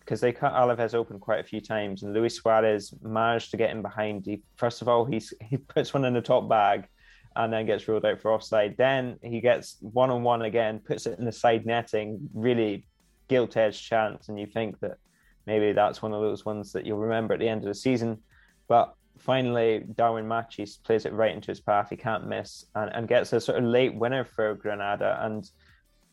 because 0.00 0.20
they 0.20 0.32
cut 0.32 0.52
Alaves 0.52 0.94
open 0.94 1.18
quite 1.18 1.40
a 1.40 1.44
few 1.44 1.60
times 1.60 2.02
and 2.02 2.12
Luis 2.12 2.36
Suarez 2.36 2.94
managed 3.02 3.50
to 3.52 3.56
get 3.56 3.70
in 3.70 3.82
behind. 3.82 4.26
He 4.26 4.42
first 4.56 4.82
of 4.82 4.88
all 4.88 5.04
he's 5.04 5.32
he 5.40 5.56
puts 5.56 5.94
one 5.94 6.04
in 6.04 6.14
the 6.14 6.20
top 6.20 6.48
bag 6.48 6.88
and 7.36 7.52
then 7.52 7.66
gets 7.66 7.86
ruled 7.88 8.04
out 8.04 8.20
for 8.20 8.32
offside. 8.32 8.76
Then 8.76 9.18
he 9.22 9.40
gets 9.40 9.76
one 9.80 10.10
on 10.10 10.22
one 10.22 10.42
again, 10.42 10.80
puts 10.80 11.06
it 11.06 11.18
in 11.18 11.24
the 11.24 11.32
side 11.32 11.66
netting, 11.66 12.28
really 12.34 12.86
gilt 13.28 13.56
edged 13.56 13.82
chance, 13.82 14.28
and 14.28 14.38
you 14.38 14.46
think 14.46 14.78
that 14.80 14.98
maybe 15.46 15.72
that's 15.72 16.02
one 16.02 16.12
of 16.12 16.20
those 16.20 16.44
ones 16.44 16.72
that 16.72 16.86
you'll 16.86 16.98
remember 16.98 17.34
at 17.34 17.40
the 17.40 17.48
end 17.48 17.62
of 17.62 17.68
the 17.68 17.74
season. 17.74 18.18
But 18.68 18.94
finally, 19.18 19.84
Darwin 19.94 20.26
Machis 20.26 20.82
plays 20.82 21.06
it 21.06 21.12
right 21.12 21.34
into 21.34 21.48
his 21.48 21.60
path. 21.60 21.90
He 21.90 21.96
can't 21.96 22.26
miss 22.26 22.64
and, 22.74 22.90
and 22.94 23.08
gets 23.08 23.32
a 23.32 23.40
sort 23.40 23.58
of 23.58 23.64
late 23.64 23.94
winner 23.94 24.24
for 24.24 24.54
Granada 24.54 25.18
and 25.22 25.48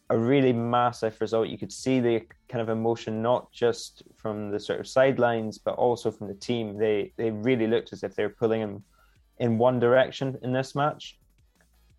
a 0.09 0.17
really 0.17 0.53
massive 0.53 1.19
result. 1.19 1.47
You 1.47 1.57
could 1.57 1.71
see 1.71 1.99
the 1.99 2.21
kind 2.49 2.61
of 2.61 2.69
emotion 2.69 3.21
not 3.21 3.51
just 3.51 4.03
from 4.15 4.51
the 4.51 4.59
sort 4.59 4.79
of 4.79 4.87
sidelines, 4.87 5.57
but 5.57 5.75
also 5.75 6.11
from 6.11 6.27
the 6.27 6.35
team. 6.35 6.77
They 6.77 7.13
they 7.17 7.31
really 7.31 7.67
looked 7.67 7.93
as 7.93 8.03
if 8.03 8.15
they 8.15 8.23
were 8.23 8.35
pulling 8.37 8.61
him 8.61 8.83
in 9.39 9.57
one 9.57 9.79
direction 9.79 10.37
in 10.43 10.53
this 10.53 10.75
match. 10.75 11.17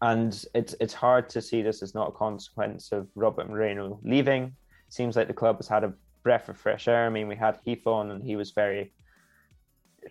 And 0.03 0.45
it's 0.55 0.75
it's 0.81 0.95
hard 0.95 1.29
to 1.31 1.41
see 1.41 1.63
this 1.63 1.83
as 1.83 1.95
not 1.95 2.09
a 2.09 2.13
consequence 2.13 2.93
of 2.93 3.09
Robert 3.15 3.49
Moreno 3.49 3.99
leaving. 4.03 4.55
seems 4.89 5.17
like 5.17 5.29
the 5.29 5.35
club 5.35 5.57
has 5.57 5.69
had 5.69 5.85
a 5.85 5.95
breath 6.23 6.49
of 6.49 6.57
fresh 6.59 6.89
air. 6.89 7.07
I 7.07 7.11
mean, 7.11 7.29
we 7.29 7.37
had 7.37 7.59
Heath 7.65 7.87
on, 7.87 8.11
and 8.11 8.23
he 8.23 8.37
was 8.37 8.51
very 8.51 8.93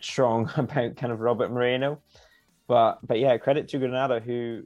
strong 0.02 0.50
about 0.58 0.96
kind 0.96 1.12
of 1.12 1.20
Robert 1.20 1.52
Moreno. 1.52 2.00
But 2.68 3.00
but 3.06 3.20
yeah, 3.20 3.38
credit 3.38 3.68
to 3.70 3.78
Granada 3.80 4.20
who 4.20 4.64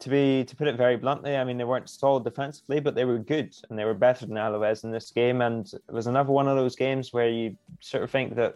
to 0.00 0.08
be 0.08 0.44
to 0.44 0.56
put 0.56 0.66
it 0.66 0.76
very 0.76 0.96
bluntly, 0.96 1.36
I 1.36 1.44
mean 1.44 1.58
they 1.58 1.64
weren't 1.64 1.88
solid 1.88 2.24
defensively, 2.24 2.80
but 2.80 2.94
they 2.94 3.04
were 3.04 3.18
good 3.18 3.54
and 3.68 3.78
they 3.78 3.84
were 3.84 3.94
better 3.94 4.26
than 4.26 4.36
Alaves 4.36 4.84
in 4.84 4.90
this 4.90 5.10
game. 5.10 5.42
And 5.42 5.66
it 5.72 5.92
was 5.92 6.06
another 6.06 6.32
one 6.32 6.48
of 6.48 6.56
those 6.56 6.76
games 6.76 7.12
where 7.12 7.28
you 7.28 7.56
sort 7.80 8.02
of 8.02 8.10
think 8.10 8.34
that 8.36 8.54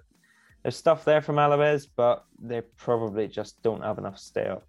there's 0.65 0.77
stuff 0.77 1.05
there 1.05 1.21
from 1.21 1.37
Alaves, 1.37 1.87
but 1.95 2.25
they 2.41 2.63
probably 2.63 3.29
just 3.29 3.63
don't 3.63 3.83
have 3.83 3.99
enough 3.99 4.19
stay 4.19 4.47
up. 4.47 4.67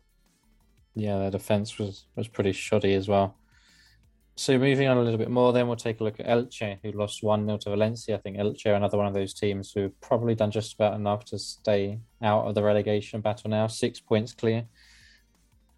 Yeah, 0.93 1.17
their 1.17 1.31
defense 1.31 1.79
was 1.79 2.05
was 2.15 2.27
pretty 2.27 2.51
shoddy 2.51 2.93
as 2.93 3.07
well. 3.07 3.37
So 4.37 4.57
moving 4.59 4.89
on 4.89 4.97
a 4.97 5.01
little 5.01 5.17
bit 5.17 5.29
more, 5.29 5.53
then 5.53 5.67
we'll 5.67 5.77
take 5.77 6.01
a 6.01 6.03
look 6.03 6.19
at 6.19 6.25
Elche, 6.25 6.79
who 6.83 6.91
lost 6.91 7.23
1 7.23 7.45
0 7.45 7.57
to 7.59 7.69
Valencia. 7.69 8.15
I 8.15 8.17
think 8.17 8.35
Elche 8.35 8.65
are 8.65 8.73
another 8.73 8.97
one 8.97 9.07
of 9.07 9.13
those 9.13 9.33
teams 9.33 9.71
who 9.71 9.83
have 9.83 10.01
probably 10.01 10.35
done 10.35 10.51
just 10.51 10.73
about 10.73 10.95
enough 10.95 11.23
to 11.25 11.39
stay 11.39 12.01
out 12.21 12.45
of 12.45 12.55
the 12.55 12.63
relegation 12.63 13.21
battle 13.21 13.49
now, 13.49 13.67
six 13.67 14.01
points 14.01 14.33
clear. 14.33 14.65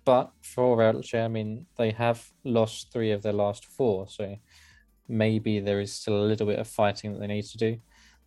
But 0.05 0.31
for 0.41 0.77
Elche, 0.77 1.23
I 1.23 1.27
mean, 1.27 1.67
they 1.77 1.91
have 1.91 2.31
lost 2.43 2.91
three 2.91 3.11
of 3.11 3.21
their 3.21 3.33
last 3.33 3.65
four, 3.65 4.07
so 4.07 4.35
maybe 5.07 5.59
there 5.59 5.79
is 5.79 5.93
still 5.93 6.19
a 6.19 6.25
little 6.25 6.47
bit 6.47 6.57
of 6.57 6.67
fighting 6.67 7.13
that 7.13 7.19
they 7.19 7.27
need 7.27 7.45
to 7.45 7.57
do. 7.57 7.77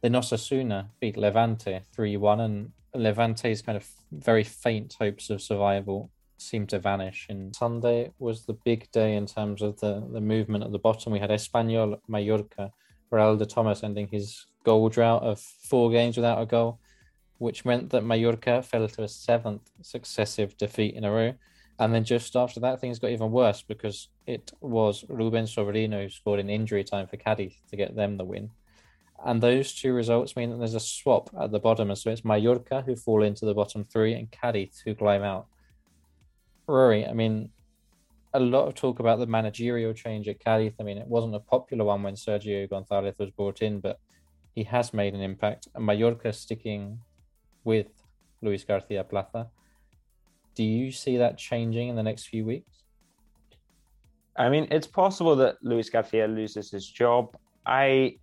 Then 0.02 0.12
Osasuna 0.12 0.88
beat 1.00 1.16
Levante 1.16 1.82
3 1.92 2.16
1, 2.16 2.40
and 2.40 2.72
Levante's 2.94 3.62
kind 3.62 3.76
of 3.76 3.86
very 4.10 4.44
faint 4.44 4.96
hopes 4.98 5.30
of 5.30 5.42
survival 5.42 6.10
seem 6.38 6.66
to 6.68 6.78
vanish. 6.78 7.26
And 7.28 7.54
Sunday 7.54 8.12
was 8.18 8.46
the 8.46 8.54
big 8.54 8.90
day 8.92 9.14
in 9.14 9.26
terms 9.26 9.60
of 9.60 9.78
the, 9.80 10.02
the 10.12 10.20
movement 10.20 10.64
at 10.64 10.72
the 10.72 10.78
bottom. 10.78 11.12
We 11.12 11.18
had 11.18 11.30
Espanyol 11.30 12.00
Mallorca, 12.08 12.72
Raul 13.12 13.38
de 13.38 13.46
Tomas 13.46 13.82
ending 13.82 14.08
his 14.08 14.46
goal 14.64 14.88
drought 14.88 15.22
of 15.22 15.38
four 15.40 15.90
games 15.90 16.16
without 16.16 16.40
a 16.40 16.46
goal, 16.46 16.80
which 17.38 17.64
meant 17.64 17.90
that 17.90 18.04
Mallorca 18.04 18.62
fell 18.62 18.88
to 18.88 19.02
a 19.02 19.08
seventh 19.08 19.70
successive 19.82 20.56
defeat 20.56 20.94
in 20.94 21.04
a 21.04 21.10
row. 21.10 21.34
And 21.78 21.94
then 21.94 22.04
just 22.04 22.36
after 22.36 22.60
that, 22.60 22.80
things 22.80 22.98
got 22.98 23.10
even 23.10 23.30
worse 23.30 23.62
because 23.62 24.08
it 24.26 24.52
was 24.60 25.04
Ruben 25.08 25.46
Sobrino 25.46 26.02
who 26.02 26.10
scored 26.10 26.40
in 26.40 26.50
injury 26.50 26.84
time 26.84 27.06
for 27.06 27.16
Cadiz 27.16 27.54
to 27.70 27.76
get 27.76 27.96
them 27.96 28.16
the 28.16 28.24
win. 28.24 28.50
And 29.24 29.42
those 29.42 29.74
two 29.74 29.92
results 29.92 30.34
mean 30.36 30.50
that 30.50 30.58
there's 30.58 30.74
a 30.74 30.80
swap 30.80 31.30
at 31.38 31.50
the 31.52 31.58
bottom. 31.58 31.90
And 31.90 31.98
so 31.98 32.10
it's 32.10 32.24
Mallorca 32.24 32.82
who 32.82 32.96
fall 32.96 33.22
into 33.22 33.44
the 33.44 33.54
bottom 33.54 33.84
three 33.84 34.14
and 34.14 34.30
Cadiz 34.30 34.82
who 34.84 34.94
climb 34.94 35.22
out. 35.22 35.46
Rory, 36.66 37.06
I 37.06 37.12
mean, 37.12 37.50
a 38.32 38.40
lot 38.40 38.66
of 38.66 38.74
talk 38.74 39.00
about 39.00 39.18
the 39.18 39.26
managerial 39.26 39.92
change 39.92 40.28
at 40.28 40.40
Cadiz. 40.40 40.72
I 40.80 40.84
mean, 40.84 40.98
it 40.98 41.06
wasn't 41.06 41.34
a 41.34 41.40
popular 41.40 41.84
one 41.84 42.02
when 42.02 42.14
Sergio 42.14 42.68
Gonzalez 42.68 43.14
was 43.18 43.30
brought 43.30 43.60
in, 43.60 43.80
but 43.80 43.98
he 44.54 44.64
has 44.64 44.94
made 44.94 45.14
an 45.14 45.20
impact. 45.20 45.68
And 45.74 45.84
Mallorca 45.84 46.32
sticking 46.32 46.98
with 47.64 47.88
Luis 48.40 48.64
Garcia 48.64 49.04
Plaza. 49.04 49.48
Do 50.54 50.64
you 50.64 50.92
see 50.92 51.18
that 51.18 51.36
changing 51.36 51.88
in 51.88 51.96
the 51.96 52.02
next 52.02 52.28
few 52.28 52.44
weeks? 52.44 52.84
I 54.36 54.48
mean, 54.48 54.68
it's 54.70 54.86
possible 54.86 55.36
that 55.36 55.56
Luis 55.62 55.90
Garcia 55.90 56.26
loses 56.26 56.70
his 56.70 56.88
job. 56.88 57.36
I 57.66 58.16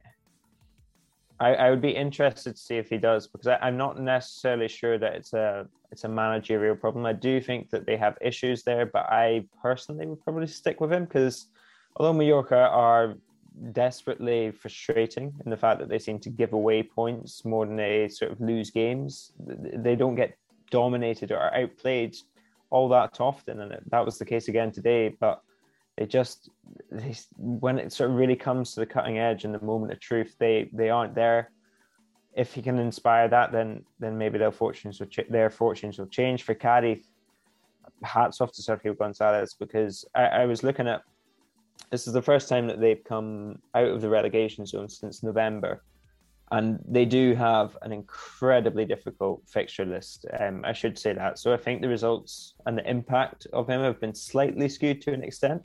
I, 1.40 1.54
I 1.54 1.70
would 1.70 1.82
be 1.82 1.92
interested 1.96 2.56
to 2.56 2.62
see 2.62 2.78
if 2.78 2.90
he 2.90 2.98
does 2.98 3.28
because 3.28 3.48
I, 3.48 3.68
am 3.68 3.78
not 3.78 4.00
necessarily 4.00 4.68
sure 4.68 4.98
that 4.98 5.14
it's 5.14 5.34
a 5.34 5.68
it's 5.92 6.04
a 6.04 6.10
managerial 6.10 6.76
problem. 6.76 7.06
I 7.06 7.14
do 7.14 7.40
think 7.40 7.70
that 7.70 7.86
they 7.86 7.96
have 7.96 8.18
issues 8.22 8.64
there, 8.64 8.86
but 8.86 9.06
I 9.06 9.46
personally 9.62 10.06
would 10.08 10.24
probably 10.24 10.48
stick 10.48 10.82
with 10.82 10.92
him 10.92 11.06
because 11.06 11.48
although 11.96 12.14
Mallorca 12.14 12.58
are 12.58 13.16
desperately 13.72 14.52
frustrating 14.52 15.34
in 15.46 15.50
the 15.50 15.58
fact 15.58 15.80
that 15.80 15.90
they 15.90 16.00
seem 16.00 16.20
to 16.20 16.30
give 16.30 16.54
away 16.54 16.84
points 16.84 17.46
more 17.46 17.66
than 17.66 17.76
they 17.76 18.08
sort 18.08 18.32
of 18.32 18.42
lose 18.42 18.70
games, 18.70 19.32
they 19.40 19.96
don't 19.96 20.16
get 20.16 20.38
dominated 20.70 21.32
or 21.32 21.54
outplayed 21.56 22.16
all 22.70 22.90
that 22.90 23.22
often, 23.22 23.62
and 23.62 23.78
that 23.90 24.06
was 24.06 24.18
the 24.18 24.26
case 24.26 24.48
again 24.48 24.72
today. 24.72 25.16
But 25.20 25.42
they 25.98 26.06
just 26.06 26.50
they, 26.92 27.16
when 27.36 27.80
it 27.80 27.92
sort 27.92 28.12
of 28.12 28.16
really 28.16 28.36
comes 28.36 28.74
to 28.74 28.80
the 28.80 28.86
cutting 28.86 29.18
edge 29.18 29.46
and 29.46 29.54
the 29.54 29.62
moment 29.62 29.92
of 29.92 30.00
truth, 30.00 30.36
they 30.40 30.70
they 30.72 30.90
aren't 30.90 31.16
there. 31.16 31.52
If 32.36 32.54
he 32.54 32.62
can 32.62 32.78
inspire 32.78 33.28
that, 33.30 33.52
then 33.52 33.84
then 34.00 34.18
maybe 34.18 34.38
their 34.38 34.52
fortunes 34.52 35.00
will 35.00 35.08
ch- 35.08 35.30
their 35.30 35.50
fortunes 35.50 35.98
will 35.98 36.08
change. 36.08 36.44
For 36.44 36.54
Cadiz, 36.54 37.04
hats 38.04 38.42
off 38.42 38.52
to 38.54 38.62
Sergio 38.62 38.98
Gonzalez 38.98 39.56
because 39.60 40.06
I, 40.14 40.26
I 40.26 40.46
was 40.46 40.64
looking 40.64 40.88
at 40.88 41.02
this 41.90 42.06
is 42.06 42.14
the 42.14 42.22
first 42.22 42.48
time 42.48 42.68
that 42.68 42.80
they've 42.80 43.04
come 43.04 43.60
out 43.74 43.88
of 43.88 44.02
the 44.02 44.10
relegation 44.10 44.68
zone 44.68 44.90
since 44.90 45.24
November, 45.24 45.84
and 46.52 46.80
they 46.88 47.06
do 47.06 47.34
have 47.34 47.76
an 47.82 47.92
incredibly 47.92 48.86
difficult 48.86 49.42
fixture 49.48 49.86
list. 49.86 50.28
Um, 50.40 50.62
I 50.64 50.74
should 50.74 51.00
say 51.00 51.14
that. 51.14 51.40
So 51.40 51.54
I 51.56 51.58
think 51.58 51.82
the 51.82 51.90
results 51.90 52.54
and 52.68 52.78
the 52.78 52.88
impact 52.88 53.48
of 53.52 53.68
him 53.68 53.82
have 53.82 54.00
been 54.00 54.14
slightly 54.14 54.70
skewed 54.70 55.02
to 55.04 55.14
an 55.14 55.24
extent 55.24 55.64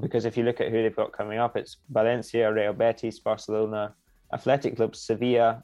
because 0.00 0.24
if 0.24 0.36
you 0.36 0.44
look 0.44 0.60
at 0.60 0.70
who 0.70 0.82
they've 0.82 0.94
got 0.94 1.12
coming 1.12 1.38
up, 1.38 1.56
it's 1.56 1.78
Valencia, 1.90 2.52
Real 2.52 2.72
Betis, 2.72 3.18
Barcelona, 3.18 3.94
Athletic 4.32 4.76
Club, 4.76 4.94
Sevilla, 4.94 5.62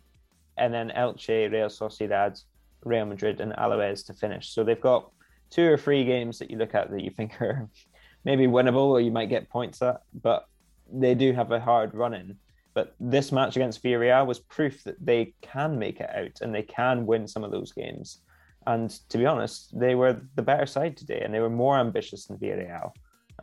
and 0.56 0.72
then 0.72 0.92
Elche, 0.96 1.50
Real 1.50 1.68
Sociedad, 1.68 2.42
Real 2.84 3.06
Madrid, 3.06 3.40
and 3.40 3.52
Alaves 3.52 4.06
to 4.06 4.14
finish. 4.14 4.50
So 4.50 4.64
they've 4.64 4.80
got 4.80 5.10
two 5.50 5.70
or 5.70 5.76
three 5.76 6.04
games 6.04 6.38
that 6.38 6.50
you 6.50 6.56
look 6.56 6.74
at 6.74 6.90
that 6.90 7.02
you 7.02 7.10
think 7.10 7.40
are 7.40 7.68
maybe 8.24 8.46
winnable 8.46 8.88
or 8.88 9.00
you 9.00 9.10
might 9.10 9.28
get 9.28 9.50
points 9.50 9.82
at, 9.82 10.02
but 10.22 10.46
they 10.92 11.14
do 11.14 11.32
have 11.32 11.50
a 11.52 11.60
hard 11.60 11.94
run 11.94 12.14
in. 12.14 12.36
But 12.74 12.94
this 12.98 13.32
match 13.32 13.56
against 13.56 13.82
Villarreal 13.82 14.26
was 14.26 14.38
proof 14.38 14.82
that 14.84 15.04
they 15.04 15.34
can 15.42 15.78
make 15.78 16.00
it 16.00 16.08
out 16.14 16.40
and 16.40 16.54
they 16.54 16.62
can 16.62 17.04
win 17.04 17.28
some 17.28 17.44
of 17.44 17.50
those 17.50 17.72
games. 17.72 18.22
And 18.66 18.90
to 19.10 19.18
be 19.18 19.26
honest, 19.26 19.78
they 19.78 19.94
were 19.94 20.22
the 20.36 20.42
better 20.42 20.64
side 20.64 20.96
today 20.96 21.20
and 21.22 21.34
they 21.34 21.40
were 21.40 21.50
more 21.50 21.78
ambitious 21.78 22.26
than 22.26 22.38
Villarreal. 22.38 22.92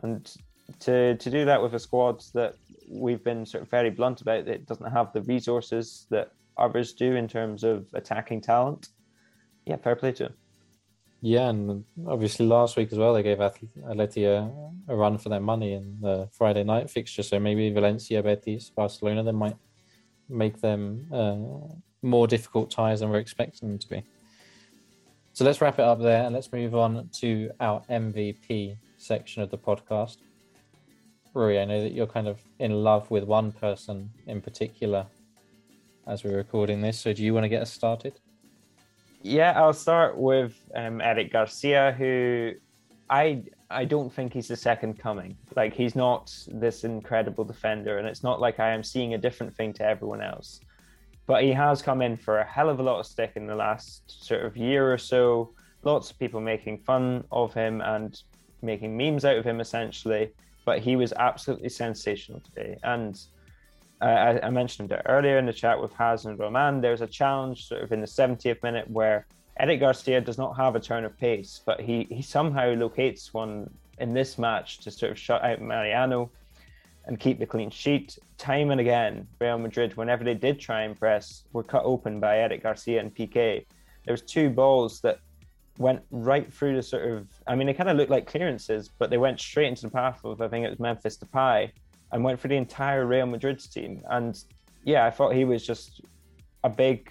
And 0.02 0.32
to 0.80 1.16
to 1.16 1.30
do 1.30 1.44
that 1.44 1.62
with 1.62 1.74
a 1.74 1.78
squad 1.78 2.22
that 2.34 2.54
we've 2.88 3.22
been 3.22 3.46
sort 3.46 3.62
of 3.62 3.70
very 3.70 3.90
blunt 3.90 4.20
about 4.20 4.48
it 4.48 4.66
doesn't 4.66 4.90
have 4.90 5.12
the 5.12 5.22
resources 5.22 6.06
that 6.10 6.32
others 6.56 6.92
do 6.92 7.14
in 7.16 7.28
terms 7.28 7.64
of 7.64 7.86
attacking 7.94 8.40
talent. 8.40 8.88
Yeah, 9.66 9.76
fair 9.76 9.96
play 9.96 10.12
to 10.12 10.26
him. 10.26 10.34
Yeah, 11.22 11.50
and 11.50 11.84
obviously 12.06 12.46
last 12.46 12.76
week 12.76 12.92
as 12.92 12.98
well, 12.98 13.12
they 13.12 13.22
gave 13.22 13.38
Atleti 13.38 14.24
a, 14.24 14.50
a, 14.90 14.96
run 14.96 15.18
for 15.18 15.28
their 15.28 15.40
money 15.40 15.74
in 15.74 15.98
the 16.00 16.28
Friday 16.32 16.64
night 16.64 16.88
fixture. 16.88 17.22
So 17.22 17.38
maybe 17.38 17.70
Valencia, 17.70 18.22
Betis, 18.22 18.70
Barcelona, 18.70 19.22
they 19.22 19.32
might 19.32 19.56
make 20.30 20.60
them 20.60 21.06
uh, 21.12 21.74
more 22.02 22.26
difficult 22.26 22.70
ties 22.70 23.00
than 23.00 23.10
we're 23.10 23.18
expecting 23.18 23.68
them 23.68 23.78
to 23.78 23.88
be. 23.88 24.02
So 25.34 25.44
let's 25.44 25.60
wrap 25.60 25.78
it 25.78 25.84
up 25.84 26.00
there 26.00 26.24
and 26.24 26.34
let's 26.34 26.52
move 26.52 26.74
on 26.74 27.10
to 27.20 27.50
our 27.60 27.82
MVP 27.90 28.78
section 28.96 29.42
of 29.42 29.50
the 29.50 29.58
podcast. 29.58 30.16
Rory, 31.32 31.60
I 31.60 31.64
know 31.64 31.82
that 31.82 31.92
you're 31.92 32.08
kind 32.08 32.26
of 32.26 32.40
in 32.58 32.82
love 32.82 33.08
with 33.10 33.24
one 33.24 33.52
person 33.52 34.10
in 34.26 34.40
particular 34.40 35.06
as 36.06 36.24
we're 36.24 36.36
recording 36.36 36.80
this. 36.80 36.98
So 36.98 37.12
do 37.12 37.22
you 37.22 37.32
want 37.32 37.44
to 37.44 37.48
get 37.48 37.62
us 37.62 37.72
started? 37.72 38.18
Yeah, 39.22 39.52
I'll 39.54 39.72
start 39.72 40.16
with 40.16 40.58
um, 40.74 41.00
Eric 41.00 41.32
Garcia, 41.32 41.94
who 41.96 42.52
I 43.08 43.42
I 43.70 43.84
don't 43.84 44.12
think 44.12 44.32
he's 44.32 44.48
the 44.48 44.56
second 44.56 44.98
coming. 44.98 45.36
Like 45.54 45.72
he's 45.72 45.94
not 45.94 46.34
this 46.48 46.82
incredible 46.82 47.44
defender, 47.44 47.98
and 47.98 48.08
it's 48.08 48.24
not 48.24 48.40
like 48.40 48.58
I 48.58 48.70
am 48.70 48.82
seeing 48.82 49.14
a 49.14 49.18
different 49.18 49.54
thing 49.54 49.72
to 49.74 49.84
everyone 49.84 50.22
else. 50.22 50.60
But 51.26 51.44
he 51.44 51.52
has 51.52 51.80
come 51.80 52.02
in 52.02 52.16
for 52.16 52.38
a 52.38 52.44
hell 52.44 52.70
of 52.70 52.80
a 52.80 52.82
lot 52.82 52.98
of 52.98 53.06
stick 53.06 53.32
in 53.36 53.46
the 53.46 53.54
last 53.54 54.26
sort 54.26 54.44
of 54.44 54.56
year 54.56 54.92
or 54.92 54.98
so. 54.98 55.54
Lots 55.84 56.10
of 56.10 56.18
people 56.18 56.40
making 56.40 56.78
fun 56.78 57.22
of 57.30 57.54
him 57.54 57.82
and 57.82 58.20
making 58.62 58.96
memes 58.96 59.24
out 59.24 59.36
of 59.36 59.44
him, 59.44 59.60
essentially 59.60 60.32
but 60.70 60.78
he 60.78 60.94
was 60.94 61.12
absolutely 61.14 61.68
sensational 61.68 62.38
today. 62.38 62.78
And 62.84 63.20
uh, 64.00 64.04
I, 64.04 64.46
I, 64.46 64.50
mentioned 64.50 64.92
it 64.92 65.02
earlier 65.04 65.36
in 65.36 65.46
the 65.46 65.52
chat 65.52 65.82
with 65.82 65.92
Has 65.94 66.26
and 66.26 66.38
Roman. 66.38 66.80
There's 66.80 67.00
a 67.00 67.08
challenge 67.08 67.66
sort 67.66 67.82
of 67.82 67.90
in 67.90 68.00
the 68.00 68.06
70th 68.06 68.62
minute 68.62 68.88
where 68.88 69.26
Eric 69.58 69.80
Garcia 69.80 70.20
does 70.20 70.38
not 70.38 70.56
have 70.56 70.76
a 70.76 70.80
turn 70.80 71.04
of 71.04 71.18
pace, 71.18 71.60
but 71.66 71.80
he, 71.80 72.06
he 72.08 72.22
somehow 72.22 72.72
locates 72.74 73.34
one 73.34 73.68
in 73.98 74.14
this 74.14 74.38
match 74.38 74.78
to 74.84 74.92
sort 74.92 75.10
of 75.10 75.18
shut 75.18 75.42
out 75.42 75.60
Mariano 75.60 76.30
and 77.06 77.18
keep 77.18 77.40
the 77.40 77.46
clean 77.46 77.70
sheet. 77.70 78.16
Time 78.38 78.70
and 78.70 78.80
again, 78.80 79.26
Real 79.40 79.58
Madrid, 79.58 79.96
whenever 79.96 80.22
they 80.22 80.34
did 80.34 80.60
try 80.60 80.82
and 80.82 80.96
press, 80.96 81.42
were 81.52 81.64
cut 81.64 81.82
open 81.84 82.20
by 82.20 82.38
Eric 82.38 82.62
Garcia 82.62 83.00
and 83.00 83.12
Piqué. 83.12 83.66
There 84.04 84.12
was 84.12 84.22
two 84.22 84.50
balls 84.50 85.00
that 85.00 85.18
went 85.80 86.02
right 86.10 86.52
through 86.52 86.76
the 86.76 86.82
sort 86.82 87.10
of. 87.10 87.26
I 87.46 87.54
mean, 87.54 87.66
they 87.66 87.72
kind 87.72 87.88
of 87.88 87.96
looked 87.96 88.10
like 88.10 88.26
clearances, 88.26 88.90
but 88.98 89.08
they 89.08 89.16
went 89.16 89.40
straight 89.40 89.68
into 89.68 89.82
the 89.82 89.90
path 89.90 90.20
of 90.24 90.40
I 90.42 90.48
think 90.48 90.66
it 90.66 90.70
was 90.70 90.78
Memphis 90.78 91.16
Depay, 91.16 91.72
and 92.12 92.22
went 92.22 92.38
for 92.38 92.48
the 92.48 92.56
entire 92.56 93.06
Real 93.06 93.26
Madrid's 93.26 93.66
team. 93.66 94.02
And 94.10 94.38
yeah, 94.84 95.06
I 95.06 95.10
thought 95.10 95.34
he 95.34 95.44
was 95.44 95.66
just 95.66 96.02
a 96.64 96.68
big. 96.68 97.10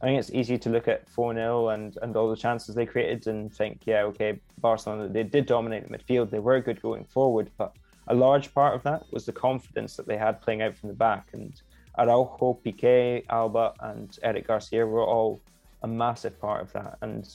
I 0.00 0.06
think 0.06 0.18
it's 0.18 0.30
easy 0.30 0.56
to 0.58 0.70
look 0.70 0.86
at 0.86 1.08
4 1.08 1.34
0 1.34 1.68
and, 1.70 1.98
and 2.02 2.16
all 2.16 2.30
the 2.30 2.36
chances 2.36 2.74
they 2.74 2.86
created 2.86 3.26
and 3.26 3.52
think, 3.52 3.82
yeah, 3.84 4.02
okay, 4.04 4.40
Barcelona, 4.60 5.08
they 5.08 5.24
did 5.24 5.44
dominate 5.44 5.88
the 5.88 5.98
midfield. 5.98 6.30
They 6.30 6.38
were 6.38 6.60
good 6.60 6.80
going 6.80 7.04
forward. 7.04 7.50
But 7.58 7.74
a 8.06 8.14
large 8.14 8.54
part 8.54 8.74
of 8.74 8.82
that 8.84 9.02
was 9.10 9.26
the 9.26 9.32
confidence 9.32 9.96
that 9.96 10.06
they 10.06 10.16
had 10.16 10.40
playing 10.40 10.62
out 10.62 10.76
from 10.76 10.88
the 10.88 10.94
back. 10.94 11.30
And 11.32 11.60
Araujo, 11.98 12.60
Piqué, 12.64 13.24
Alba, 13.28 13.74
and 13.80 14.16
Eric 14.22 14.46
Garcia 14.46 14.86
were 14.86 15.02
all 15.02 15.40
a 15.82 15.88
massive 15.88 16.40
part 16.40 16.62
of 16.62 16.72
that. 16.74 16.96
And 17.02 17.28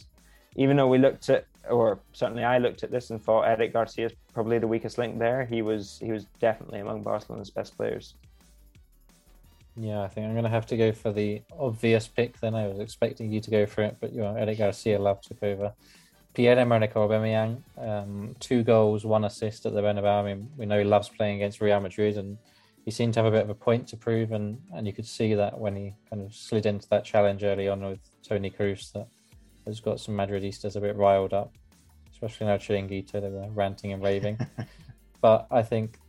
even 0.55 0.77
though 0.77 0.87
we 0.87 0.97
looked 0.97 1.29
at, 1.29 1.45
or 1.69 1.99
certainly 2.11 2.43
I 2.43 2.57
looked 2.57 2.83
at 2.83 2.91
this 2.91 3.09
and 3.09 3.21
thought 3.21 3.43
Eric 3.43 3.73
Garcia 3.73 4.07
is 4.07 4.13
probably 4.33 4.59
the 4.59 4.67
weakest 4.67 4.97
link 4.97 5.17
there, 5.19 5.45
he 5.45 5.61
was 5.61 5.99
he 5.99 6.11
was 6.11 6.25
definitely 6.39 6.79
among 6.79 7.03
Barcelona's 7.03 7.49
best 7.49 7.75
players. 7.77 8.15
Yeah, 9.75 10.03
I 10.03 10.07
think 10.07 10.27
I'm 10.27 10.33
going 10.33 10.43
to 10.43 10.49
have 10.49 10.67
to 10.67 10.77
go 10.77 10.91
for 10.91 11.11
the 11.11 11.41
obvious 11.57 12.07
pick. 12.07 12.39
Then 12.39 12.53
I 12.53 12.67
was 12.67 12.79
expecting 12.79 13.31
you 13.31 13.41
to 13.41 13.49
go 13.49 13.65
for 13.65 13.81
it, 13.81 13.97
but 13.99 14.13
you 14.13 14.21
know, 14.21 14.35
Eric 14.35 14.59
Garcia 14.59 14.99
love 14.99 15.21
took 15.21 15.41
over. 15.41 15.73
Pierre-Emerick 16.35 16.93
Aubameyang, 16.93 17.61
um, 17.77 18.35
two 18.39 18.63
goals, 18.63 19.05
one 19.05 19.23
assist 19.23 19.65
at 19.65 19.73
the 19.73 19.81
Bernabeu. 19.81 20.21
I 20.21 20.23
mean, 20.23 20.49
we 20.57 20.65
know 20.65 20.79
he 20.79 20.83
loves 20.83 21.09
playing 21.09 21.37
against 21.37 21.61
Real 21.61 21.79
Madrid, 21.79 22.17
and 22.17 22.37
he 22.85 22.91
seemed 22.91 23.13
to 23.15 23.19
have 23.21 23.31
a 23.31 23.35
bit 23.35 23.43
of 23.43 23.49
a 23.49 23.55
point 23.55 23.87
to 23.89 23.97
prove, 23.97 24.31
and, 24.31 24.59
and 24.73 24.87
you 24.87 24.93
could 24.93 25.05
see 25.05 25.35
that 25.35 25.59
when 25.59 25.75
he 25.75 25.93
kind 26.09 26.23
of 26.23 26.33
slid 26.33 26.65
into 26.65 26.89
that 26.89 27.05
challenge 27.05 27.43
early 27.43 27.67
on 27.67 27.83
with 27.83 27.99
Toni 28.27 28.49
Kroos, 28.49 28.91
that 28.93 29.07
has 29.65 29.79
got 29.79 29.99
some 29.99 30.15
Madridistas 30.15 30.75
a 30.75 30.81
bit 30.81 30.95
riled 30.95 31.33
up, 31.33 31.53
especially 32.11 32.47
now 32.47 32.57
Chiringuito, 32.57 33.13
they 33.13 33.29
were 33.29 33.47
ranting 33.49 33.93
and 33.93 34.03
raving. 34.03 34.39
but 35.21 35.47
I 35.51 35.61
think 35.61 35.99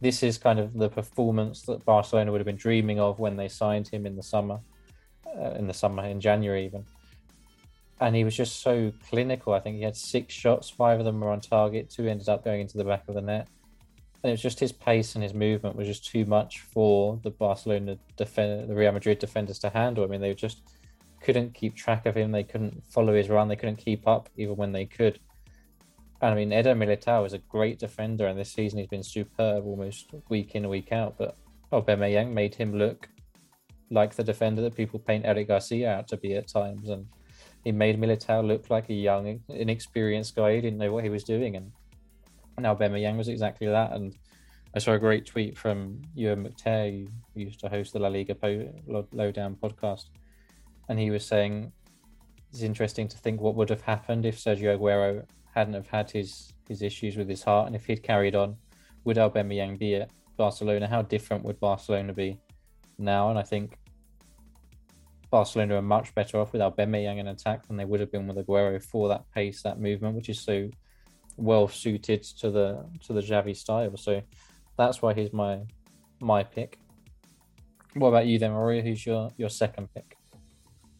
this 0.00 0.22
is 0.22 0.38
kind 0.38 0.58
of 0.58 0.74
the 0.74 0.88
performance 0.88 1.62
that 1.62 1.84
Barcelona 1.84 2.32
would 2.32 2.40
have 2.40 2.46
been 2.46 2.56
dreaming 2.56 3.00
of 3.00 3.18
when 3.18 3.36
they 3.36 3.48
signed 3.48 3.88
him 3.88 4.06
in 4.06 4.16
the 4.16 4.22
summer, 4.22 4.60
uh, 5.38 5.50
in 5.52 5.66
the 5.66 5.74
summer, 5.74 6.04
in 6.04 6.20
January 6.20 6.64
even 6.66 6.84
and 8.00 8.14
he 8.14 8.24
was 8.24 8.36
just 8.36 8.60
so 8.60 8.92
clinical. 9.08 9.54
I 9.54 9.60
think 9.60 9.76
he 9.76 9.82
had 9.82 9.96
six 9.96 10.34
shots, 10.34 10.68
five 10.68 10.98
of 10.98 11.04
them 11.04 11.20
were 11.20 11.30
on 11.30 11.40
target, 11.40 11.90
two 11.90 12.06
ended 12.06 12.28
up 12.28 12.44
going 12.44 12.60
into 12.60 12.76
the 12.76 12.84
back 12.84 13.04
of 13.08 13.14
the 13.14 13.22
net. 13.22 13.48
And 14.22 14.30
it 14.30 14.32
was 14.32 14.42
just 14.42 14.60
his 14.60 14.72
pace 14.72 15.14
and 15.14 15.22
his 15.22 15.34
movement 15.34 15.76
was 15.76 15.86
just 15.86 16.06
too 16.06 16.24
much 16.24 16.60
for 16.60 17.18
the 17.22 17.30
Barcelona 17.30 17.96
defender, 18.16 18.66
the 18.66 18.74
Real 18.74 18.92
Madrid 18.92 19.18
defenders 19.18 19.58
to 19.60 19.70
handle. 19.70 20.04
I 20.04 20.08
mean, 20.08 20.20
they 20.20 20.28
were 20.28 20.34
just 20.34 20.60
couldn't 21.20 21.54
keep 21.54 21.74
track 21.74 22.06
of 22.06 22.16
him. 22.16 22.32
They 22.32 22.44
couldn't 22.44 22.84
follow 22.90 23.14
his 23.14 23.28
run. 23.28 23.48
They 23.48 23.56
couldn't 23.56 23.76
keep 23.76 24.06
up 24.06 24.28
even 24.36 24.56
when 24.56 24.72
they 24.72 24.86
could. 24.86 25.18
And 26.20 26.32
I 26.32 26.34
mean, 26.34 26.52
Eder 26.52 26.74
Militao 26.74 27.26
is 27.26 27.34
a 27.34 27.38
great 27.38 27.78
defender, 27.78 28.26
and 28.26 28.38
this 28.38 28.52
season 28.52 28.78
he's 28.78 28.88
been 28.88 29.02
superb 29.02 29.66
almost 29.66 30.14
week 30.28 30.54
in, 30.54 30.68
week 30.68 30.92
out. 30.92 31.16
But 31.18 31.36
Aubameyang 31.72 32.32
made 32.32 32.54
him 32.54 32.78
look 32.78 33.08
like 33.90 34.14
the 34.14 34.24
defender 34.24 34.62
that 34.62 34.74
people 34.74 34.98
paint 34.98 35.26
Eric 35.26 35.48
Garcia 35.48 35.92
out 35.92 36.08
to 36.08 36.16
be 36.16 36.34
at 36.34 36.48
times. 36.48 36.88
And 36.88 37.06
he 37.64 37.72
made 37.72 38.00
Militao 38.00 38.46
look 38.46 38.70
like 38.70 38.88
a 38.88 38.94
young, 38.94 39.40
inexperienced 39.48 40.34
guy. 40.36 40.54
He 40.54 40.60
didn't 40.60 40.78
know 40.78 40.92
what 40.92 41.04
he 41.04 41.10
was 41.10 41.24
doing, 41.24 41.56
and 41.56 41.70
now 42.58 42.76
Yang 42.78 43.18
was 43.18 43.28
exactly 43.28 43.66
that. 43.66 43.92
And 43.92 44.16
I 44.74 44.78
saw 44.78 44.92
a 44.92 44.98
great 44.98 45.26
tweet 45.26 45.58
from 45.58 46.00
Ewan 46.14 46.44
McTear, 46.44 47.08
who 47.34 47.40
used 47.40 47.60
to 47.60 47.68
host 47.68 47.92
the 47.92 47.98
La 47.98 48.08
Liga 48.08 48.34
po- 48.34 48.72
Lowdown 49.12 49.56
podcast, 49.56 50.06
and 50.88 50.98
he 50.98 51.10
was 51.10 51.24
saying 51.24 51.72
it's 52.52 52.62
interesting 52.62 53.08
to 53.08 53.18
think 53.18 53.40
what 53.40 53.54
would 53.54 53.68
have 53.70 53.82
happened 53.82 54.24
if 54.24 54.38
Sergio 54.38 54.78
Aguero 54.78 55.24
hadn't 55.54 55.74
have 55.74 55.88
had 55.88 56.10
his 56.10 56.52
his 56.68 56.82
issues 56.82 57.16
with 57.16 57.28
his 57.28 57.42
heart, 57.42 57.66
and 57.66 57.76
if 57.76 57.86
he'd 57.86 58.02
carried 58.02 58.34
on, 58.34 58.56
would 59.04 59.16
Aubameyang 59.16 59.78
be 59.78 59.96
at 59.96 60.10
Barcelona? 60.36 60.86
How 60.88 61.02
different 61.02 61.44
would 61.44 61.60
Barcelona 61.60 62.12
be 62.12 62.40
now? 62.98 63.30
And 63.30 63.38
I 63.38 63.42
think 63.42 63.78
Barcelona 65.30 65.76
are 65.76 65.82
much 65.82 66.14
better 66.14 66.38
off 66.38 66.52
with 66.52 66.62
Aubameyang 66.62 67.18
in 67.18 67.28
attack 67.28 67.66
than 67.66 67.76
they 67.76 67.84
would 67.84 68.00
have 68.00 68.10
been 68.10 68.26
with 68.26 68.36
Aguero 68.36 68.82
for 68.82 69.08
that 69.08 69.30
pace, 69.32 69.62
that 69.62 69.80
movement, 69.80 70.16
which 70.16 70.28
is 70.28 70.40
so 70.40 70.68
well 71.36 71.68
suited 71.68 72.22
to 72.22 72.50
the 72.50 72.84
to 73.04 73.12
the 73.12 73.20
Xavi 73.20 73.56
style. 73.56 73.96
So 73.96 74.22
that's 74.76 75.02
why 75.02 75.14
he's 75.14 75.32
my 75.32 75.60
my 76.20 76.42
pick. 76.42 76.78
What 77.94 78.08
about 78.08 78.26
you 78.26 78.38
then, 78.38 78.52
Maria? 78.52 78.82
Who's 78.82 79.04
your 79.04 79.30
your 79.36 79.50
second 79.50 79.92
pick? 79.94 80.15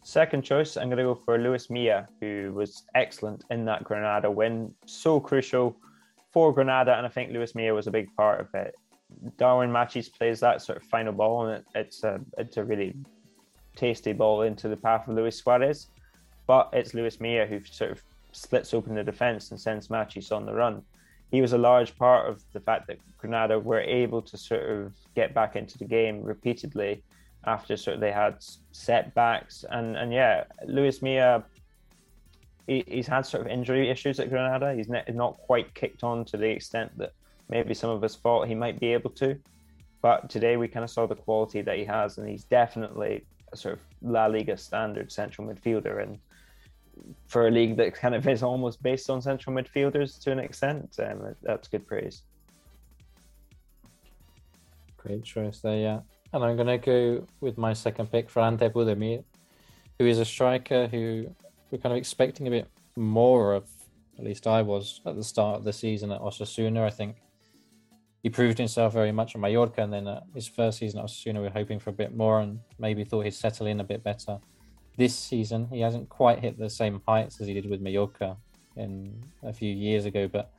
Second 0.07 0.43
choice, 0.43 0.77
I'm 0.77 0.87
going 0.87 0.99
to 0.99 1.03
go 1.03 1.15
for 1.15 1.37
Luis 1.37 1.69
Milla, 1.69 2.07
who 2.21 2.53
was 2.55 2.83
excellent 2.95 3.43
in 3.51 3.65
that 3.65 3.83
Granada 3.83 4.31
win. 4.31 4.73
So 4.85 5.19
crucial 5.19 5.75
for 6.31 6.53
Granada, 6.53 6.95
and 6.95 7.05
I 7.05 7.09
think 7.09 7.33
Luis 7.33 7.53
Milla 7.55 7.73
was 7.73 7.87
a 7.87 7.91
big 7.91 8.07
part 8.15 8.39
of 8.39 8.47
it. 8.53 8.73
Darwin 9.37 9.69
Machis 9.69 10.07
plays 10.07 10.39
that 10.39 10.61
sort 10.61 10.77
of 10.77 10.85
final 10.85 11.11
ball, 11.11 11.47
and 11.47 11.57
it, 11.57 11.65
it's 11.75 12.05
a 12.05 12.21
it's 12.37 12.55
a 12.55 12.63
really 12.63 12.95
tasty 13.75 14.13
ball 14.13 14.43
into 14.43 14.69
the 14.69 14.77
path 14.77 15.09
of 15.09 15.13
Luis 15.13 15.35
Suarez. 15.35 15.89
But 16.47 16.69
it's 16.71 16.93
Luis 16.93 17.19
Mia 17.19 17.45
who 17.45 17.59
sort 17.65 17.91
of 17.91 18.01
splits 18.31 18.73
open 18.73 18.95
the 18.95 19.03
defence 19.03 19.51
and 19.51 19.59
sends 19.59 19.89
Machis 19.89 20.31
on 20.31 20.45
the 20.45 20.53
run. 20.53 20.83
He 21.31 21.41
was 21.41 21.51
a 21.51 21.57
large 21.57 21.97
part 21.97 22.29
of 22.29 22.41
the 22.53 22.61
fact 22.61 22.87
that 22.87 22.99
Granada 23.17 23.59
were 23.59 23.81
able 23.81 24.21
to 24.21 24.37
sort 24.37 24.69
of 24.69 24.93
get 25.15 25.33
back 25.33 25.57
into 25.57 25.77
the 25.77 25.83
game 25.83 26.23
repeatedly 26.23 27.03
after 27.45 27.77
sort 27.77 27.95
of 27.95 28.01
they 28.01 28.11
had 28.11 28.37
setbacks. 28.71 29.65
And 29.69 29.95
and 29.95 30.13
yeah, 30.13 30.45
Luis 30.65 31.01
Milla, 31.01 31.43
he, 32.67 32.83
he's 32.87 33.07
had 33.07 33.25
sort 33.25 33.45
of 33.45 33.51
injury 33.51 33.89
issues 33.89 34.19
at 34.19 34.29
Granada. 34.29 34.73
He's 34.73 34.89
not 34.89 35.37
quite 35.37 35.73
kicked 35.73 36.03
on 36.03 36.25
to 36.25 36.37
the 36.37 36.49
extent 36.49 36.97
that 36.97 37.13
maybe 37.49 37.73
some 37.73 37.89
of 37.89 38.03
us 38.03 38.15
thought 38.15 38.47
he 38.47 38.55
might 38.55 38.79
be 38.79 38.93
able 38.93 39.11
to. 39.11 39.37
But 40.01 40.29
today 40.29 40.57
we 40.57 40.67
kind 40.67 40.83
of 40.83 40.89
saw 40.89 41.07
the 41.07 41.15
quality 41.15 41.61
that 41.61 41.77
he 41.77 41.85
has, 41.85 42.17
and 42.17 42.29
he's 42.29 42.43
definitely 42.43 43.25
a 43.51 43.57
sort 43.57 43.75
of 43.75 43.79
La 44.01 44.27
Liga 44.27 44.57
standard 44.57 45.11
central 45.11 45.47
midfielder, 45.47 46.03
and 46.03 46.19
for 47.27 47.47
a 47.47 47.51
league 47.51 47.77
that 47.77 47.93
kind 47.93 48.15
of 48.15 48.27
is 48.27 48.43
almost 48.43 48.81
based 48.81 49.09
on 49.09 49.21
central 49.21 49.55
midfielders 49.55 50.19
to 50.23 50.31
an 50.31 50.39
extent, 50.39 50.95
um, 50.99 51.35
that's 51.41 51.67
good 51.67 51.85
praise. 51.87 52.23
Great 54.97 55.23
choice 55.23 55.59
there, 55.59 55.77
yeah. 55.77 55.99
And 56.33 56.43
I'm 56.43 56.55
going 56.55 56.67
to 56.67 56.77
go 56.77 57.27
with 57.39 57.57
my 57.57 57.73
second 57.73 58.11
pick 58.11 58.29
for 58.29 58.41
Ante 58.41 58.67
Budimir, 58.69 59.23
who 59.97 60.05
is 60.05 60.19
a 60.19 60.25
striker 60.25 60.87
who 60.87 61.33
we're 61.71 61.77
kind 61.77 61.93
of 61.93 61.97
expecting 61.97 62.47
a 62.47 62.51
bit 62.51 62.67
more 62.95 63.53
of. 63.53 63.67
At 64.17 64.25
least 64.25 64.47
I 64.47 64.61
was 64.61 65.01
at 65.05 65.15
the 65.15 65.23
start 65.23 65.59
of 65.59 65.63
the 65.63 65.73
season 65.73 66.11
at 66.11 66.21
Osasuna. 66.21 66.83
I 66.83 66.89
think 66.89 67.17
he 68.23 68.29
proved 68.29 68.57
himself 68.57 68.93
very 68.93 69.11
much 69.11 69.35
at 69.35 69.41
Mallorca, 69.41 69.83
and 69.83 69.93
then 69.93 70.19
his 70.33 70.47
first 70.47 70.79
season 70.79 70.99
at 70.99 71.05
Osasuna, 71.05 71.35
we 71.35 71.41
were 71.41 71.49
hoping 71.49 71.79
for 71.79 71.91
a 71.91 71.93
bit 71.93 72.15
more, 72.15 72.41
and 72.41 72.59
maybe 72.79 73.03
thought 73.03 73.25
he'd 73.25 73.33
settle 73.33 73.67
in 73.67 73.79
a 73.79 73.83
bit 73.83 74.03
better. 74.03 74.39
This 74.97 75.15
season, 75.15 75.67
he 75.71 75.81
hasn't 75.81 76.09
quite 76.09 76.39
hit 76.39 76.57
the 76.57 76.69
same 76.69 77.01
heights 77.07 77.39
as 77.39 77.47
he 77.47 77.53
did 77.53 77.69
with 77.69 77.79
Mallorca 77.79 78.35
in 78.75 79.23
a 79.43 79.53
few 79.53 79.71
years 79.71 80.05
ago, 80.05 80.27
but 80.27 80.51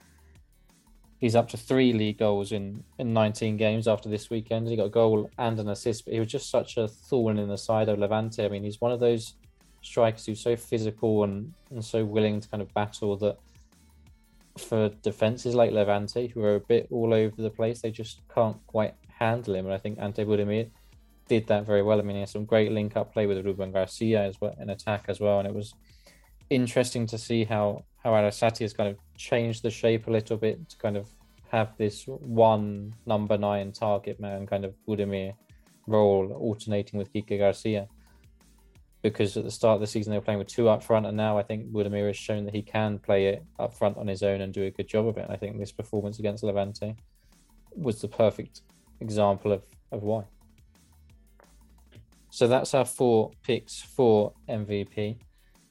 he's 1.19 1.37
up 1.37 1.49
to 1.49 1.57
three 1.57 1.93
league 1.93 2.19
goals 2.19 2.53
in 2.53 2.83
in 2.99 3.12
19 3.12 3.57
games 3.57 3.87
after 3.87 4.09
this 4.09 4.31
weekend. 4.31 4.69
He 4.69 4.77
got 4.77 4.87
a 4.87 4.91
goal 4.91 5.31
and 5.39 5.59
an 5.59 5.69
assist, 5.69 6.05
but 6.05 6.14
he 6.14 6.21
was 6.21 6.29
just 6.29 6.51
such 6.51 6.77
a 6.77 6.89
thorn 6.89 7.39
in 7.39 7.49
the 7.49 7.59
side 7.59 7.89
of 7.89 7.99
Levante. 7.99 8.45
I 8.45 8.49
mean, 8.49 8.64
he's 8.64 8.81
one 8.81 8.93
of 8.93 9.01
those 9.01 9.35
strikers 9.83 10.27
who's 10.27 10.41
so 10.41 10.57
physical 10.57 11.25
and, 11.25 11.53
and 11.71 11.85
so 11.85 12.05
willing 12.05 12.41
to 12.41 12.49
kind 12.49 12.62
of 12.62 12.73
battle 12.75 13.16
that 13.19 13.39
for 14.59 14.89
defenses 15.03 15.55
like 15.55 15.73
Levante, 15.73 16.29
who 16.29 16.43
are 16.43 16.57
a 16.57 16.61
bit 16.61 16.89
all 16.91 17.14
over 17.14 17.41
the 17.41 17.51
place. 17.51 17.81
They 17.81 17.91
just 17.91 18.21
can't 18.35 18.57
quite 18.66 18.95
handle 19.19 19.55
him. 19.55 19.66
And 19.66 19.75
I 19.75 19.79
think 19.79 19.99
Ante 19.99 20.25
Budimir 20.25 20.69
did 21.29 21.47
that 21.47 21.66
very 21.66 21.83
well. 21.83 21.99
I 21.99 22.03
mean, 22.03 22.16
he 22.16 22.21
had 22.21 22.29
some 22.29 22.45
great 22.45 22.73
link 22.73 22.97
up 22.97 23.12
play 23.12 23.27
with 23.27 23.45
Ruben 23.45 23.73
Garcia 23.73 24.23
as 24.23 24.41
well 24.41 24.57
in 24.61 24.71
attack 24.71 25.05
as 25.09 25.21
well. 25.21 25.39
And 25.39 25.49
it 25.49 25.55
was 25.55 25.75
interesting 26.51 27.07
to 27.07 27.19
see 27.19 27.45
how, 27.45 27.85
how 28.03 28.11
Arrasate 28.13 28.59
has 28.59 28.73
kind 28.73 28.89
of 28.89 28.97
changed 29.17 29.63
the 29.63 29.71
shape 29.71 30.07
a 30.07 30.11
little 30.11 30.37
bit 30.37 30.69
to 30.69 30.77
kind 30.79 30.97
of 30.97 31.09
have 31.51 31.77
this 31.79 32.05
one 32.07 32.95
number 33.07 33.39
nine 33.39 33.73
target 33.73 34.21
man 34.21 34.47
kind 34.47 34.65
of 34.65 34.75
Budimir 34.87 35.33
role 35.87 36.33
alternating 36.33 36.99
with 36.99 37.13
Kike 37.13 37.39
Garcia 37.39 37.89
because 39.03 39.37
at 39.37 39.45
the 39.45 39.51
start 39.51 39.77
of 39.77 39.81
the 39.81 39.87
season 39.87 40.11
they 40.11 40.19
were 40.19 40.25
playing 40.25 40.39
with 40.39 40.49
two 40.49 40.69
up 40.69 40.83
front, 40.83 41.07
and 41.07 41.17
now 41.17 41.39
I 41.39 41.43
think 41.43 41.71
Budimir 41.71 42.09
has 42.09 42.17
shown 42.17 42.45
that 42.45 42.55
he 42.55 42.63
can 42.63 42.99
play 42.99 43.29
it 43.29 43.45
up 43.59 43.75
front 43.75 43.97
on 43.97 44.09
his 44.09 44.23
own 44.23 44.41
and 44.41 44.53
do 44.53 44.65
a 44.65 44.71
good 44.71 44.89
job 44.89 45.07
of 45.07 45.17
it. 45.17 45.25
And 45.25 45.33
I 45.33 45.37
think 45.37 45.59
this 45.59 45.73
performance 45.73 46.19
against 46.19 46.43
Levante 46.43 46.97
was 47.77 48.01
the 48.01 48.09
perfect 48.09 48.63
example 49.01 49.53
of, 49.53 49.63
of 49.93 50.03
why. 50.03 50.25
So 52.31 52.49
that's 52.49 52.75
our 52.75 52.85
four 52.85 53.31
picks 53.43 53.81
for 53.81 54.33
MVP. 54.49 55.19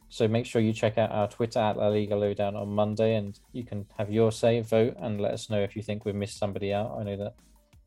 So 0.10 0.28
make 0.28 0.45
sure 0.45 0.62
you 0.62 0.74
check 0.74 0.97
out 0.97 1.12
our 1.12 1.28
Twitter 1.28 1.60
at 1.60 1.78
La 1.78 1.88
Liga 1.88 2.16
Lowdown 2.16 2.55
on 2.55 2.70
Monday, 2.70 3.16
and 3.16 3.38
you 3.51 3.64
can 3.64 3.86
have 3.97 4.10
your 4.10 4.32
say, 4.32 4.62
vote, 4.62 4.95
and 4.99 5.20
let 5.20 5.34
us 5.34 5.49
know 5.49 5.62
if 5.62 5.76
you 5.76 5.84
think 5.84 6.05
we've 6.05 6.16
missed 6.16 6.38
somebody 6.38 6.74
out. 6.74 6.95
I 6.97 7.03
know 7.03 7.18
that 7.18 7.36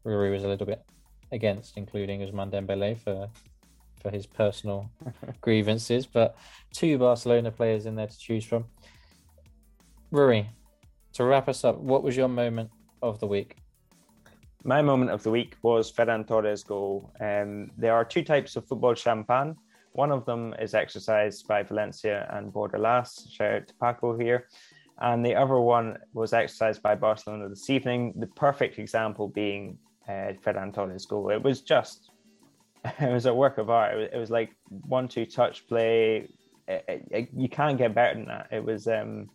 Ruri 0.04 0.30
was 0.30 0.44
a 0.44 0.48
little 0.48 0.66
bit 0.66 0.82
against 1.32 1.76
including 1.76 2.20
Ousmane 2.20 2.50
Dembele 2.50 2.98
for 2.98 3.28
for 4.02 4.10
his 4.10 4.26
personal 4.26 4.90
grievances, 5.42 6.06
but 6.06 6.36
two 6.72 6.98
Barcelona 6.98 7.50
players 7.50 7.84
in 7.84 7.94
there 7.94 8.06
to 8.06 8.18
choose 8.18 8.44
from. 8.44 8.64
Ruri, 10.10 10.46
to 11.12 11.24
wrap 11.24 11.48
us 11.48 11.64
up, 11.64 11.76
what 11.78 12.02
was 12.02 12.16
your 12.16 12.28
moment 12.28 12.70
of 13.02 13.20
the 13.20 13.26
week? 13.26 13.56
My 14.64 14.82
moment 14.82 15.10
of 15.10 15.22
the 15.22 15.30
week 15.30 15.56
was 15.62 15.92
Ferran 15.92 16.26
Torres' 16.26 16.64
goal. 16.64 17.12
Um, 17.20 17.70
there 17.76 17.94
are 17.94 18.04
two 18.04 18.22
types 18.22 18.56
of 18.56 18.66
football 18.66 18.94
champagne. 18.94 19.54
One 19.92 20.12
of 20.12 20.24
them 20.24 20.54
is 20.60 20.74
exercised 20.74 21.48
by 21.48 21.62
Valencia 21.62 22.28
and 22.32 22.52
Bordalás. 22.52 23.30
Shout 23.30 23.54
out 23.54 23.68
to 23.68 23.74
Paco 23.74 24.16
here. 24.16 24.48
and 25.00 25.24
the 25.24 25.34
other 25.34 25.58
one 25.58 25.96
was 26.12 26.32
exercised 26.32 26.82
by 26.82 26.94
Barcelona 26.94 27.48
this 27.48 27.70
evening. 27.70 28.14
The 28.16 28.26
perfect 28.26 28.78
example 28.78 29.28
being 29.28 29.78
uh, 30.08 30.32
Ferran 30.44 30.72
Torres' 30.74 31.06
goal. 31.06 31.30
It 31.30 31.42
was 31.42 31.62
just, 31.62 32.10
it 32.84 33.12
was 33.12 33.26
a 33.26 33.34
work 33.34 33.58
of 33.58 33.70
art. 33.70 33.94
It 33.94 33.96
was, 33.96 34.08
it 34.12 34.18
was 34.18 34.30
like 34.30 34.50
one-two 34.68 35.26
touch 35.26 35.66
play. 35.66 36.28
It, 36.68 37.06
it, 37.10 37.28
you 37.36 37.48
can't 37.48 37.78
get 37.78 37.94
better 37.94 38.14
than 38.14 38.26
that. 38.26 38.48
It 38.52 38.64
was 38.64 38.86
um, 38.86 39.30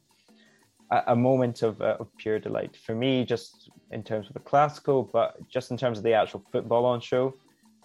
a, 0.91 1.03
a, 1.07 1.15
moment 1.15 1.63
of, 1.63 1.81
uh, 1.81 1.97
of 1.99 2.15
pure 2.17 2.39
delight 2.39 2.77
for 2.77 2.95
me, 2.95 3.25
just 3.25 3.69
in 3.91 4.03
terms 4.03 4.27
of 4.27 4.33
the 4.33 4.39
classical, 4.39 5.03
but 5.11 5.35
just 5.49 5.71
in 5.71 5.77
terms 5.77 5.97
of 5.97 6.03
the 6.03 6.13
actual 6.13 6.43
football 6.51 6.85
on 6.85 7.01
show. 7.01 7.33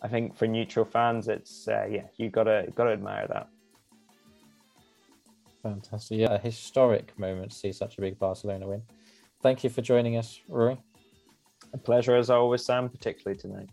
I 0.03 0.09
think 0.09 0.37
for 0.37 0.47
neutral 0.47 0.85
fans, 0.85 1.29
it's 1.29 1.69
uh, 1.69 1.87
yeah, 1.91 2.07
you 2.17 2.31
gotta 2.31 2.67
gotta 2.75 2.93
admire 2.93 3.27
that. 3.29 3.49
Fantastic. 5.63 6.21
Yeah, 6.21 6.33
a 6.33 6.39
historic 6.39 7.19
moment 7.19 7.51
to 7.51 7.57
see 7.57 7.73
such 7.73 7.99
a 7.99 8.01
big 8.01 8.19
Barcelona 8.19 8.67
win. 8.67 8.83
Thank 9.43 9.63
you 9.63 9.71
for 9.71 9.83
joining 9.83 10.17
us, 10.17 10.41
Rory. 10.49 10.79
A 11.75 11.79
pleasure 11.79 12.17
as 12.17 12.31
always, 12.31 12.65
Sam, 12.65 12.89
particularly 12.89 13.39
tonight. 13.39 13.69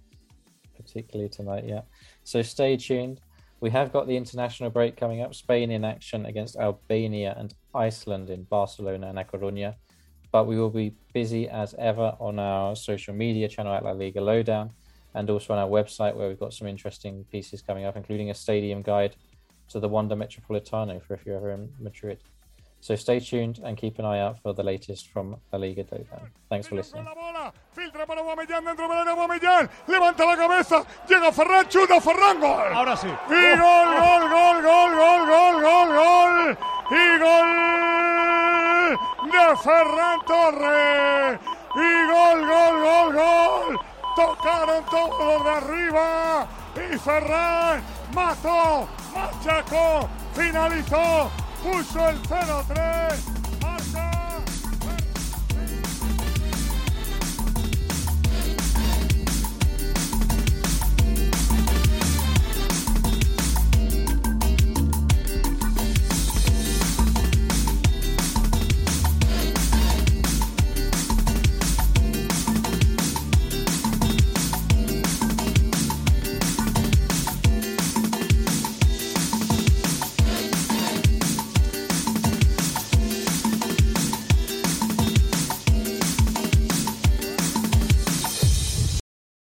Particularly 0.75 1.29
tonight, 1.29 1.63
yeah. 1.65 1.81
So 2.23 2.41
stay 2.41 2.75
tuned. 2.75 3.21
We 3.59 3.69
have 3.71 3.91
got 3.91 4.05
the 4.05 4.15
international 4.15 4.69
break 4.69 4.97
coming 4.97 5.21
up. 5.21 5.33
Spain 5.33 5.71
in 5.71 5.83
action 5.83 6.25
against 6.25 6.57
Albania 6.57 7.35
and 7.37 7.53
Iceland 7.73 8.29
in 8.29 8.43
Barcelona 8.43 9.07
and 9.07 9.17
A 9.17 9.23
Coruña. 9.23 9.75
But 10.31 10.45
we 10.45 10.59
will 10.59 10.69
be 10.69 10.93
busy 11.13 11.49
as 11.49 11.73
ever 11.79 12.15
on 12.19 12.37
our 12.37 12.75
social 12.75 13.15
media 13.15 13.47
channel 13.47 13.73
at 13.73 13.83
La 13.83 13.91
Liga 13.91 14.21
Lowdown 14.21 14.71
and 15.13 15.29
also 15.29 15.53
on 15.53 15.59
our 15.59 15.67
website 15.69 16.15
where 16.15 16.27
we've 16.27 16.39
got 16.39 16.53
some 16.53 16.67
interesting 16.67 17.25
pieces 17.31 17.61
coming 17.61 17.85
up, 17.85 17.95
including 17.95 18.29
a 18.29 18.33
stadium 18.33 18.81
guide 18.81 19.15
to 19.69 19.79
the 19.79 19.87
Wanda 19.87 20.15
Metropolitano 20.15 21.01
for 21.03 21.13
if 21.13 21.25
you're 21.25 21.37
ever 21.37 21.51
in 21.51 21.69
Madrid. 21.79 22.19
So 22.79 22.95
stay 22.95 23.19
tuned 23.19 23.59
and 23.63 23.75
keep 23.75 23.99
an 23.99 24.05
eye 24.05 24.19
out 24.19 24.41
for 24.41 24.53
the 24.53 24.63
latest 24.63 25.09
from 25.09 25.37
La 25.51 25.59
Liga 25.59 25.83
Lowdown. 25.91 26.29
Thanks 26.49 26.67
for 26.67 26.75
listening. 26.75 27.05
Filtra 27.75 28.05
para 28.05 28.21
Aubameyang 28.21 28.63
dentro 28.65 28.87
del 28.87 28.97
área 28.97 29.13
Aubameyang. 29.13 29.69
Levanta 29.87 30.25
la 30.25 30.35
cabeza. 30.35 30.85
Llega 31.07 31.31
Ferran, 31.31 31.67
chuta 31.67 31.99
Ferran, 31.99 32.39
gol. 32.39 32.73
Ahora 32.73 32.95
sí. 32.95 33.07
Y 33.07 33.57
gol, 33.57 33.95
gol, 33.97 34.29
gol, 34.29 34.61
gol, 34.61 34.95
gol, 34.95 35.25
gol, 35.27 35.61
gol, 35.63 35.89
gol. 35.95 36.57
Y 36.91 37.17
gol 37.19 37.49
de 39.31 39.55
Ferran 39.63 40.19
Torres. 40.25 41.39
Y 41.75 42.07
gol, 42.07 42.39
gol, 42.47 42.81
gol, 42.81 43.13
gol. 43.13 43.86
Tocaron 44.17 44.83
todos 44.85 45.43
de 45.43 45.49
arriba. 45.51 46.47
Y 46.75 46.97
Ferran 46.97 47.83
mató, 48.15 48.87
machacó, 49.13 50.09
finalizó, 50.33 51.29
puso 51.61 52.09
el 52.09 52.19
0-3. 52.23 53.36